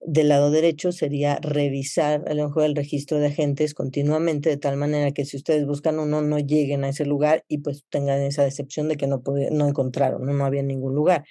del 0.00 0.28
lado 0.28 0.50
derecho 0.50 0.92
sería 0.92 1.38
revisar 1.42 2.24
a 2.26 2.34
lo 2.34 2.46
mejor 2.48 2.64
el 2.64 2.74
registro 2.74 3.18
de 3.18 3.26
agentes 3.26 3.74
continuamente 3.74 4.48
de 4.48 4.56
tal 4.56 4.76
manera 4.76 5.12
que 5.12 5.26
si 5.26 5.36
ustedes 5.36 5.66
buscan 5.66 5.98
uno 5.98 6.22
no 6.22 6.38
lleguen 6.38 6.84
a 6.84 6.88
ese 6.88 7.04
lugar 7.04 7.44
y 7.48 7.58
pues 7.58 7.84
tengan 7.90 8.20
esa 8.20 8.42
decepción 8.42 8.88
de 8.88 8.96
que 8.96 9.06
no, 9.06 9.22
no 9.52 9.68
encontraron, 9.68 10.24
no, 10.24 10.32
no 10.32 10.44
había 10.44 10.62
ningún 10.62 10.94
lugar. 10.94 11.24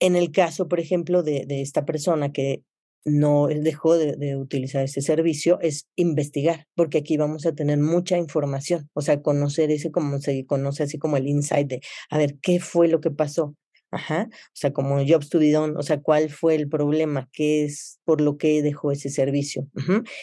En 0.00 0.16
el 0.16 0.32
caso, 0.32 0.68
por 0.68 0.80
ejemplo, 0.80 1.22
de, 1.22 1.44
de 1.46 1.62
esta 1.62 1.84
persona 1.84 2.32
que 2.32 2.62
no 3.04 3.48
dejó 3.48 3.96
de, 3.96 4.36
utilizar 4.36 4.84
ese 4.84 5.00
servicio, 5.00 5.58
es 5.60 5.88
investigar, 5.96 6.66
porque 6.74 6.98
aquí 6.98 7.16
vamos 7.16 7.46
a 7.46 7.54
tener 7.54 7.78
mucha 7.78 8.18
información, 8.18 8.90
o 8.94 9.00
sea, 9.00 9.22
conocer 9.22 9.70
ese 9.70 9.90
como 9.90 10.18
se 10.18 10.44
conoce 10.46 10.82
así 10.82 10.98
como 10.98 11.16
el 11.16 11.26
insight 11.28 11.68
de, 11.68 11.80
a 12.10 12.18
ver, 12.18 12.38
¿qué 12.42 12.60
fue 12.60 12.88
lo 12.88 13.00
que 13.00 13.10
pasó? 13.10 13.56
Ajá, 13.92 14.28
o 14.30 14.50
sea, 14.52 14.72
como 14.72 15.04
Jobs 15.04 15.30
to 15.30 15.40
be 15.40 15.50
done, 15.50 15.74
o 15.76 15.82
sea, 15.82 16.00
¿cuál 16.00 16.30
fue 16.30 16.54
el 16.54 16.68
problema? 16.68 17.28
¿Qué 17.32 17.64
es 17.64 17.98
por 18.04 18.20
lo 18.20 18.38
que 18.38 18.62
dejó 18.62 18.92
ese 18.92 19.10
servicio? 19.10 19.66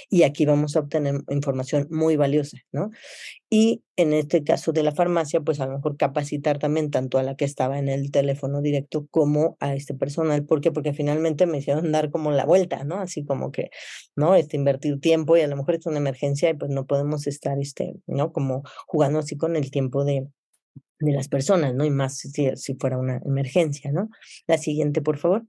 Y 0.09 0.23
aquí 0.23 0.45
vamos 0.45 0.77
a 0.77 0.79
obtener 0.79 1.15
información 1.29 1.85
muy 1.91 2.15
valiosa, 2.15 2.57
¿no? 2.71 2.91
Y 3.49 3.83
en 3.97 4.13
este 4.13 4.43
caso 4.43 4.71
de 4.71 4.83
la 4.83 4.93
farmacia, 4.93 5.41
pues 5.41 5.59
a 5.59 5.65
lo 5.65 5.73
mejor 5.73 5.97
capacitar 5.97 6.59
también 6.59 6.91
tanto 6.91 7.17
a 7.17 7.23
la 7.23 7.35
que 7.35 7.45
estaba 7.45 7.77
en 7.79 7.89
el 7.89 8.11
teléfono 8.11 8.61
directo 8.61 9.07
como 9.11 9.57
a 9.59 9.73
este 9.75 9.93
personal. 9.93 10.45
¿Por 10.45 10.61
qué? 10.61 10.71
Porque 10.71 10.93
finalmente 10.93 11.45
me 11.45 11.57
hicieron 11.57 11.91
dar 11.91 12.09
como 12.11 12.31
la 12.31 12.45
vuelta, 12.45 12.83
¿no? 12.85 12.99
Así 12.99 13.25
como 13.25 13.51
que, 13.51 13.69
¿no? 14.15 14.35
Este, 14.35 14.55
invertir 14.57 14.99
tiempo 15.01 15.35
y 15.35 15.41
a 15.41 15.47
lo 15.47 15.57
mejor 15.57 15.75
es 15.75 15.85
una 15.85 15.97
emergencia 15.97 16.49
y 16.49 16.53
pues 16.53 16.71
no 16.71 16.85
podemos 16.85 17.27
estar, 17.27 17.59
este, 17.59 17.95
¿no? 18.05 18.31
Como 18.31 18.63
jugando 18.85 19.19
así 19.19 19.37
con 19.37 19.55
el 19.55 19.71
tiempo 19.71 20.05
de, 20.05 20.27
de 20.99 21.11
las 21.13 21.27
personas, 21.27 21.73
¿no? 21.73 21.85
Y 21.85 21.89
más 21.89 22.17
si, 22.17 22.55
si 22.55 22.75
fuera 22.75 22.97
una 22.97 23.21
emergencia, 23.25 23.91
¿no? 23.91 24.09
La 24.47 24.57
siguiente, 24.57 25.01
por 25.01 25.17
favor. 25.17 25.43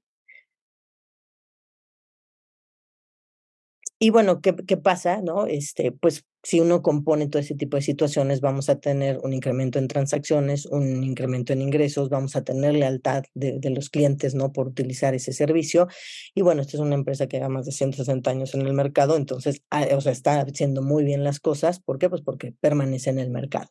Y 4.01 4.11
bueno, 4.11 4.40
¿qué, 4.40 4.55
¿qué, 4.55 4.76
pasa? 4.76 5.20
¿no? 5.20 5.46
Este, 5.46 5.90
pues 5.90 6.24
si 6.44 6.61
uno 6.61 6.82
compone 6.82 7.28
todo 7.28 7.40
ese 7.40 7.57
tipo 7.57 7.76
de 7.76 7.82
situaciones, 7.82 8.40
vamos 8.40 8.68
a 8.68 8.78
tener 8.78 9.18
un 9.24 9.32
incremento 9.32 9.80
en 9.80 9.88
transacciones, 9.88 10.66
un 10.66 11.03
incremento 11.03 11.53
en 11.53 11.62
ingresos, 11.62 12.09
vamos 12.09 12.36
a 12.36 12.44
tener 12.44 12.74
lealtad 12.74 13.24
de, 13.34 13.59
de 13.59 13.70
los 13.70 13.90
clientes, 13.90 14.36
¿no? 14.36 14.53
Por 14.53 14.68
utilizar 14.68 15.14
ese 15.14 15.32
servicio. 15.32 15.88
Y 16.34 16.42
bueno, 16.42 16.62
esta 16.62 16.76
es 16.76 16.80
una 16.80 16.94
empresa 16.94 17.26
que 17.26 17.38
lleva 17.38 17.49
más 17.49 17.66
de 17.66 17.72
160 17.72 18.30
años 18.30 18.55
en 18.55 18.62
el 18.62 18.72
mercado, 18.72 19.16
entonces, 19.16 19.62
ah, 19.70 19.86
o 19.92 20.01
sea, 20.01 20.12
está 20.12 20.40
haciendo 20.40 20.80
muy 20.80 21.05
bien 21.05 21.24
las 21.24 21.40
cosas. 21.40 21.80
¿Por 21.80 21.99
qué? 21.99 22.09
Pues 22.09 22.22
porque 22.22 22.55
permanece 22.61 23.11
en 23.11 23.18
el 23.18 23.30
mercado. 23.30 23.68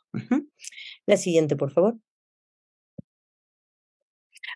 La 1.05 1.15
siguiente, 1.15 1.55
por 1.55 1.71
favor. 1.71 1.95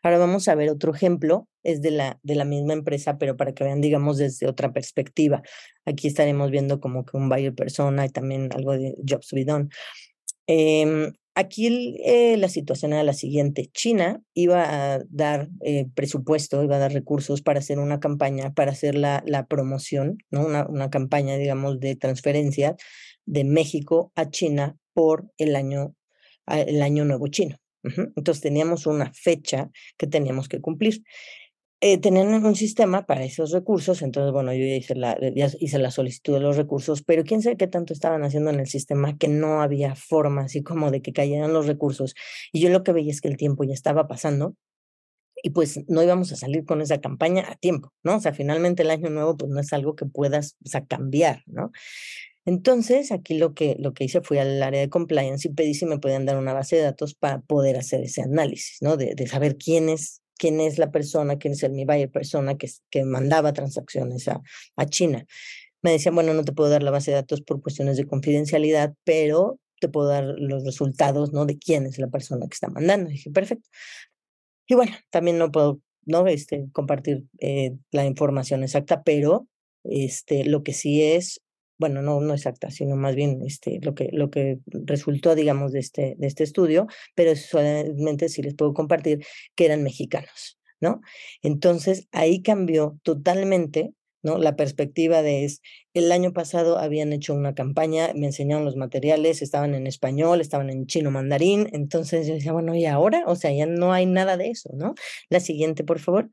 Ahora 0.04 0.18
vamos 0.18 0.48
a 0.48 0.56
ver 0.56 0.70
otro 0.70 0.94
ejemplo, 0.94 1.48
es 1.64 1.82
de 1.82 1.92
la, 1.92 2.20
de 2.24 2.36
la 2.36 2.46
misma 2.46 2.74
empresa, 2.74 3.18
pero 3.18 3.38
para 3.38 3.54
que 3.54 3.64
vean, 3.64 3.82
digamos, 3.82 4.18
desde 4.18 4.48
otra 4.48 4.74
perspectiva. 4.74 5.42
Aquí 5.86 6.08
estaremos 6.08 6.52
viendo 6.52 6.80
como 6.80 7.06
que 7.06 7.18
un 7.18 7.30
buyer 7.30 7.54
persona 7.54 8.06
y 8.06 8.10
también 8.10 8.50
algo 8.54 8.74
de 8.74 8.96
Jobs 9.08 9.28
to 9.28 9.36
be 9.36 9.46
done. 9.46 9.70
Em, 10.48 11.14
aquí 11.36 11.98
eh, 12.04 12.36
la 12.38 12.50
situación 12.50 12.94
era 12.94 13.04
la 13.04 13.14
siguiente. 13.14 13.70
China 13.74 14.22
iba 14.34 14.94
a 14.96 15.00
dar 15.10 15.50
eh, 15.62 15.86
presupuesto, 15.94 16.64
iba 16.64 16.78
a 16.78 16.80
dar 16.80 16.94
recursos 16.94 17.42
para 17.42 17.60
hacer 17.60 17.80
una 17.80 18.00
campaña, 18.00 18.54
para 18.54 18.72
hacer 18.72 18.96
la, 18.96 19.24
la 19.26 19.46
promoción, 19.46 20.18
¿no? 20.32 20.46
Una, 20.46 20.68
una 20.68 20.90
campaña, 20.90 21.38
digamos, 21.38 21.80
de 21.80 21.96
transferencia 21.96 22.76
de 23.26 23.44
México 23.44 24.12
a 24.16 24.30
China 24.30 24.78
por 24.94 25.32
el 25.38 25.56
año 25.56 25.96
el 26.48 26.82
año 26.82 27.06
nuevo 27.06 27.28
chino. 27.28 27.61
Entonces 27.84 28.42
teníamos 28.42 28.86
una 28.86 29.12
fecha 29.14 29.70
que 29.98 30.08
teníamos 30.08 30.48
que 30.48 30.62
cumplir. 30.62 31.04
Eh, 31.84 31.98
tenían 31.98 32.46
un 32.46 32.56
sistema 32.56 33.08
para 33.08 33.24
esos 33.24 33.50
recursos, 33.52 34.04
entonces, 34.04 34.32
bueno, 34.32 34.54
yo 34.54 34.60
ya 34.60 34.76
hice, 34.76 34.94
la, 34.94 35.18
ya 35.34 35.50
hice 35.60 35.80
la 35.80 35.90
solicitud 35.90 36.36
de 36.36 36.40
los 36.40 36.56
recursos, 36.56 37.02
pero 37.02 37.24
quién 37.24 37.42
sabe 37.42 37.58
qué 37.58 37.66
tanto 37.66 37.92
estaban 37.92 38.24
haciendo 38.24 38.52
en 38.52 38.60
el 38.60 38.68
sistema 38.68 39.18
que 39.18 39.28
no 39.28 39.64
había 39.64 39.96
forma 39.96 40.44
así 40.44 40.62
como 40.62 40.92
de 40.92 41.02
que 41.02 41.12
cayeran 41.12 41.54
los 41.54 41.66
recursos. 41.66 42.14
Y 42.54 42.62
yo 42.62 42.70
lo 42.70 42.84
que 42.84 42.92
veía 42.92 43.10
es 43.10 43.20
que 43.20 43.30
el 43.30 43.38
tiempo 43.38 43.64
ya 43.64 43.74
estaba 43.74 44.08
pasando 44.08 44.56
y 45.44 45.50
pues 45.52 45.80
no 45.88 46.04
íbamos 46.04 46.32
a 46.32 46.36
salir 46.36 46.66
con 46.66 46.82
esa 46.82 47.02
campaña 47.02 47.46
a 47.50 47.56
tiempo, 47.56 47.92
¿no? 48.04 48.18
O 48.18 48.20
sea, 48.20 48.34
finalmente 48.34 48.84
el 48.84 48.92
año 48.92 49.10
nuevo 49.10 49.36
pues 49.38 49.52
no 49.52 49.60
es 49.60 49.74
algo 49.74 49.96
que 49.96 50.06
puedas, 50.06 50.58
o 50.64 50.70
sea, 50.70 50.86
cambiar, 50.86 51.42
¿no? 51.48 51.72
Entonces, 52.46 53.12
aquí 53.12 53.38
lo 53.38 53.54
que, 53.54 53.76
lo 53.80 53.94
que 53.94 54.06
hice 54.06 54.22
fue 54.22 54.40
al 54.40 54.62
área 54.64 54.82
de 54.82 54.90
compliance 54.90 55.48
y 55.48 55.54
pedí 55.54 55.74
si 55.74 55.86
me 55.86 56.00
podían 56.00 56.26
dar 56.26 56.38
una 56.38 56.54
base 56.54 56.76
de 56.76 56.82
datos 56.84 57.14
para 57.14 57.42
poder 57.42 57.78
hacer 57.78 58.02
ese 58.02 58.22
análisis, 58.24 58.78
¿no? 58.82 58.98
De, 58.98 59.14
de 59.16 59.28
saber 59.28 59.58
quién 59.58 59.90
es, 59.90 60.22
quién 60.38 60.60
es 60.60 60.80
la 60.80 60.92
persona, 60.92 61.38
quién 61.38 61.54
es 61.54 61.64
el 61.64 61.74
mi 61.74 61.86
buyer 61.86 62.10
persona 62.10 62.58
que, 62.58 62.70
que 62.90 63.04
mandaba 63.06 63.54
transacciones 63.54 64.28
a, 64.28 64.42
a 64.76 64.86
China. 64.88 65.26
Me 65.84 65.92
decían, 65.92 66.16
bueno, 66.16 66.34
no 66.34 66.44
te 66.44 66.52
puedo 66.52 66.70
dar 66.70 66.84
la 66.84 66.92
base 66.92 67.12
de 67.12 67.16
datos 67.16 67.42
por 67.42 67.62
cuestiones 67.62 67.98
de 67.98 68.08
confidencialidad, 68.08 68.94
pero 69.04 69.60
te 69.80 69.90
puedo 69.90 70.08
dar 70.08 70.24
los 70.38 70.64
resultados, 70.64 71.34
¿no? 71.34 71.46
De 71.46 71.58
quién 71.58 71.86
es 71.86 72.00
la 72.00 72.08
persona 72.08 72.48
que 72.48 72.54
está 72.54 72.70
mandando. 72.70 73.10
dije, 73.10 73.30
perfecto. 73.32 73.70
Y 74.68 74.76
bueno, 74.76 74.94
también 75.10 75.38
no 75.38 75.52
puedo, 75.52 75.82
¿no? 76.06 76.26
Este, 76.28 76.70
compartir 76.72 77.26
eh, 77.40 77.76
la 77.92 78.06
información 78.06 78.64
exacta, 78.64 79.04
pero 79.04 79.48
este, 79.84 80.46
lo 80.46 80.64
que 80.64 80.74
sí 80.74 81.04
es 81.04 81.42
bueno, 81.82 82.04
no, 82.04 82.34
exacta, 82.34 82.70
sino 82.70 82.96
más 82.96 83.16
bien 83.16 83.42
este, 83.44 83.80
lo, 83.82 83.96
que, 83.96 84.60
resultó, 84.86 85.34
digamos, 85.34 85.72
de 85.72 85.80
este, 85.80 86.16
este 86.22 86.44
estudio, 86.44 86.86
pero 87.16 87.36
solamente 87.36 88.30
si 88.30 88.44
les 88.44 88.54
puedo 88.54 88.74
compartir 88.76 89.26
que 89.56 89.66
eran 89.66 89.82
mexicanos, 89.82 90.60
¿no? 90.80 91.02
Entonces, 91.42 92.08
ahí 92.12 92.44
cambió 92.44 93.00
totalmente, 93.02 93.96
¿no? 94.22 94.38
La 94.38 94.56
perspectiva 94.56 95.24
de 95.24 95.44
es, 95.44 95.62
el 95.96 96.12
año 96.12 96.34
pasado 96.34 96.78
habían 96.78 97.14
hecho 97.14 97.34
una 97.34 97.56
campaña, 97.56 98.12
me 98.14 98.28
enseñaron 98.28 98.64
los 98.64 98.76
materiales, 98.76 99.42
estaban 99.42 99.74
en 99.74 99.88
español, 99.88 100.40
estaban 100.40 100.70
en 100.70 100.86
chino 100.86 101.10
mandarín, 101.10 101.68
entonces 101.74 102.28
yo 102.28 102.36
decía, 102.36 102.52
bueno, 102.54 102.76
¿y 102.76 102.86
ahora? 102.86 103.24
O 103.26 103.36
sea, 103.36 103.52
ya 103.52 103.66
no 103.66 103.92
hay 103.92 104.06
nada 104.06 104.38
de 104.38 104.52
eso, 104.52 104.70
¿no? 104.76 104.94
La 105.30 105.40
siguiente, 105.40 105.84
por 105.84 105.98
favor. 105.98 106.30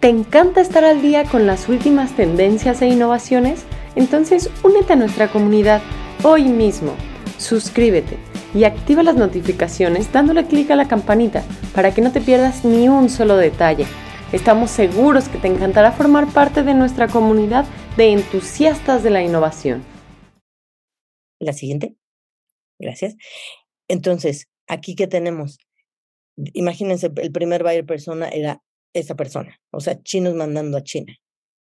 ¿Te 0.00 0.08
encanta 0.08 0.60
estar 0.60 0.84
al 0.84 1.00
día 1.00 1.24
con 1.24 1.46
las 1.46 1.70
últimas 1.70 2.14
tendencias 2.14 2.82
e 2.82 2.86
innovaciones? 2.86 3.64
Entonces 3.94 4.50
únete 4.62 4.92
a 4.92 4.96
nuestra 4.96 5.32
comunidad 5.32 5.80
hoy 6.22 6.44
mismo. 6.44 6.94
Suscríbete 7.38 8.18
y 8.54 8.64
activa 8.64 9.02
las 9.02 9.16
notificaciones 9.16 10.12
dándole 10.12 10.46
clic 10.46 10.70
a 10.70 10.76
la 10.76 10.86
campanita 10.86 11.42
para 11.74 11.94
que 11.94 12.02
no 12.02 12.12
te 12.12 12.20
pierdas 12.20 12.62
ni 12.62 12.90
un 12.90 13.08
solo 13.08 13.38
detalle. 13.38 13.86
Estamos 14.32 14.70
seguros 14.70 15.30
que 15.30 15.38
te 15.38 15.48
encantará 15.48 15.92
formar 15.92 16.30
parte 16.30 16.62
de 16.62 16.74
nuestra 16.74 17.08
comunidad 17.08 17.64
de 17.96 18.12
entusiastas 18.12 19.02
de 19.02 19.10
la 19.10 19.22
innovación. 19.22 19.82
La 21.40 21.54
siguiente. 21.54 21.96
Gracias. 22.78 23.16
Entonces, 23.88 24.46
aquí 24.66 24.94
que 24.94 25.06
tenemos, 25.06 25.58
imagínense, 26.36 27.10
el 27.16 27.32
primer 27.32 27.62
buyer 27.62 27.86
persona 27.86 28.28
era 28.28 28.62
esa 28.98 29.14
persona, 29.14 29.60
o 29.70 29.80
sea, 29.80 30.02
chinos 30.02 30.34
mandando 30.34 30.76
a 30.76 30.82
China. 30.82 31.14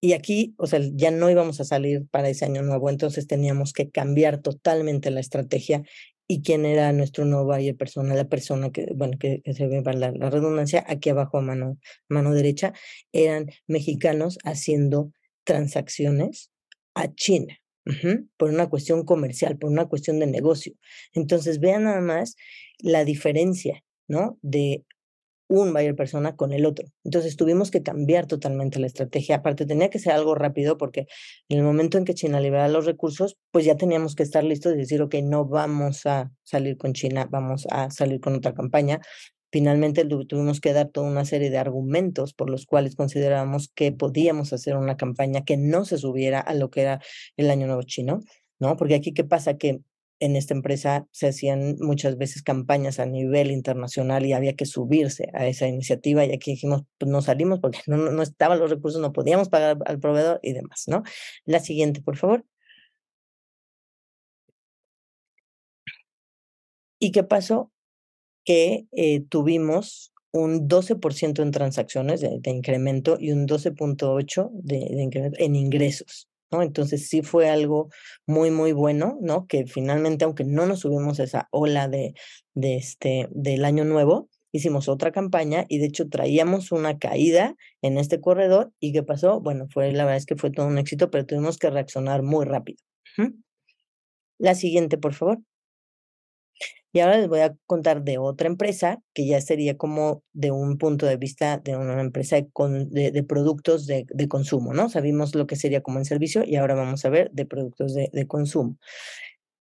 Y 0.01 0.11
aquí, 0.13 0.53
o 0.57 0.67
sea, 0.67 0.81
ya 0.93 1.11
no 1.11 1.29
íbamos 1.29 1.61
a 1.61 1.63
salir 1.63 2.05
para 2.11 2.27
ese 2.27 2.43
año 2.43 2.61
nuevo, 2.61 2.89
entonces 2.89 3.25
teníamos 3.25 3.71
que 3.71 3.89
cambiar 3.89 4.41
totalmente 4.41 5.11
la 5.11 5.21
estrategia 5.21 5.83
y 6.27 6.41
quién 6.41 6.65
era 6.65 6.91
nuestro 6.93 7.25
nuevo 7.25 7.45
buyer 7.45 7.75
persona, 7.75 8.15
la 8.15 8.27
persona 8.27 8.69
que, 8.71 8.91
bueno, 8.95 9.17
que, 9.17 9.41
se 9.53 9.67
ve 9.67 9.81
para 9.81 10.11
la, 10.11 10.29
redundancia, 10.29 10.83
aquí 10.87 11.09
abajo 11.09 11.37
a 11.37 11.41
mano, 11.41 11.77
mano 12.09 12.33
derecha, 12.33 12.73
eran 13.11 13.47
mexicanos 13.67 14.39
haciendo 14.43 15.11
transacciones 15.43 16.51
a 16.95 17.13
China. 17.13 17.57
por 18.37 18.49
una 18.49 18.69
cuestión 18.69 19.03
comercial, 19.03 19.57
por 19.57 19.69
una 19.69 19.87
cuestión 19.87 20.19
de 20.19 20.27
negocio. 20.27 20.73
Entonces, 21.13 21.59
vean 21.59 21.83
nada 21.83 22.01
más 22.01 22.35
la 22.79 23.03
diferencia, 23.03 23.83
¿no? 24.07 24.37
De 24.41 24.83
un 25.53 25.71
buyer 25.71 25.95
persona 25.95 26.35
con 26.35 26.51
el 26.51 26.65
otro. 26.65 26.87
Entonces 27.03 27.35
tuvimos 27.35 27.69
que 27.69 27.83
cambiar 27.83 28.25
totalmente 28.25 28.79
la 28.79 28.87
estrategia. 28.87 29.35
Aparte, 29.35 29.67
tenía 29.67 29.91
que 29.91 29.99
ser 29.99 30.13
algo 30.13 30.33
rápido 30.33 30.79
porque 30.79 31.05
en 31.47 31.59
el 31.59 31.63
momento 31.63 31.99
en 31.99 32.05
que 32.05 32.15
China 32.15 32.39
liberara 32.39 32.69
los 32.69 32.87
recursos, 32.87 33.37
pues 33.51 33.63
ya 33.63 33.77
teníamos 33.77 34.15
que 34.15 34.23
estar 34.23 34.43
listos 34.43 34.73
y 34.73 34.77
decir, 34.77 35.03
ok, 35.03 35.13
no 35.23 35.45
vamos 35.45 36.07
a 36.07 36.31
salir 36.43 36.75
con 36.77 36.93
China, 36.93 37.27
vamos 37.29 37.67
a 37.69 37.91
salir 37.91 38.19
con 38.19 38.33
otra 38.33 38.55
campaña. 38.55 38.99
Finalmente 39.51 40.05
tuvimos 40.05 40.59
que 40.59 40.73
dar 40.73 40.89
toda 40.89 41.07
una 41.07 41.23
serie 41.23 41.51
de 41.51 41.59
argumentos 41.59 42.33
por 42.33 42.49
los 42.49 42.65
cuales 42.65 42.95
considerábamos 42.95 43.69
que 43.75 43.91
podíamos 43.91 44.53
hacer 44.53 44.75
una 44.75 44.97
campaña 44.97 45.45
que 45.45 45.57
no 45.57 45.85
se 45.85 45.99
subiera 45.99 46.39
a 46.39 46.55
lo 46.55 46.71
que 46.71 46.81
era 46.81 46.99
el 47.37 47.51
Año 47.51 47.67
Nuevo 47.67 47.83
Chino, 47.83 48.21
¿no? 48.57 48.75
Porque 48.75 48.95
aquí, 48.95 49.13
¿qué 49.13 49.23
pasa? 49.23 49.55
Que 49.55 49.81
en 50.23 50.37
esta 50.37 50.53
empresa 50.53 51.05
se 51.11 51.27
hacían 51.27 51.75
muchas 51.79 52.17
veces 52.17 52.43
campañas 52.43 52.99
a 52.99 53.05
nivel 53.05 53.51
internacional 53.51 54.25
y 54.25 54.33
había 54.33 54.55
que 54.55 54.65
subirse 54.65 55.29
a 55.33 55.47
esa 55.47 55.67
iniciativa 55.67 56.23
y 56.25 56.31
aquí 56.33 56.51
dijimos, 56.51 56.83
pues 56.97 57.11
no 57.11 57.21
salimos 57.21 57.59
porque 57.59 57.79
no, 57.87 57.97
no 57.97 58.23
estaban 58.23 58.59
los 58.59 58.69
recursos, 58.69 59.01
no 59.01 59.11
podíamos 59.11 59.49
pagar 59.49 59.77
al 59.85 59.99
proveedor 59.99 60.39
y 60.41 60.53
demás, 60.53 60.85
¿no? 60.87 61.03
La 61.45 61.59
siguiente, 61.59 62.01
por 62.01 62.15
favor. 62.17 62.45
¿Y 66.99 67.11
qué 67.11 67.23
pasó? 67.23 67.71
Que 68.45 68.87
eh, 68.93 69.21
tuvimos 69.29 70.13
un 70.31 70.69
12% 70.69 71.41
en 71.41 71.51
transacciones 71.51 72.21
de, 72.21 72.41
incremento 72.49 73.17
y 73.19 73.31
un 73.31 73.47
12.8% 73.47 74.51
de, 74.53 74.79
de 74.79 75.03
incremento 75.03 75.37
en 75.39 75.55
ingresos. 75.55 76.29
Entonces 76.61 77.07
sí 77.07 77.21
fue 77.21 77.49
algo 77.49 77.89
muy, 78.25 78.51
muy 78.51 78.71
bueno, 78.73 79.17
¿no? 79.21 79.47
Que 79.47 79.65
finalmente, 79.65 80.25
aunque 80.25 80.43
no 80.43 80.65
nos 80.65 80.81
subimos 80.81 81.19
esa 81.19 81.47
ola 81.51 81.87
de, 81.87 82.13
de 82.53 82.75
este, 82.75 83.27
del 83.31 83.65
año 83.65 83.85
nuevo, 83.85 84.29
hicimos 84.51 84.87
otra 84.87 85.11
campaña 85.11 85.65
y 85.67 85.79
de 85.79 85.87
hecho 85.87 86.07
traíamos 86.07 86.71
una 86.71 86.99
caída 86.99 87.55
en 87.81 87.97
este 87.97 88.21
corredor 88.21 88.71
y 88.79 88.93
¿qué 88.93 89.03
pasó? 89.03 89.41
Bueno, 89.41 89.67
fue 89.69 89.91
la 89.91 90.05
verdad 90.05 90.17
es 90.17 90.25
que 90.25 90.35
fue 90.35 90.51
todo 90.51 90.67
un 90.67 90.77
éxito, 90.77 91.09
pero 91.09 91.25
tuvimos 91.25 91.57
que 91.57 91.69
reaccionar 91.69 92.21
muy 92.21 92.45
rápido. 92.45 92.77
La 94.37 94.55
siguiente, 94.55 94.97
por 94.97 95.13
favor. 95.13 95.39
Y 96.93 96.99
ahora 96.99 97.17
les 97.17 97.27
voy 97.27 97.39
a 97.39 97.55
contar 97.65 98.03
de 98.03 98.19
otra 98.19 98.47
empresa 98.47 99.01
que 99.15 99.25
ya 99.25 99.41
sería 99.41 99.77
como 99.77 100.23
de 100.31 100.51
un 100.51 100.77
punto 100.77 101.07
de 101.07 101.17
vista 101.17 101.57
de 101.57 101.75
una 101.75 101.99
empresa 101.99 102.35
de, 102.35 103.11
de, 103.11 103.23
productos 103.23 103.87
de, 103.87 104.05
de, 104.09 104.27
consumo, 104.27 104.73
¿no? 104.75 104.89
Sabimos 104.89 105.33
lo 105.33 105.47
que 105.47 105.55
sería 105.55 105.81
como 105.81 105.97
en 105.97 106.05
servicio 106.05 106.43
y 106.45 106.55
ahora 106.55 106.75
vamos 106.75 107.03
a 107.03 107.09
ver 107.09 107.31
de 107.31 107.47
productos 107.47 107.95
de, 107.95 108.27
consumo. 108.27 108.77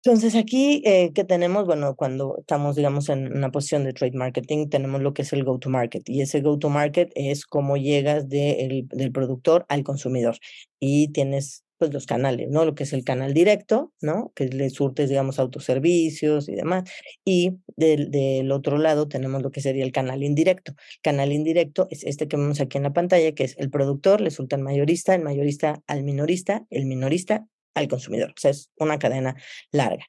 Entonces 0.03 0.36
aquí, 0.36 0.84
eh, 0.86 1.13
¿qué 1.16 1.24
tenemos? 1.24 1.66
Bueno, 1.66 1.95
cuando 1.95 2.38
estamos, 2.39 2.76
digamos, 2.76 3.09
en 3.09 3.36
una 3.36 3.49
posición 3.49 3.86
de 3.86 3.93
trade 3.93 4.18
marketing, 4.18 4.70
tenemos 4.70 5.01
lo 5.01 5.13
que 5.13 5.24
es 5.24 5.34
el 5.34 5.43
go-to-market. 5.43 6.07
Y 6.07 6.22
ese 6.22 6.41
go-to-market 6.41 7.11
es 7.16 7.45
cómo 7.45 7.78
llegas 7.78 8.30
del 8.30 9.11
productor 9.13 9.66
al 9.70 9.84
consumidor. 9.84 10.38
Y 10.80 11.07
tienes 11.13 11.64
pues 11.78 11.94
los 11.94 12.06
canales, 12.06 12.50
¿no? 12.50 12.66
Lo 12.66 12.76
que 12.76 12.84
es 12.84 12.94
el 12.94 13.04
canal 13.04 13.34
directo, 13.34 13.94
¿no? 14.02 14.32
Que 14.36 14.48
le 14.48 14.70
surtes, 14.70 15.10
digamos, 15.10 15.40
autoservicios 15.40 16.48
y 16.50 16.56
demás. 16.56 16.90
Y 17.26 17.58
del, 17.76 18.52
otro 18.52 18.78
lado 18.78 19.08
tenemos 19.08 19.42
lo 19.42 19.52
que 19.52 19.62
sería 19.62 19.84
el 19.84 19.92
canal 19.92 20.24
indirecto. 20.24 20.74
Canal 21.02 21.32
indirecto 21.32 21.88
es 21.90 22.04
este 22.04 22.28
que 22.28 22.38
vemos 22.38 22.62
aquí 22.62 22.78
en 22.78 22.84
la 22.84 22.94
pantalla, 22.94 23.34
que 23.34 23.44
es 23.44 23.56
el 23.58 23.70
productor, 23.70 24.22
le 24.22 24.32
surta 24.32 24.56
al 24.56 24.62
mayorista, 24.62 25.16
el 25.16 25.22
mayorista 25.22 25.82
al 25.88 26.04
minorista, 26.04 26.66
el 26.70 26.86
minorista 26.86 27.48
al 27.74 27.88
consumidor. 27.88 28.32
O 28.32 28.40
sea, 28.40 28.52
es 28.52 28.72
una 28.78 28.98
cadena 28.98 29.36
larga. 29.72 30.06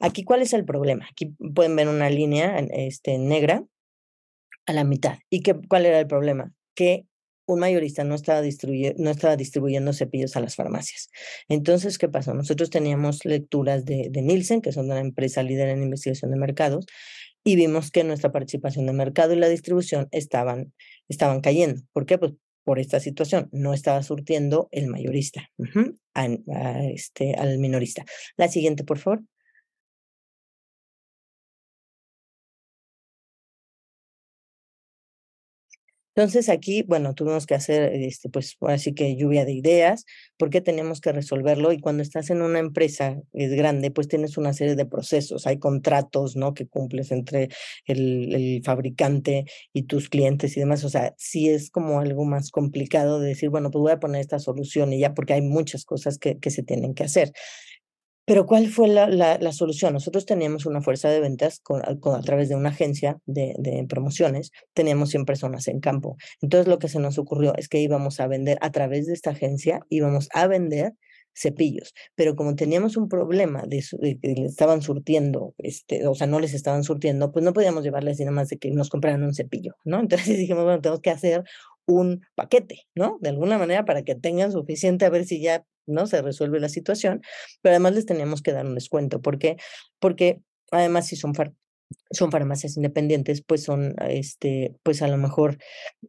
Aquí, 0.00 0.24
¿cuál 0.24 0.42
es 0.42 0.52
el 0.52 0.64
problema? 0.64 1.06
Aquí 1.10 1.34
pueden 1.54 1.76
ver 1.76 1.88
una 1.88 2.10
línea 2.10 2.58
este, 2.58 3.16
negra 3.18 3.64
a 4.66 4.72
la 4.72 4.84
mitad. 4.84 5.18
¿Y 5.30 5.42
qué, 5.42 5.54
cuál 5.68 5.86
era 5.86 6.00
el 6.00 6.06
problema? 6.06 6.52
Que 6.74 7.06
un 7.52 7.60
mayorista 7.60 8.04
no 8.04 8.14
estaba, 8.14 8.42
distribuyendo 8.42 9.92
cepillos 9.92 10.36
a 10.36 10.40
las 10.40 10.56
farmacias. 10.56 11.10
Entonces, 11.48 11.98
¿qué 11.98 12.08
pasó? 12.08 12.34
Nosotros 12.34 12.70
teníamos 12.70 13.24
lecturas 13.24 13.84
de, 13.84 14.08
de 14.10 14.22
Nielsen, 14.22 14.60
que 14.60 14.72
son 14.72 14.86
una 14.86 15.00
empresa 15.00 15.42
líder 15.42 15.68
en 15.68 15.82
investigación 15.82 16.30
de 16.30 16.36
mercados, 16.36 16.86
y 17.42 17.56
vimos 17.56 17.90
que 17.90 18.04
nuestra 18.04 18.32
participación 18.32 18.86
de 18.86 18.92
mercado 18.92 19.32
y 19.32 19.36
la 19.36 19.48
distribución 19.48 20.08
estaban, 20.10 20.72
estaban 21.08 21.40
cayendo. 21.40 21.82
¿Por 21.92 22.06
qué? 22.06 22.18
Pues 22.18 22.32
por 22.64 22.78
esta 22.78 23.00
situación. 23.00 23.48
No 23.52 23.74
estaba 23.74 24.02
surtiendo 24.02 24.68
el 24.70 24.86
mayorista 24.86 25.50
este, 26.94 27.34
al 27.34 27.58
minorista. 27.58 28.04
La 28.36 28.48
siguiente, 28.48 28.84
por 28.84 28.98
favor. 28.98 29.22
Entonces 36.20 36.50
aquí, 36.50 36.82
bueno, 36.82 37.14
tuvimos 37.14 37.46
que 37.46 37.54
hacer, 37.54 37.94
este, 37.94 38.28
pues, 38.28 38.58
así 38.60 38.92
que 38.92 39.16
lluvia 39.16 39.46
de 39.46 39.54
ideas, 39.54 40.04
porque 40.36 40.60
tenemos 40.60 41.00
que 41.00 41.12
resolverlo 41.12 41.72
y 41.72 41.80
cuando 41.80 42.02
estás 42.02 42.28
en 42.28 42.42
una 42.42 42.58
empresa 42.58 43.18
es 43.32 43.54
grande, 43.54 43.90
pues 43.90 44.06
tienes 44.06 44.36
una 44.36 44.52
serie 44.52 44.76
de 44.76 44.84
procesos, 44.84 45.46
hay 45.46 45.58
contratos, 45.58 46.36
¿no? 46.36 46.52
Que 46.52 46.66
cumples 46.66 47.10
entre 47.10 47.48
el, 47.86 48.60
fabricante 48.62 49.46
y 49.72 49.84
tus 49.84 50.10
clientes 50.10 50.58
y 50.58 50.60
demás, 50.60 50.84
o 50.84 50.90
sea, 50.90 51.14
sí 51.16 51.48
es 51.48 51.70
como 51.70 52.00
algo 52.00 52.26
más 52.26 52.50
complicado 52.50 53.18
de 53.18 53.28
decir, 53.28 53.48
bueno, 53.48 53.70
pues 53.70 53.80
voy 53.80 53.92
a 53.92 54.00
poner 54.00 54.20
esta 54.20 54.38
solución 54.38 54.92
y 54.92 54.98
ya, 55.00 55.14
porque 55.14 55.32
hay 55.32 55.42
muchas 55.42 55.86
cosas 55.86 56.18
que 56.18 56.50
se 56.50 56.62
tienen 56.62 56.92
que 56.92 57.04
hacer. 57.04 57.32
Pero 58.30 58.46
¿cuál 58.46 58.68
fue 58.68 58.86
la, 58.86 59.08
la, 59.08 59.52
solución? 59.52 59.92
Nosotros 59.92 60.24
teníamos 60.24 60.64
una 60.64 60.80
fuerza 60.80 61.08
de 61.08 61.18
ventas 61.18 61.58
con, 61.58 61.82
a 61.84 62.20
través 62.20 62.48
de 62.48 62.54
una 62.54 62.68
agencia 62.68 63.18
de, 63.26 63.84
promociones, 63.88 64.52
teníamos 64.72 65.10
100 65.10 65.24
personas 65.24 65.66
en 65.66 65.80
campo. 65.80 66.16
Entonces 66.40 66.68
lo 66.68 66.78
que 66.78 66.86
se 66.86 67.00
nos 67.00 67.18
ocurrió 67.18 67.54
es 67.56 67.66
que 67.66 67.80
íbamos 67.80 68.20
a 68.20 68.28
vender 68.28 68.56
a 68.60 68.70
través 68.70 69.08
de 69.08 69.14
esta 69.14 69.30
agencia, 69.30 69.80
íbamos 69.88 70.28
a 70.32 70.46
vender 70.46 70.92
cepillos, 71.34 71.92
pero 72.14 72.36
como 72.36 72.54
teníamos 72.54 72.96
un 72.96 73.08
problema 73.08 73.64
de, 73.66 73.82
que 74.22 74.44
estaban 74.44 74.80
surtiendo, 74.80 75.56
este, 75.58 76.06
o 76.06 76.14
sea, 76.14 76.28
no 76.28 76.38
les 76.38 76.54
estaban 76.54 76.84
surtiendo, 76.84 77.32
pues 77.32 77.44
no 77.44 77.52
podíamos 77.52 77.82
llevarles 77.82 78.20
nada 78.20 78.30
más 78.30 78.48
de 78.48 78.58
que 78.58 78.70
nos 78.70 78.90
compraran 78.90 79.24
un 79.24 79.34
cepillo, 79.34 79.74
¿no? 79.84 79.98
Entonces 79.98 80.28
dijimos, 80.38 80.62
bueno, 80.62 80.80
tenemos 80.80 81.00
que 81.00 81.10
hacer 81.10 81.42
un 81.84 82.20
paquete, 82.36 82.82
¿no? 82.94 83.18
De 83.20 83.30
alguna 83.30 83.58
manera 83.58 83.84
para 83.84 84.04
que 84.04 84.14
tengan 84.14 84.52
suficiente 84.52 85.04
a 85.04 85.10
ver 85.10 85.24
si 85.24 85.42
ya 85.42 85.64
¿no? 85.90 86.06
Se 86.06 86.22
resuelve 86.22 86.60
la 86.60 86.68
situación, 86.68 87.22
pero 87.62 87.74
además 87.74 87.94
les 87.94 88.06
teníamos 88.06 88.42
que 88.42 88.52
dar 88.52 88.66
un 88.66 88.74
descuento. 88.74 89.20
¿Por 89.20 89.38
qué? 89.38 89.56
Porque 89.98 90.40
además 90.70 91.06
si 91.06 91.16
son 91.16 91.34
son 92.10 92.30
farmacias 92.30 92.76
independientes, 92.76 93.42
pues 93.42 93.62
son, 93.62 93.94
este, 94.08 94.74
pues 94.82 95.02
a 95.02 95.08
lo 95.08 95.16
mejor 95.16 95.58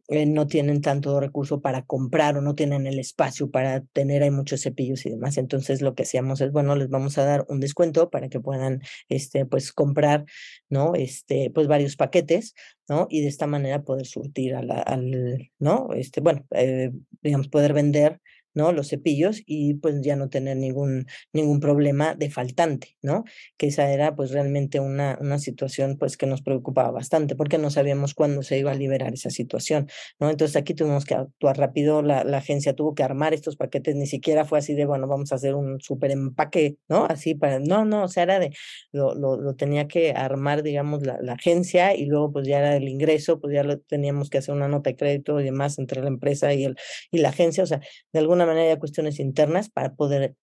eh, 0.08 0.26
no 0.26 0.46
tienen 0.46 0.80
tanto 0.80 1.18
recurso 1.20 1.60
para 1.60 1.82
comprar 1.82 2.36
o 2.36 2.40
no 2.40 2.54
tienen 2.54 2.86
el 2.86 2.98
espacio 2.98 3.50
para 3.50 3.80
tener, 3.92 4.22
hay 4.22 4.30
muchos 4.30 4.62
cepillos 4.62 5.06
y 5.06 5.10
demás. 5.10 5.38
Entonces 5.38 5.80
lo 5.80 5.94
que 5.94 6.02
hacíamos 6.04 6.40
es, 6.40 6.52
bueno, 6.52 6.74
les 6.76 6.88
vamos 6.88 7.18
a 7.18 7.24
dar 7.24 7.44
un 7.48 7.60
descuento 7.60 8.10
para 8.10 8.28
que 8.28 8.40
puedan, 8.40 8.80
este, 9.08 9.46
pues 9.46 9.72
comprar, 9.72 10.24
¿no? 10.68 10.94
Este, 10.94 11.50
pues 11.50 11.66
varios 11.68 11.96
paquetes, 11.96 12.54
¿no? 12.88 13.06
Y 13.10 13.22
de 13.22 13.28
esta 13.28 13.46
manera 13.46 13.82
poder 13.82 14.06
surtir 14.06 14.54
a 14.54 14.62
la, 14.62 14.80
al, 14.82 15.50
¿no? 15.58 15.88
Este, 15.94 16.20
bueno, 16.20 16.44
eh, 16.50 16.90
digamos, 17.22 17.48
poder 17.48 17.72
vender 17.72 18.20
¿no? 18.54 18.72
Los 18.72 18.88
cepillos 18.88 19.42
y 19.46 19.74
pues 19.74 20.00
ya 20.02 20.16
no 20.16 20.28
tener 20.28 20.56
ningún, 20.56 21.06
ningún 21.32 21.60
problema 21.60 22.14
de 22.14 22.30
faltante, 22.30 22.96
¿no? 23.02 23.24
Que 23.56 23.68
esa 23.68 23.90
era 23.90 24.14
pues 24.14 24.30
realmente 24.30 24.80
una, 24.80 25.18
una 25.20 25.38
situación 25.38 25.96
pues 25.98 26.16
que 26.16 26.26
nos 26.26 26.42
preocupaba 26.42 26.90
bastante 26.90 27.36
porque 27.36 27.58
no 27.58 27.70
sabíamos 27.70 28.14
cuándo 28.14 28.42
se 28.42 28.58
iba 28.58 28.72
a 28.72 28.74
liberar 28.74 29.12
esa 29.14 29.30
situación, 29.30 29.88
¿no? 30.18 30.30
Entonces 30.30 30.56
aquí 30.56 30.74
tuvimos 30.74 31.04
que 31.04 31.14
actuar 31.14 31.58
rápido, 31.58 32.02
la, 32.02 32.24
la 32.24 32.38
agencia 32.38 32.74
tuvo 32.74 32.94
que 32.94 33.02
armar 33.02 33.34
estos 33.34 33.56
paquetes, 33.56 33.96
ni 33.96 34.06
siquiera 34.06 34.44
fue 34.44 34.58
así 34.58 34.74
de, 34.74 34.84
bueno, 34.86 35.06
vamos 35.06 35.32
a 35.32 35.36
hacer 35.36 35.54
un 35.54 35.80
súper 35.80 36.10
empaque, 36.10 36.76
¿no? 36.88 37.06
Así 37.06 37.34
para, 37.34 37.58
no, 37.58 37.84
no, 37.84 38.04
o 38.04 38.08
sea, 38.08 38.24
era 38.24 38.38
de, 38.38 38.52
lo, 38.92 39.14
lo, 39.14 39.36
lo 39.40 39.54
tenía 39.54 39.88
que 39.88 40.12
armar, 40.12 40.62
digamos, 40.62 41.04
la, 41.06 41.18
la, 41.20 41.32
agencia 41.34 41.94
y 41.96 42.06
luego 42.06 42.32
pues 42.32 42.46
ya 42.46 42.58
era 42.58 42.76
el 42.76 42.88
ingreso, 42.88 43.40
pues 43.40 43.54
ya 43.54 43.64
lo 43.64 43.78
teníamos 43.80 44.30
que 44.30 44.38
hacer 44.38 44.54
una 44.54 44.68
nota 44.68 44.90
de 44.90 44.96
crédito 44.96 45.40
y 45.40 45.44
demás 45.44 45.78
entre 45.78 46.02
la 46.02 46.08
empresa 46.08 46.52
y, 46.52 46.64
el, 46.64 46.76
y 47.10 47.18
la 47.18 47.30
agencia, 47.30 47.64
o 47.64 47.66
sea, 47.66 47.80
de 48.12 48.18
alguna 48.18 48.41
manera 48.46 48.72
hay 48.72 48.78
cuestiones 48.78 49.20
internas 49.20 49.70
para 49.70 49.94
poder 49.94 50.34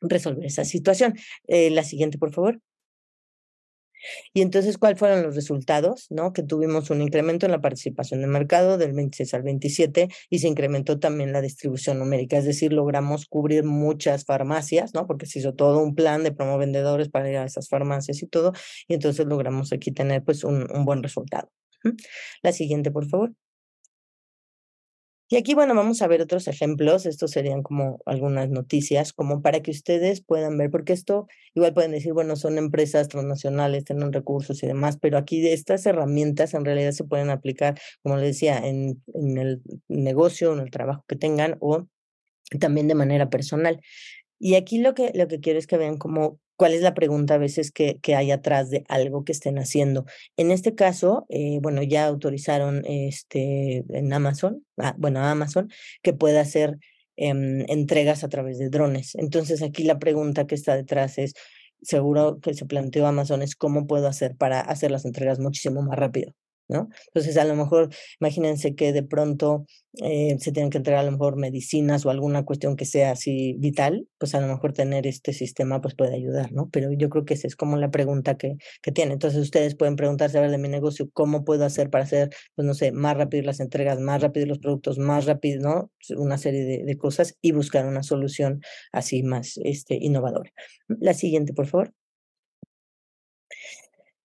resolver 0.00 0.44
esa 0.44 0.64
situación. 0.64 1.14
Eh, 1.48 1.70
la 1.70 1.84
siguiente, 1.84 2.18
por 2.18 2.32
favor. 2.32 2.60
Y 4.32 4.42
entonces, 4.42 4.78
¿cuáles 4.78 4.98
fueron 4.98 5.22
los 5.22 5.34
resultados? 5.34 6.06
¿No? 6.10 6.32
Que 6.32 6.42
tuvimos 6.42 6.90
un 6.90 7.00
incremento 7.00 7.46
en 7.46 7.52
la 7.52 7.60
participación 7.60 8.20
de 8.20 8.26
mercado 8.26 8.78
del 8.78 8.92
26 8.92 9.34
al 9.34 9.42
27 9.42 10.08
y 10.30 10.38
se 10.38 10.48
incrementó 10.48 10.98
también 10.98 11.32
la 11.32 11.40
distribución 11.40 11.98
numérica, 11.98 12.36
es 12.36 12.44
decir, 12.44 12.72
logramos 12.72 13.26
cubrir 13.26 13.64
muchas 13.64 14.24
farmacias, 14.24 14.94
¿no? 14.94 15.06
Porque 15.06 15.26
se 15.26 15.38
hizo 15.38 15.54
todo 15.54 15.82
un 15.82 15.94
plan 15.94 16.22
de 16.22 16.32
promovendedores 16.32 17.08
para 17.08 17.30
ir 17.30 17.36
a 17.36 17.44
esas 17.44 17.68
farmacias 17.68 18.22
y 18.22 18.26
todo, 18.26 18.52
y 18.88 18.94
entonces 18.94 19.26
logramos 19.26 19.72
aquí 19.72 19.90
tener 19.90 20.22
pues 20.22 20.44
un, 20.44 20.70
un 20.70 20.84
buen 20.84 21.02
resultado. 21.02 21.50
La 22.42 22.52
siguiente, 22.52 22.90
por 22.90 23.06
favor. 23.06 23.32
Y 25.34 25.36
aquí, 25.36 25.54
bueno, 25.54 25.74
vamos 25.74 26.00
a 26.00 26.06
ver 26.06 26.22
otros 26.22 26.46
ejemplos. 26.46 27.06
Estos 27.06 27.32
serían 27.32 27.64
como 27.64 27.98
algunas 28.06 28.50
noticias, 28.50 29.12
como 29.12 29.42
para 29.42 29.62
que 29.62 29.72
ustedes 29.72 30.22
puedan 30.22 30.56
ver, 30.56 30.70
porque 30.70 30.92
esto 30.92 31.26
igual 31.56 31.74
pueden 31.74 31.90
decir, 31.90 32.12
bueno, 32.12 32.36
son 32.36 32.56
empresas 32.56 33.08
transnacionales, 33.08 33.84
tienen 33.84 34.12
recursos 34.12 34.62
y 34.62 34.68
demás, 34.68 34.96
pero 34.96 35.18
aquí 35.18 35.40
de 35.40 35.52
estas 35.52 35.86
herramientas 35.86 36.54
en 36.54 36.64
realidad 36.64 36.92
se 36.92 37.02
pueden 37.02 37.30
aplicar, 37.30 37.76
como 38.04 38.16
les 38.16 38.26
decía, 38.26 38.58
en, 38.58 39.02
el 39.12 39.60
negocio, 39.88 40.52
en 40.52 40.60
el 40.60 40.70
trabajo 40.70 41.04
que 41.08 41.16
tengan 41.16 41.56
o 41.58 41.84
también 42.60 42.86
de 42.86 42.94
manera 42.94 43.28
personal. 43.28 43.80
Y 44.38 44.54
aquí 44.54 44.78
lo 44.78 44.94
que, 44.94 45.10
lo 45.16 45.26
que 45.26 45.40
quiero 45.40 45.58
es 45.58 45.66
que 45.66 45.78
vean 45.78 45.98
como 45.98 46.38
cuál 46.56 46.74
es 46.74 46.82
la 46.82 46.94
pregunta 46.94 47.34
a 47.34 47.38
veces 47.38 47.70
que, 47.70 47.98
que 48.00 48.14
hay 48.14 48.30
atrás 48.30 48.70
de 48.70 48.84
algo 48.88 49.24
que 49.24 49.32
estén 49.32 49.58
haciendo. 49.58 50.04
En 50.36 50.50
este 50.50 50.74
caso, 50.74 51.26
eh, 51.28 51.58
bueno, 51.62 51.82
ya 51.82 52.06
autorizaron 52.06 52.82
este, 52.86 53.84
en 53.88 54.12
Amazon, 54.12 54.64
ah, 54.78 54.94
bueno, 54.98 55.20
Amazon, 55.24 55.70
que 56.02 56.12
pueda 56.12 56.40
hacer 56.40 56.78
em, 57.16 57.64
entregas 57.68 58.24
a 58.24 58.28
través 58.28 58.58
de 58.58 58.70
drones. 58.70 59.14
Entonces 59.16 59.62
aquí 59.62 59.84
la 59.84 59.98
pregunta 59.98 60.46
que 60.46 60.54
está 60.54 60.76
detrás 60.76 61.18
es, 61.18 61.34
seguro 61.82 62.40
que 62.40 62.54
se 62.54 62.66
planteó 62.66 63.06
Amazon, 63.06 63.42
es 63.42 63.56
cómo 63.56 63.86
puedo 63.86 64.08
hacer 64.08 64.36
para 64.36 64.60
hacer 64.60 64.90
las 64.90 65.04
entregas 65.04 65.38
muchísimo 65.38 65.82
más 65.82 65.98
rápido. 65.98 66.34
¿No? 66.68 66.88
Entonces, 67.08 67.36
a 67.36 67.44
lo 67.44 67.54
mejor, 67.54 67.90
imagínense 68.20 68.74
que 68.74 68.92
de 68.92 69.02
pronto 69.02 69.66
eh, 70.02 70.36
se 70.40 70.52
tienen 70.52 70.70
que 70.70 70.78
entregar 70.78 71.02
a 71.02 71.06
lo 71.06 71.12
mejor 71.12 71.36
medicinas 71.36 72.04
o 72.04 72.10
alguna 72.10 72.44
cuestión 72.44 72.76
que 72.76 72.84
sea 72.84 73.12
así 73.12 73.54
vital, 73.58 74.08
pues 74.18 74.34
a 74.34 74.40
lo 74.40 74.48
mejor 74.48 74.72
tener 74.72 75.06
este 75.06 75.32
sistema 75.32 75.80
pues 75.80 75.94
puede 75.94 76.14
ayudar, 76.14 76.52
¿no? 76.52 76.68
Pero 76.70 76.92
yo 76.92 77.08
creo 77.08 77.24
que 77.24 77.34
esa 77.34 77.46
es 77.46 77.56
como 77.56 77.76
la 77.76 77.90
pregunta 77.90 78.36
que, 78.36 78.56
que 78.82 78.92
tiene. 78.92 79.12
Entonces, 79.12 79.40
ustedes 79.40 79.76
pueden 79.76 79.96
preguntarse, 79.96 80.38
a 80.38 80.40
ver, 80.40 80.50
de 80.50 80.58
mi 80.58 80.68
negocio, 80.68 81.08
¿cómo 81.12 81.44
puedo 81.44 81.64
hacer 81.64 81.90
para 81.90 82.04
hacer, 82.04 82.30
pues 82.54 82.66
no 82.66 82.74
sé, 82.74 82.92
más 82.92 83.16
rápido 83.16 83.44
las 83.44 83.60
entregas, 83.60 84.00
más 84.00 84.22
rápido 84.22 84.46
los 84.46 84.58
productos, 84.58 84.98
más 84.98 85.26
rápido, 85.26 85.60
¿no? 85.62 85.90
Una 86.16 86.38
serie 86.38 86.64
de, 86.64 86.84
de 86.84 86.96
cosas 86.98 87.36
y 87.40 87.52
buscar 87.52 87.86
una 87.86 88.02
solución 88.02 88.60
así 88.92 89.22
más 89.22 89.58
este, 89.62 89.98
innovadora. 90.00 90.50
La 90.88 91.14
siguiente, 91.14 91.52
por 91.52 91.66
favor. 91.66 91.92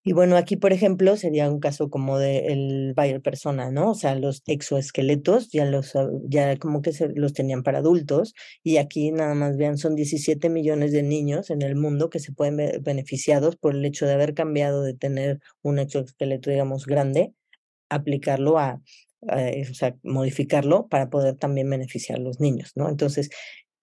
Y 0.09 0.13
bueno, 0.13 0.37
aquí, 0.37 0.55
por 0.57 0.73
ejemplo, 0.73 1.15
sería 1.17 1.47
un 1.51 1.59
caso 1.59 1.91
como 1.91 2.17
de 2.17 2.47
el 2.47 2.93
buyer 2.95 3.21
persona, 3.21 3.69
¿no? 3.69 3.91
O 3.91 3.93
sea, 3.93 4.15
los 4.15 4.41
exoesqueletos 4.47 5.51
ya 5.51 5.65
los, 5.65 5.95
ah, 5.95 6.09
ya 6.23 6.57
como 6.57 6.81
que 6.81 6.93
se, 6.93 7.09
los 7.09 7.33
tenían 7.33 7.61
para 7.61 7.77
adultos 7.77 8.33
y 8.63 8.77
aquí 8.77 9.11
nada 9.11 9.35
más 9.35 9.55
vean, 9.55 9.77
son 9.77 9.93
17 9.93 10.49
millones 10.49 10.93
de 10.93 11.03
niños 11.03 11.51
en 11.51 11.61
el 11.61 11.75
mundo 11.75 12.09
que 12.09 12.17
se 12.17 12.31
pueden 12.33 12.57
ver 12.57 12.79
beneficiados 12.81 13.55
por 13.55 13.75
el 13.75 13.85
hecho 13.85 14.07
de 14.07 14.13
haber 14.13 14.33
cambiado 14.33 14.81
de 14.81 14.95
tener 14.95 15.41
un 15.61 15.77
exoesqueleto, 15.77 16.49
digamos, 16.49 16.87
grande, 16.87 17.35
aplicarlo 17.89 18.57
a, 18.57 18.81
o 19.21 19.73
sea, 19.75 19.95
modificarlo 20.01 20.87
para 20.87 21.11
poder 21.11 21.35
también 21.35 21.69
beneficiar 21.69 22.17
a 22.17 22.23
los 22.23 22.39
niños, 22.39 22.71
¿no? 22.75 22.89
Entonces, 22.89 23.29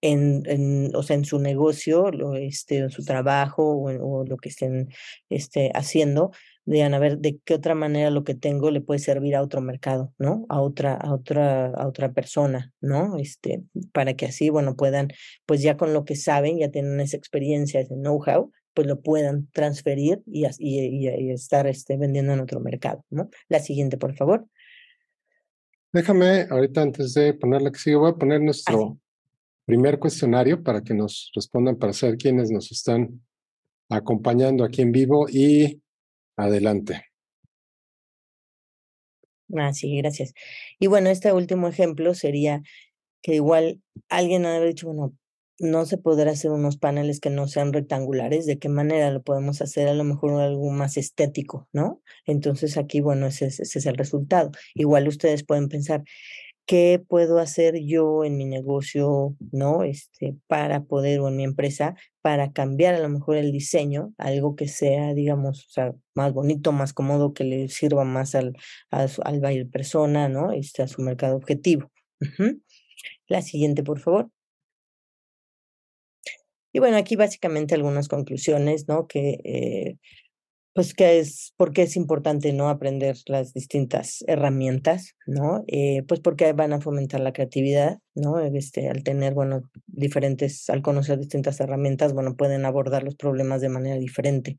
en, 0.01 0.43
en, 0.45 0.95
o 0.95 1.03
sea, 1.03 1.15
en 1.15 1.25
su 1.25 1.39
negocio, 1.39 2.11
lo, 2.11 2.35
este, 2.35 2.77
en 2.77 2.89
su 2.89 3.03
trabajo 3.03 3.63
o, 3.63 3.89
o, 3.89 4.25
lo 4.25 4.37
que 4.37 4.49
estén 4.49 4.89
este, 5.29 5.71
haciendo, 5.73 6.31
digan 6.65 6.93
a 6.93 6.99
ver 6.99 7.19
de 7.19 7.39
qué 7.45 7.53
otra 7.53 7.75
manera 7.75 8.11
lo 8.11 8.23
que 8.23 8.35
tengo 8.35 8.71
le 8.71 8.81
puede 8.81 8.99
servir 8.99 9.35
a 9.35 9.41
otro 9.41 9.61
mercado, 9.61 10.13
¿no? 10.19 10.45
A 10.49 10.61
otra, 10.61 10.93
a 10.95 11.13
otra, 11.13 11.67
a 11.67 11.87
otra 11.87 12.11
persona, 12.11 12.73
¿no? 12.81 13.17
Este, 13.17 13.63
para 13.93 14.15
que 14.15 14.25
así, 14.25 14.49
bueno, 14.49 14.75
puedan, 14.75 15.09
pues 15.45 15.61
ya 15.61 15.77
con 15.77 15.93
lo 15.93 16.05
que 16.05 16.15
saben, 16.15 16.59
ya 16.59 16.69
tienen 16.69 16.99
esa 16.99 17.17
experiencia, 17.17 17.79
ese 17.79 17.95
know-how, 17.95 18.51
pues 18.73 18.85
lo 18.85 19.01
puedan 19.01 19.47
transferir 19.53 20.21
y, 20.27 20.45
y, 20.59 21.07
y, 21.07 21.31
estar 21.31 21.65
este, 21.65 21.97
vendiendo 21.97 22.33
en 22.33 22.41
otro 22.41 22.59
mercado, 22.59 23.03
¿no? 23.09 23.29
La 23.49 23.59
siguiente, 23.59 23.97
por 23.97 24.13
favor. 24.15 24.45
Déjame, 25.93 26.47
ahorita 26.49 26.81
antes 26.81 27.13
de 27.13 27.33
poner 27.33 27.61
la 27.61 27.71
que 27.71 27.79
sigue, 27.79 27.95
voy 27.95 28.11
a 28.11 28.15
poner 28.15 28.41
nuestro, 28.41 28.99
primer 29.67 29.99
cuestionario 29.99 30.63
para 30.63 30.81
que 30.81 30.93
nos 30.93 31.29
respondan 31.35 31.75
para 31.75 31.91
saber 31.91 32.17
quiénes 32.17 32.49
nos 32.49 32.71
están 32.71 33.21
acompañando 33.89 34.63
aquí 34.63 34.81
en 34.81 34.93
vivo 34.93 35.27
y 35.29 35.81
adelante. 36.37 37.03
Ah, 39.57 39.73
sí, 39.73 39.97
gracias. 39.97 40.33
Y 40.79 40.87
bueno, 40.87 41.09
este 41.09 41.33
último 41.33 41.67
ejemplo 41.67 42.13
sería 42.13 42.61
que 43.21 43.35
igual 43.35 43.81
alguien 44.07 44.45
ha 44.45 44.57
dicho, 44.61 44.87
bueno, 44.87 45.13
no 45.59 45.85
se 45.85 45.97
podrá 45.97 46.31
hacer 46.31 46.51
unos 46.51 46.77
paneles 46.77 47.19
que 47.19 47.29
no 47.29 47.47
sean 47.47 47.73
rectangulares, 47.73 48.45
¿de 48.45 48.59
qué 48.59 48.69
manera 48.69 49.11
lo 49.11 49.21
podemos 49.21 49.61
hacer? 49.61 49.89
A 49.89 49.93
lo 49.93 50.03
mejor 50.05 50.39
algo 50.39 50.69
más 50.69 50.95
estético, 50.95 51.67
¿no? 51.73 52.01
Entonces 52.25 52.77
aquí, 52.77 53.01
bueno, 53.01 53.25
ese, 53.27 53.47
ese 53.47 53.63
es 53.63 53.85
el 53.85 53.97
resultado. 53.97 54.51
Igual 54.75 55.07
ustedes 55.07 55.43
pueden 55.43 55.67
pensar, 55.67 56.03
qué 56.67 57.01
puedo 57.07 57.39
hacer 57.39 57.79
yo 57.83 58.25
en 58.25 58.37
mi 58.37 58.45
negocio, 58.45 59.35
¿no? 59.51 59.83
Este, 59.83 60.35
para 60.47 60.83
poder, 60.83 61.21
o 61.21 61.29
en 61.29 61.37
mi 61.37 61.43
empresa, 61.45 61.95
para 62.21 62.51
cambiar 62.51 62.93
a 62.93 62.99
lo 62.99 63.09
mejor 63.09 63.37
el 63.37 63.51
diseño, 63.51 64.13
algo 64.17 64.55
que 64.55 64.67
sea, 64.67 65.13
digamos, 65.13 65.65
o 65.65 65.69
sea, 65.69 65.95
más 66.13 66.33
bonito, 66.33 66.73
más 66.73 66.93
cómodo, 66.93 67.33
que 67.33 67.45
le 67.45 67.69
sirva 67.69 68.03
más 68.03 68.35
al, 68.35 68.55
al, 68.91 69.09
al 69.23 69.67
persona, 69.67 70.29
¿no? 70.29 70.51
Este, 70.51 70.83
a 70.83 70.87
su 70.87 71.01
mercado 71.01 71.37
objetivo. 71.37 71.89
La 73.27 73.41
siguiente, 73.41 73.83
por 73.83 73.99
favor. 73.99 74.29
Y 76.73 76.79
bueno, 76.79 76.97
aquí 76.97 77.15
básicamente 77.15 77.75
algunas 77.75 78.09
conclusiones, 78.09 78.87
¿no? 78.87 79.07
Que 79.07 79.39
eh, 79.43 79.97
pues 80.77 80.93
que 80.93 81.17
es 81.17 81.55
porque 81.57 81.81
es 81.81 81.95
importante 81.95 82.53
no 82.53 82.69
aprender 82.69 83.17
las 83.25 83.51
distintas 83.51 84.23
herramientas, 84.27 85.15
¿no? 85.25 85.63
Eh, 85.65 86.03
pues 86.07 86.19
porque 86.19 86.53
van 86.53 86.71
a 86.71 86.79
fomentar 86.79 87.19
la 87.19 87.33
creatividad, 87.33 87.97
¿no? 88.13 88.39
Este, 88.39 88.87
al 88.87 89.01
tener, 89.01 89.33
bueno, 89.33 89.63
diferentes, 89.87 90.69
al 90.69 90.83
conocer 90.83 91.17
distintas 91.17 91.59
herramientas, 91.61 92.13
bueno, 92.13 92.35
pueden 92.35 92.63
abordar 92.63 93.01
los 93.01 93.15
problemas 93.15 93.59
de 93.61 93.69
manera 93.69 93.97
diferente, 93.97 94.57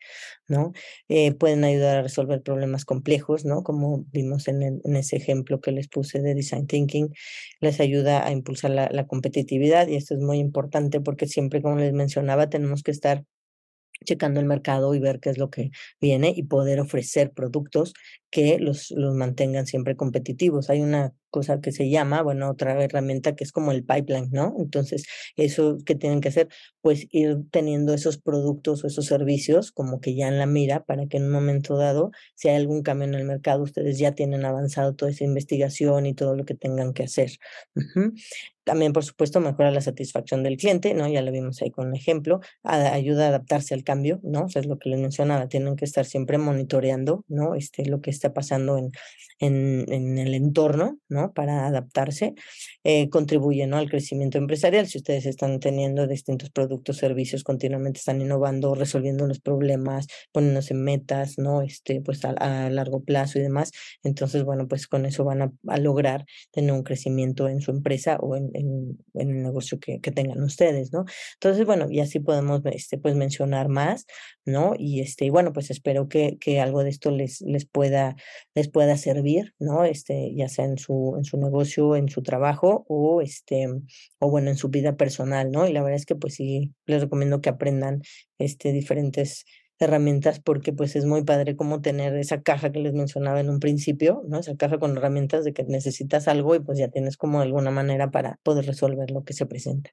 ¿no? 0.48 0.72
Eh, 1.08 1.34
pueden 1.34 1.62
ayudar 1.62 1.98
a 1.98 2.02
resolver 2.02 2.42
problemas 2.42 2.84
complejos, 2.84 3.44
¿no? 3.44 3.62
Como 3.62 4.04
vimos 4.10 4.48
en, 4.48 4.80
ese 4.96 5.14
ejemplo 5.18 5.60
que 5.60 5.70
les 5.70 5.86
puse 5.86 6.20
de 6.20 6.34
Design 6.34 6.66
Thinking, 6.66 7.14
les 7.60 7.78
ayuda 7.78 8.26
a 8.26 8.32
impulsar 8.32 8.72
la 8.72 9.06
competitividad 9.06 9.86
y 9.86 9.94
esto 9.94 10.14
es 10.14 10.20
muy 10.20 10.38
importante 10.38 11.00
porque 11.00 11.28
siempre, 11.28 11.62
como 11.62 11.76
les 11.76 11.92
mencionaba, 11.92 12.50
tenemos 12.50 12.82
que 12.82 12.90
estar 12.90 13.22
checando 14.05 14.40
el 14.40 14.46
mercado 14.46 14.94
y 14.94 15.01
ver 15.01 15.20
qué 15.20 15.30
es 15.30 15.38
lo 15.38 15.51
que 15.51 15.70
viene 16.01 16.32
y 16.34 16.44
poder 16.44 16.80
ofrecer 16.80 17.32
productos 17.32 17.94
que 18.30 18.59
los, 18.59 18.90
los 18.90 19.14
mantengan 19.14 19.66
siempre 19.66 19.96
competitivos. 19.96 20.70
Hay 20.70 20.80
una 20.80 21.12
cosa 21.31 21.61
que 21.61 21.72
se 21.72 21.91
llama, 21.91 22.22
bueno, 22.22 22.51
otra 22.51 22.83
herramienta 22.83 23.35
que 23.35 23.45
es 23.45 23.53
como 23.53 23.72
el 23.72 23.85
pipeline, 23.85 24.29
¿no? 24.33 24.55
Entonces, 24.59 25.07
eso 25.37 25.79
que 25.85 25.95
tienen 25.95 26.20
que 26.20 26.29
hacer, 26.29 26.49
pues 26.81 27.07
ir 27.11 27.39
teniendo 27.51 27.95
esos 27.95 28.18
productos 28.18 28.85
o 28.85 28.87
esos 28.87 29.07
servicios 29.07 29.72
como 29.72 30.01
que 30.01 30.14
ya 30.14 30.29
en 30.29 30.39
la 30.39 30.47
mira 30.47 30.85
para 30.85 31.07
que 31.07 31.18
en 31.18 31.24
un 31.24 31.33
momento 31.33 31.76
dado, 31.76 32.11
si 32.35 32.49
hay 32.49 32.57
algún 32.57 32.83
cambio 32.83 33.09
en 33.09 33.14
el 33.14 33.24
mercado, 33.24 33.62
ustedes 33.62 33.99
ya 33.99 34.12
tienen 34.12 34.45
avanzado 34.45 34.95
toda 34.95 35.11
esa 35.11 35.24
investigación 35.24 36.07
y 36.07 36.14
todo 36.14 36.35
lo 36.37 36.45
que 36.45 36.55
tengan 36.55 36.93
que 36.93 37.05
hacer. 37.05 37.31
También, 38.68 38.93
por 38.93 39.03
supuesto, 39.03 39.41
mejora 39.41 39.70
la 39.70 39.81
satisfacción 39.81 40.43
del 40.43 40.59
cliente, 40.59 40.93
¿no? 40.93 41.09
Ya 41.09 41.22
lo 41.22 41.33
vimos 41.33 41.62
ahí 41.62 41.70
con 41.70 41.89
un 41.89 41.97
ejemplo. 41.97 42.41
Ayuda 42.62 43.24
a 43.24 43.29
adaptarse 43.29 43.72
al 43.72 43.83
cambio, 43.83 44.20
¿no? 44.22 44.45
O 44.45 44.49
sea, 44.51 44.61
es 44.61 44.66
lo 44.66 44.79
que 44.79 44.91
les 44.91 45.01
mencionaba, 45.01 45.49
tienen 45.49 45.74
que 45.74 45.87
estar 45.87 46.05
siempre 46.05 46.37
monitoreando, 46.37 47.24
¿no? 47.29 47.55
Este, 47.55 47.87
lo 47.87 48.03
que 48.03 48.11
está 48.11 48.35
pasando 48.35 48.76
en, 48.76 48.93
en, 49.39 49.91
en 49.91 50.18
el 50.18 50.35
entorno, 50.35 50.99
¿no? 51.09 51.17
Para 51.34 51.66
adaptarse. 51.66 52.34
Eh, 52.84 53.08
contribuye, 53.10 53.66
¿no? 53.66 53.76
Al 53.76 53.90
crecimiento 53.90 54.38
empresarial. 54.38 54.86
Si 54.86 54.98
ustedes 54.98 55.26
están 55.26 55.60
teniendo 55.60 56.06
distintos 56.06 56.50
productos, 56.50 56.96
servicios, 56.96 57.44
continuamente 57.44 57.98
están 57.98 58.20
innovando, 58.20 58.74
resolviendo 58.74 59.26
los 59.26 59.40
problemas, 59.40 60.06
poniéndose 60.32 60.74
metas, 60.74 61.38
¿no? 61.38 61.62
Este, 61.62 62.00
pues 62.00 62.24
a, 62.24 62.30
a 62.30 62.70
largo 62.70 63.02
plazo 63.02 63.38
y 63.38 63.42
demás. 63.42 63.72
Entonces, 64.02 64.44
bueno, 64.44 64.68
pues 64.68 64.86
con 64.86 65.06
eso 65.06 65.24
van 65.24 65.42
a, 65.42 65.52
a 65.66 65.78
lograr 65.78 66.24
tener 66.50 66.72
un 66.72 66.82
crecimiento 66.82 67.48
en 67.48 67.60
su 67.60 67.70
empresa 67.70 68.16
o 68.20 68.36
en, 68.36 68.50
el 69.14 69.42
negocio 69.42 69.78
que, 69.78 70.00
que, 70.00 70.10
tengan 70.10 70.42
ustedes, 70.42 70.92
¿no? 70.92 71.04
Entonces, 71.34 71.66
bueno, 71.66 71.86
y 71.90 72.00
así 72.00 72.20
podemos 72.20 72.62
este, 72.66 72.98
pues 72.98 73.14
mencionar 73.14 73.68
más, 73.68 74.06
¿no? 74.44 74.74
Y 74.78 75.00
este, 75.00 75.30
bueno, 75.30 75.52
pues 75.52 75.70
espero 75.70 76.08
que, 76.08 76.38
que 76.38 76.60
algo 76.60 76.82
de 76.82 76.90
esto 76.90 77.10
les, 77.10 77.40
les, 77.42 77.66
pueda, 77.66 78.16
les 78.54 78.68
pueda 78.68 78.96
servir, 78.96 79.54
¿no? 79.58 79.84
Este, 79.84 80.34
ya 80.34 80.48
sea 80.48 80.64
en 80.64 80.78
su, 80.78 81.07
en 81.16 81.24
su 81.24 81.38
negocio, 81.38 81.96
en 81.96 82.09
su 82.09 82.22
trabajo 82.22 82.84
o 82.88 83.22
este, 83.22 83.68
o 84.18 84.30
bueno, 84.30 84.50
en 84.50 84.56
su 84.56 84.68
vida 84.68 84.96
personal, 84.96 85.50
¿no? 85.50 85.66
Y 85.66 85.72
la 85.72 85.82
verdad 85.82 85.96
es 85.96 86.06
que 86.06 86.16
pues 86.16 86.34
sí, 86.34 86.74
les 86.86 87.02
recomiendo 87.02 87.40
que 87.40 87.48
aprendan 87.48 88.02
este, 88.38 88.72
diferentes 88.72 89.44
herramientas 89.78 90.40
porque 90.40 90.72
pues 90.72 90.96
es 90.96 91.04
muy 91.04 91.24
padre 91.24 91.56
como 91.56 91.80
tener 91.80 92.14
esa 92.16 92.42
caja 92.42 92.72
que 92.72 92.80
les 92.80 92.92
mencionaba 92.94 93.40
en 93.40 93.48
un 93.48 93.61
principio, 93.61 94.22
¿no? 94.28 94.40
Esa 94.40 94.56
caja 94.56 94.78
con 94.78 94.96
herramientas 94.96 95.44
de 95.44 95.52
que 95.52 95.64
necesitas 95.64 96.28
algo 96.28 96.54
y 96.54 96.61
pues 96.61 96.78
ya 96.78 96.88
tienes 96.88 97.16
como 97.16 97.40
alguna 97.40 97.70
manera 97.70 98.11
para 98.11 98.38
poder 98.42 98.66
resolver 98.66 99.11
lo 99.11 99.24
que 99.24 99.32
se 99.32 99.46
presenta. 99.46 99.90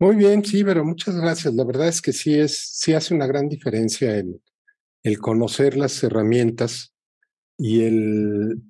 Muy 0.00 0.16
bien, 0.16 0.44
sí, 0.44 0.64
pero 0.64 0.84
muchas 0.84 1.16
gracias. 1.16 1.54
La 1.54 1.64
verdad 1.64 1.88
es 1.88 2.02
que 2.02 2.12
sí 2.12 2.38
es, 2.38 2.58
sí 2.58 2.92
hace 2.94 3.14
una 3.14 3.26
gran 3.26 3.48
diferencia 3.48 4.16
el, 4.16 4.42
el 5.04 5.18
conocer 5.18 5.76
las 5.76 6.02
herramientas 6.02 6.93
y 7.58 7.82
el 7.82 8.62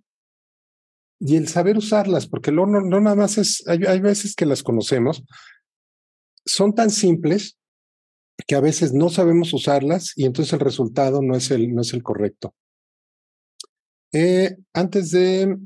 y 1.21 1.37
el 1.37 1.49
saber 1.49 1.79
usarlas, 1.79 2.27
porque 2.27 2.53
no, 2.53 2.67
no, 2.67 2.83
nada 3.01 3.17
más 3.17 3.39
es, 3.39 3.67
hay, 3.67 3.85
hay 3.85 4.01
veces 4.01 4.35
que 4.35 4.45
las 4.45 4.63
conocemos, 4.63 5.25
son 6.45 6.75
tan 6.75 6.91
simples 6.91 7.57
que 8.47 8.57
a 8.57 8.61
veces 8.61 8.93
no 8.93 9.09
sabemos 9.09 9.55
usarlas 9.55 10.13
y 10.17 10.27
entonces 10.27 10.53
el 10.53 10.61
resultado 10.61 11.23
no 11.23 11.35
es 11.35 11.51
el, 11.51 11.75
no 11.75 11.83
es 11.83 11.95
el 11.95 12.03
correcto. 12.03 12.55
Eh, 14.13 14.57
antes 14.73 15.13
de 15.13 15.57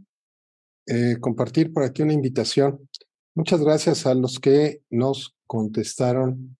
eh, 0.86 1.16
compartir 1.20 1.72
por 1.72 1.82
aquí 1.82 2.02
una 2.02 2.12
invitación, 2.12 2.88
muchas 3.34 3.60
gracias 3.60 4.06
a 4.06 4.14
los 4.14 4.38
que 4.38 4.82
nos 4.90 5.34
contestaron 5.46 6.56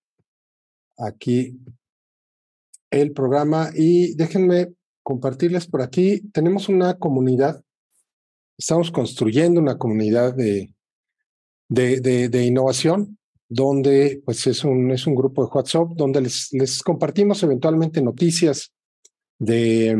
aquí 0.96 1.58
el 2.90 3.12
programa 3.12 3.70
y 3.74 4.14
déjenme 4.16 4.72
compartirles 5.08 5.66
por 5.66 5.80
aquí. 5.80 6.20
Tenemos 6.34 6.68
una 6.68 6.98
comunidad, 6.98 7.64
estamos 8.58 8.90
construyendo 8.90 9.58
una 9.58 9.78
comunidad 9.78 10.34
de, 10.34 10.74
de, 11.66 12.28
de, 12.28 12.44
innovación 12.44 13.16
donde 13.48 14.20
pues 14.26 14.46
es 14.46 14.64
un, 14.64 14.90
es 14.90 15.06
un 15.06 15.14
grupo 15.14 15.42
de 15.42 15.50
WhatsApp 15.50 15.92
donde 15.94 16.20
les, 16.20 16.52
les 16.52 16.82
compartimos 16.82 17.42
eventualmente 17.42 18.02
noticias 18.02 18.74
de, 19.38 19.96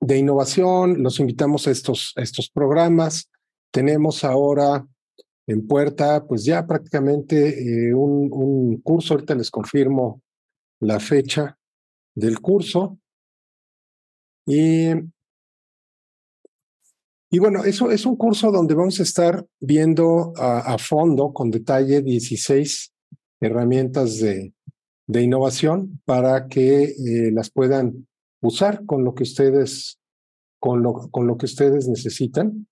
de 0.00 0.18
innovación, 0.18 1.02
los 1.02 1.18
invitamos 1.18 1.66
a 1.66 1.72
estos, 1.72 2.12
estos 2.14 2.48
programas. 2.48 3.28
Tenemos 3.72 4.22
ahora 4.22 4.86
en 5.48 5.66
puerta 5.66 6.24
pues 6.28 6.44
ya 6.44 6.64
prácticamente 6.64 7.88
eh, 7.88 7.92
un, 7.92 8.28
un 8.32 8.80
curso, 8.82 9.14
ahorita 9.14 9.34
les 9.34 9.50
confirmo 9.50 10.22
la 10.78 11.00
fecha 11.00 11.58
del 12.14 12.38
curso. 12.40 13.00
Y 14.46 14.92
y 17.34 17.40
bueno, 17.40 17.64
eso 17.64 17.90
es 17.90 18.06
un 18.06 18.14
curso 18.14 18.52
donde 18.52 18.74
vamos 18.74 19.00
a 19.00 19.02
estar 19.02 19.44
viendo 19.58 20.32
a, 20.36 20.72
a 20.72 20.78
fondo, 20.78 21.32
con 21.32 21.50
detalle, 21.50 22.00
16 22.00 22.94
herramientas 23.40 24.20
de, 24.20 24.54
de 25.08 25.22
innovación 25.22 26.00
para 26.04 26.46
que 26.46 26.84
eh, 26.84 27.32
las 27.32 27.50
puedan 27.50 28.06
usar 28.40 28.86
con 28.86 29.02
lo 29.02 29.16
que 29.16 29.24
ustedes, 29.24 29.98
con 30.60 30.84
lo, 30.84 31.10
con 31.10 31.26
lo 31.26 31.36
que 31.36 31.46
ustedes 31.46 31.88
necesitan. 31.88 32.68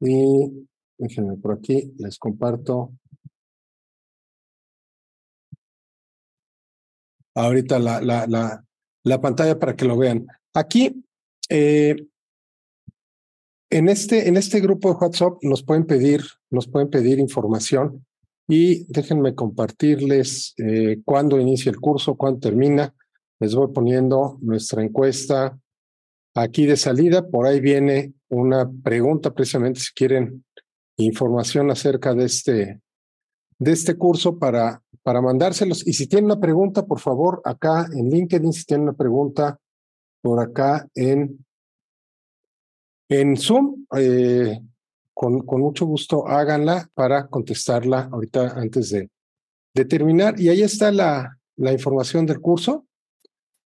Y 0.00 0.66
déjenme 0.96 1.36
por 1.36 1.58
aquí, 1.58 1.92
les 1.98 2.18
comparto. 2.18 2.94
Ahorita 7.34 7.78
la, 7.78 8.00
la, 8.00 8.26
la, 8.26 8.64
la 9.04 9.20
pantalla 9.20 9.58
para 9.58 9.76
que 9.76 9.84
lo 9.84 9.98
vean. 9.98 10.26
Aquí 10.56 11.04
eh, 11.50 11.96
en 13.68 13.88
este, 13.90 14.26
en 14.26 14.38
este 14.38 14.58
grupo 14.60 14.88
de 14.88 14.96
WhatsApp 14.96 15.34
nos 15.42 15.62
pueden 15.62 15.84
pedir, 15.84 16.22
nos 16.48 16.66
pueden 16.66 16.88
pedir 16.88 17.18
información 17.18 18.06
y 18.48 18.90
déjenme 18.90 19.34
compartirles 19.34 20.54
eh, 20.56 21.02
cuándo 21.04 21.38
inicia 21.38 21.68
el 21.68 21.78
curso, 21.78 22.16
cuándo 22.16 22.40
termina. 22.40 22.94
Les 23.38 23.54
voy 23.54 23.70
poniendo 23.70 24.38
nuestra 24.40 24.82
encuesta 24.82 25.58
aquí 26.34 26.64
de 26.64 26.78
salida. 26.78 27.28
Por 27.28 27.46
ahí 27.46 27.60
viene 27.60 28.14
una 28.30 28.66
pregunta 28.82 29.34
precisamente 29.34 29.80
si 29.80 29.92
quieren 29.92 30.42
información 30.96 31.70
acerca 31.70 32.14
de 32.14 32.24
este, 32.24 32.80
de 33.58 33.72
este 33.72 33.98
curso 33.98 34.38
para, 34.38 34.82
para 35.02 35.20
mandárselos. 35.20 35.86
Y 35.86 35.92
si 35.92 36.06
tienen 36.06 36.30
una 36.30 36.40
pregunta, 36.40 36.86
por 36.86 37.00
favor, 37.00 37.42
acá 37.44 37.86
en 37.92 38.08
LinkedIn, 38.08 38.54
si 38.54 38.64
tienen 38.64 38.84
una 38.84 38.96
pregunta, 38.96 39.60
por 40.26 40.40
acá 40.40 40.88
en 40.96 41.46
en 43.08 43.36
Zoom, 43.36 43.86
eh, 43.96 44.58
con, 45.14 45.44
mucho 45.46 45.86
gusto 45.86 46.26
háganla 46.26 46.90
para 46.94 47.28
contestarla 47.28 48.08
ahorita 48.10 48.54
antes 48.56 48.90
de, 48.90 49.08
de 49.72 49.84
terminar. 49.84 50.40
Y 50.40 50.48
ahí 50.48 50.62
está 50.62 50.90
la, 50.90 51.38
la, 51.54 51.72
información 51.72 52.26
del 52.26 52.40
curso. 52.40 52.88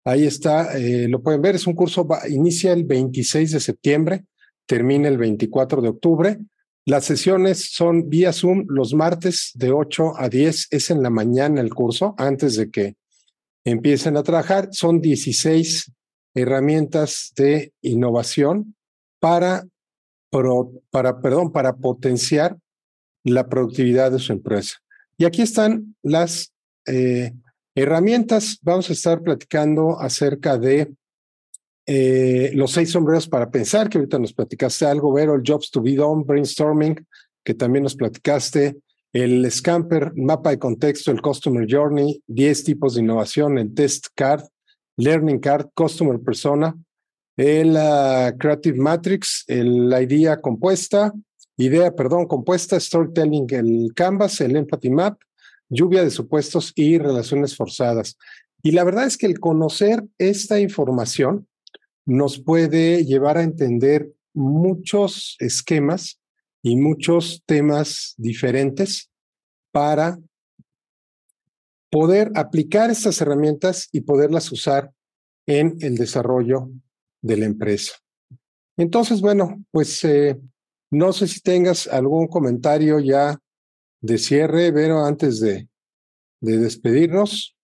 Ahí 0.05 0.27
está, 0.27 0.77
eh, 0.77 1.07
lo 1.07 1.23
pueden 1.23 1.43
ver, 1.43 1.55
es 1.55 1.69
un 1.69 1.75
curso, 1.75 2.05
va, 2.05 2.29
inicia 2.29 2.73
el 2.73 2.83
26 2.83 3.53
de 3.53 3.61
septiembre, 3.61 4.25
termina 4.67 5.07
el 5.07 5.17
24 5.17 5.81
de 5.81 5.91
octubre. 5.91 6.39
Las 6.87 7.05
sesiones 7.05 7.73
son 7.73 8.09
vía 8.09 8.33
Zoom 8.33 8.65
los 8.67 8.95
martes 8.95 9.53
de 9.55 9.71
8 9.71 10.15
a 10.17 10.29
10, 10.29 10.67
es 10.73 10.91
en 10.91 11.05
la 11.05 11.11
mañana 11.11 11.61
el 11.61 11.73
curso, 11.73 12.17
antes 12.19 12.57
de 12.57 12.69
que 12.69 12.97
empiecen 13.65 14.17
a 14.17 14.25
trabajar. 14.25 14.71
Son 14.73 15.01
16 15.01 15.93
herramientas 16.35 17.33
de 17.37 17.73
innovación 17.83 18.75
para, 19.21 19.67
para, 20.91 21.21
perdón, 21.21 21.53
para 21.53 21.77
potenciar 21.77 22.57
la 23.25 23.49
productividad 23.49 24.13
de 24.13 24.19
su 24.19 24.33
empresa. 24.33 24.77
Y 25.17 25.25
aquí 25.25 25.43
están 25.43 25.97
las 26.03 26.53
eh, 26.87 27.33
herramientas. 27.75 28.59
Vamos 28.63 28.89
a 28.91 28.93
estar 28.93 29.23
platicando 29.23 29.99
acerca 29.99 30.59
de 30.59 30.93
eh, 31.87 32.51
los 32.55 32.73
seis 32.73 32.91
sombreros 32.91 33.27
para 33.27 33.51
pensar, 33.51 33.89
que 33.89 33.99
ahorita 33.99 34.19
nos 34.19 34.35
platicaste 34.35 34.85
algo, 34.85 35.13
Vero, 35.13 35.35
el 35.35 35.43
Jobs 35.45 35.71
to 35.71 35.81
be 35.81 35.95
done, 35.95 36.23
brainstorming, 36.25 37.07
que 37.43 37.55
también 37.55 37.83
nos 37.83 37.97
platicaste, 37.97 38.77
el 39.13 39.51
Scamper, 39.51 40.13
mapa 40.15 40.51
de 40.51 40.59
contexto, 40.59 41.11
el 41.11 41.23
Customer 41.23 41.67
Journey, 41.69 42.23
10 42.27 42.65
tipos 42.65 42.95
de 42.95 43.01
innovación, 43.01 43.57
el 43.57 43.73
Test 43.73 44.09
Card, 44.15 44.45
Learning 44.99 45.39
Card, 45.39 45.69
Customer 45.75 46.21
Persona, 46.21 46.77
el 47.37 47.79
Creative 48.39 48.77
Matrix, 48.77 49.45
el, 49.47 49.89
la 49.89 50.03
idea 50.03 50.41
compuesta, 50.41 51.13
idea, 51.57 51.95
perdón, 51.95 52.27
compuesta, 52.27 52.79
storytelling, 52.79 53.47
el 53.51 53.93
Canvas, 53.95 54.41
el 54.41 54.57
Empathy 54.57 54.91
Map, 54.91 55.21
lluvia 55.69 56.03
de 56.03 56.11
supuestos 56.11 56.73
y 56.75 56.99
relaciones 56.99 57.57
forzadas. 57.57 58.19
Y 58.63 58.73
la 58.73 58.85
verdad 58.85 59.07
es 59.07 59.17
que 59.17 59.27
el 59.27 59.39
conocer 59.39 60.05
esta 60.19 60.59
información 60.59 61.47
nos 62.05 62.41
puede 62.41 63.05
llevar 63.05 63.39
a 63.39 63.45
entender 63.45 64.11
muchos 64.35 65.37
esquemas 65.39 66.21
y 66.63 66.77
muchos 66.77 67.43
temas 67.47 68.15
diferentes 68.17 69.11
para 69.71 70.19
poder 71.91 72.31
aplicar 72.35 72.91
estas 72.91 73.21
herramientas 73.21 73.89
y 73.93 74.03
poderlas 74.03 74.51
usar 74.53 74.93
en 75.47 75.77
el 75.81 75.97
desarrollo 75.97 76.69
de 77.23 77.37
la 77.37 77.47
empresa. 77.47 77.95
Entonces, 78.77 79.21
bueno, 79.21 79.65
pues 79.71 80.05
eh, 80.05 80.39
no 80.91 81.13
sé 81.13 81.27
si 81.27 81.41
tengas 81.41 81.87
algún 81.87 82.29
comentario 82.29 83.01
ya 83.01 83.39
de 84.01 84.19
cierre, 84.19 84.71
Vero, 84.71 85.05
antes 85.05 85.41
de, 85.41 85.69
de 86.41 86.59
despedirnos. 86.59 87.57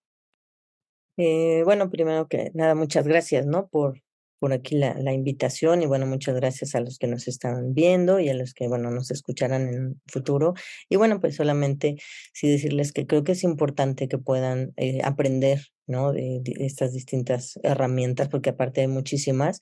Eh, 1.16 1.62
bueno, 1.64 1.90
primero 1.90 2.26
que 2.26 2.50
nada, 2.54 2.74
muchas 2.74 3.06
gracias, 3.06 3.46
¿no? 3.46 3.68
Por, 3.68 4.02
por 4.44 4.52
aquí 4.52 4.76
la, 4.76 4.92
la, 4.98 5.14
invitación 5.14 5.80
y 5.82 5.86
bueno, 5.86 6.06
muchas 6.06 6.34
gracias 6.34 6.74
a 6.74 6.80
los 6.80 6.98
que 6.98 7.06
nos 7.06 7.28
están 7.28 7.72
viendo 7.72 8.20
y 8.20 8.28
a 8.28 8.34
los 8.34 8.52
que, 8.52 8.68
bueno, 8.68 8.90
nos 8.90 9.10
escucharán 9.10 9.68
en 9.68 10.02
futuro. 10.06 10.52
Y 10.90 10.96
bueno, 10.96 11.18
pues 11.18 11.34
solamente 11.34 11.96
sí 12.34 12.46
decirles 12.46 12.92
que 12.92 13.06
creo 13.06 13.24
que 13.24 13.32
es 13.32 13.42
importante 13.42 14.06
que 14.06 14.18
puedan 14.18 14.74
eh, 14.76 15.00
aprender 15.02 15.62
¿no? 15.86 16.12
De, 16.12 16.42
de, 16.42 16.66
estas 16.66 16.92
distintas 16.92 17.58
herramientas, 17.62 18.28
porque 18.28 18.50
aparte 18.50 18.82
hay 18.82 18.88
muchísimas, 18.88 19.60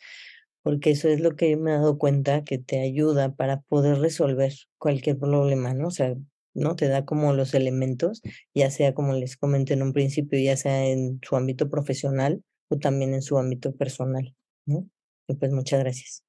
porque 0.65 0.91
eso 0.91 1.09
es 1.09 1.21
lo 1.21 1.37
que 1.37 1.57
me 1.57 1.71
he 1.71 1.75
dado 1.75 1.97
cuenta 1.97 2.43
que 2.43 2.59
te 2.59 2.81
ayuda 2.81 3.37
para 3.37 3.61
poder 3.61 4.01
resolver 4.01 4.53
cualquier 4.79 5.17
problema, 5.17 5.75
¿no? 5.75 5.87
O 5.87 5.91
sea, 5.93 6.17
¿no? 6.55 6.75
Te 6.75 6.89
da 6.89 7.05
como 7.05 7.35
los 7.35 7.55
elementos, 7.55 8.21
ya 8.53 8.69
sea 8.73 8.95
como 8.95 9.13
les 9.13 9.37
comenté 9.37 9.75
en 9.75 9.83
un 9.83 9.93
principio, 9.93 10.41
ya 10.41 10.57
sea 10.57 10.87
en 10.87 11.21
su 11.23 11.37
ámbito 11.37 11.71
profesional 11.71 12.43
o 12.69 12.79
también 12.79 13.15
en 13.15 13.23
su 13.23 13.39
ámbito 13.39 13.75
personal, 13.75 14.35
Y 14.67 15.35
pues 15.35 15.53
muchas 15.53 15.81
gracias. 15.81 16.23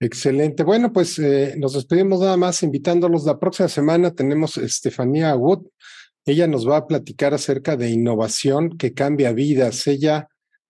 Excelente. 0.00 0.62
Bueno, 0.62 0.92
pues 0.92 1.18
eh, 1.18 1.54
nos 1.58 1.74
despedimos 1.74 2.20
nada 2.20 2.36
más 2.36 2.62
invitándolos. 2.62 3.24
La 3.24 3.38
próxima 3.38 3.68
semana 3.68 4.14
tenemos 4.14 4.56
Estefanía 4.56 5.34
Wood 5.34 5.66
ella 6.28 6.46
nos 6.46 6.68
va 6.68 6.76
a 6.76 6.86
platicar 6.86 7.32
acerca 7.32 7.76
de 7.76 7.90
innovación 7.90 8.76
que 8.76 8.92
cambia 8.92 9.32
vidas. 9.32 9.86
Ella 9.86 10.28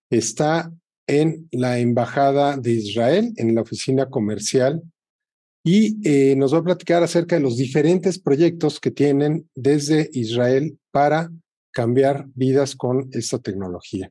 está 0.09 0.73
en 1.09 1.49
la 1.51 1.79
Embajada 1.79 2.57
de 2.57 2.73
Israel, 2.73 3.33
en 3.37 3.55
la 3.55 3.63
oficina 3.63 4.09
comercial, 4.09 4.83
y 5.65 5.99
eh, 6.09 6.37
nos 6.37 6.55
va 6.55 6.59
a 6.59 6.65
platicar 6.65 7.03
acerca 7.03 7.37
de 7.37 7.43
los 7.43 7.57
diferentes 7.57 8.21
proyectos 8.21 8.79
que 8.79 8.91
tienen 8.91 9.49
desde 9.55 10.09
Israel 10.13 10.79
para 10.93 11.31
cambiar 11.73 12.27
vidas 12.35 12.77
con 12.77 13.09
esta 13.13 13.39
tecnología. 13.39 14.11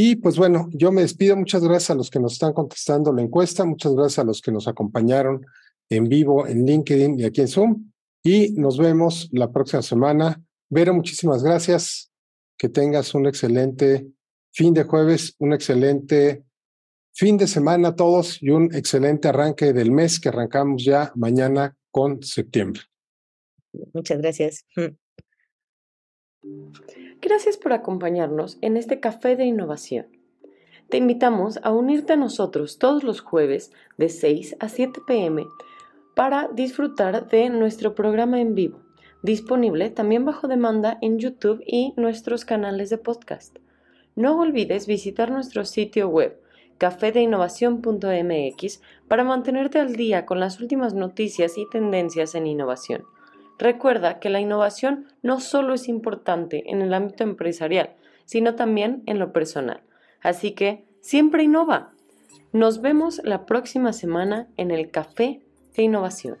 Y 0.00 0.14
pues 0.14 0.38
bueno, 0.38 0.68
yo 0.70 0.92
me 0.92 1.00
despido. 1.00 1.36
Muchas 1.36 1.64
gracias 1.64 1.90
a 1.90 1.96
los 1.96 2.08
que 2.08 2.20
nos 2.20 2.34
están 2.34 2.52
contestando 2.52 3.12
la 3.12 3.20
encuesta. 3.20 3.64
Muchas 3.64 3.96
gracias 3.96 4.20
a 4.20 4.24
los 4.24 4.40
que 4.40 4.52
nos 4.52 4.68
acompañaron 4.68 5.44
en 5.90 6.08
vivo 6.08 6.46
en 6.46 6.64
LinkedIn 6.64 7.18
y 7.18 7.24
aquí 7.24 7.40
en 7.40 7.48
Zoom. 7.48 7.90
Y 8.22 8.52
nos 8.52 8.78
vemos 8.78 9.28
la 9.32 9.50
próxima 9.50 9.82
semana. 9.82 10.40
Vero, 10.70 10.94
muchísimas 10.94 11.42
gracias. 11.42 12.12
Que 12.56 12.68
tengas 12.68 13.12
un 13.12 13.26
excelente 13.26 14.06
fin 14.52 14.72
de 14.72 14.84
jueves, 14.84 15.34
un 15.40 15.52
excelente 15.52 16.44
fin 17.12 17.36
de 17.36 17.48
semana 17.48 17.88
a 17.88 17.96
todos 17.96 18.40
y 18.40 18.50
un 18.50 18.72
excelente 18.72 19.26
arranque 19.26 19.72
del 19.72 19.90
mes 19.90 20.20
que 20.20 20.28
arrancamos 20.28 20.84
ya 20.84 21.10
mañana 21.16 21.76
con 21.90 22.22
septiembre. 22.22 22.82
Muchas 23.92 24.18
gracias. 24.18 24.64
Gracias 27.20 27.56
por 27.56 27.72
acompañarnos 27.72 28.58
en 28.60 28.76
este 28.76 29.00
café 29.00 29.34
de 29.34 29.44
innovación. 29.44 30.06
Te 30.88 30.98
invitamos 30.98 31.58
a 31.64 31.72
unirte 31.72 32.12
a 32.12 32.16
nosotros 32.16 32.78
todos 32.78 33.02
los 33.02 33.20
jueves 33.20 33.72
de 33.96 34.08
6 34.08 34.54
a 34.60 34.68
7 34.68 35.00
pm 35.04 35.44
para 36.14 36.48
disfrutar 36.54 37.28
de 37.28 37.50
nuestro 37.50 37.96
programa 37.96 38.40
en 38.40 38.54
vivo, 38.54 38.82
disponible 39.22 39.90
también 39.90 40.24
bajo 40.24 40.46
demanda 40.46 40.96
en 41.02 41.18
YouTube 41.18 41.60
y 41.66 41.92
nuestros 41.96 42.44
canales 42.44 42.88
de 42.88 42.98
podcast. 42.98 43.58
No 44.14 44.40
olvides 44.40 44.86
visitar 44.86 45.32
nuestro 45.32 45.64
sitio 45.64 46.08
web 46.08 46.40
cafedeinnovación.mx 46.78 48.80
para 49.08 49.24
mantenerte 49.24 49.80
al 49.80 49.96
día 49.96 50.24
con 50.24 50.38
las 50.38 50.60
últimas 50.60 50.94
noticias 50.94 51.58
y 51.58 51.68
tendencias 51.68 52.36
en 52.36 52.46
innovación. 52.46 53.02
Recuerda 53.58 54.20
que 54.20 54.30
la 54.30 54.40
innovación 54.40 55.06
no 55.22 55.40
solo 55.40 55.74
es 55.74 55.88
importante 55.88 56.70
en 56.70 56.80
el 56.80 56.94
ámbito 56.94 57.24
empresarial, 57.24 57.96
sino 58.24 58.54
también 58.54 59.02
en 59.06 59.18
lo 59.18 59.32
personal. 59.32 59.82
Así 60.20 60.52
que 60.52 60.84
siempre 61.00 61.42
innova. 61.42 61.92
Nos 62.52 62.80
vemos 62.80 63.20
la 63.24 63.46
próxima 63.46 63.92
semana 63.92 64.48
en 64.56 64.70
el 64.70 64.90
Café 64.90 65.42
de 65.76 65.82
Innovación. 65.82 66.38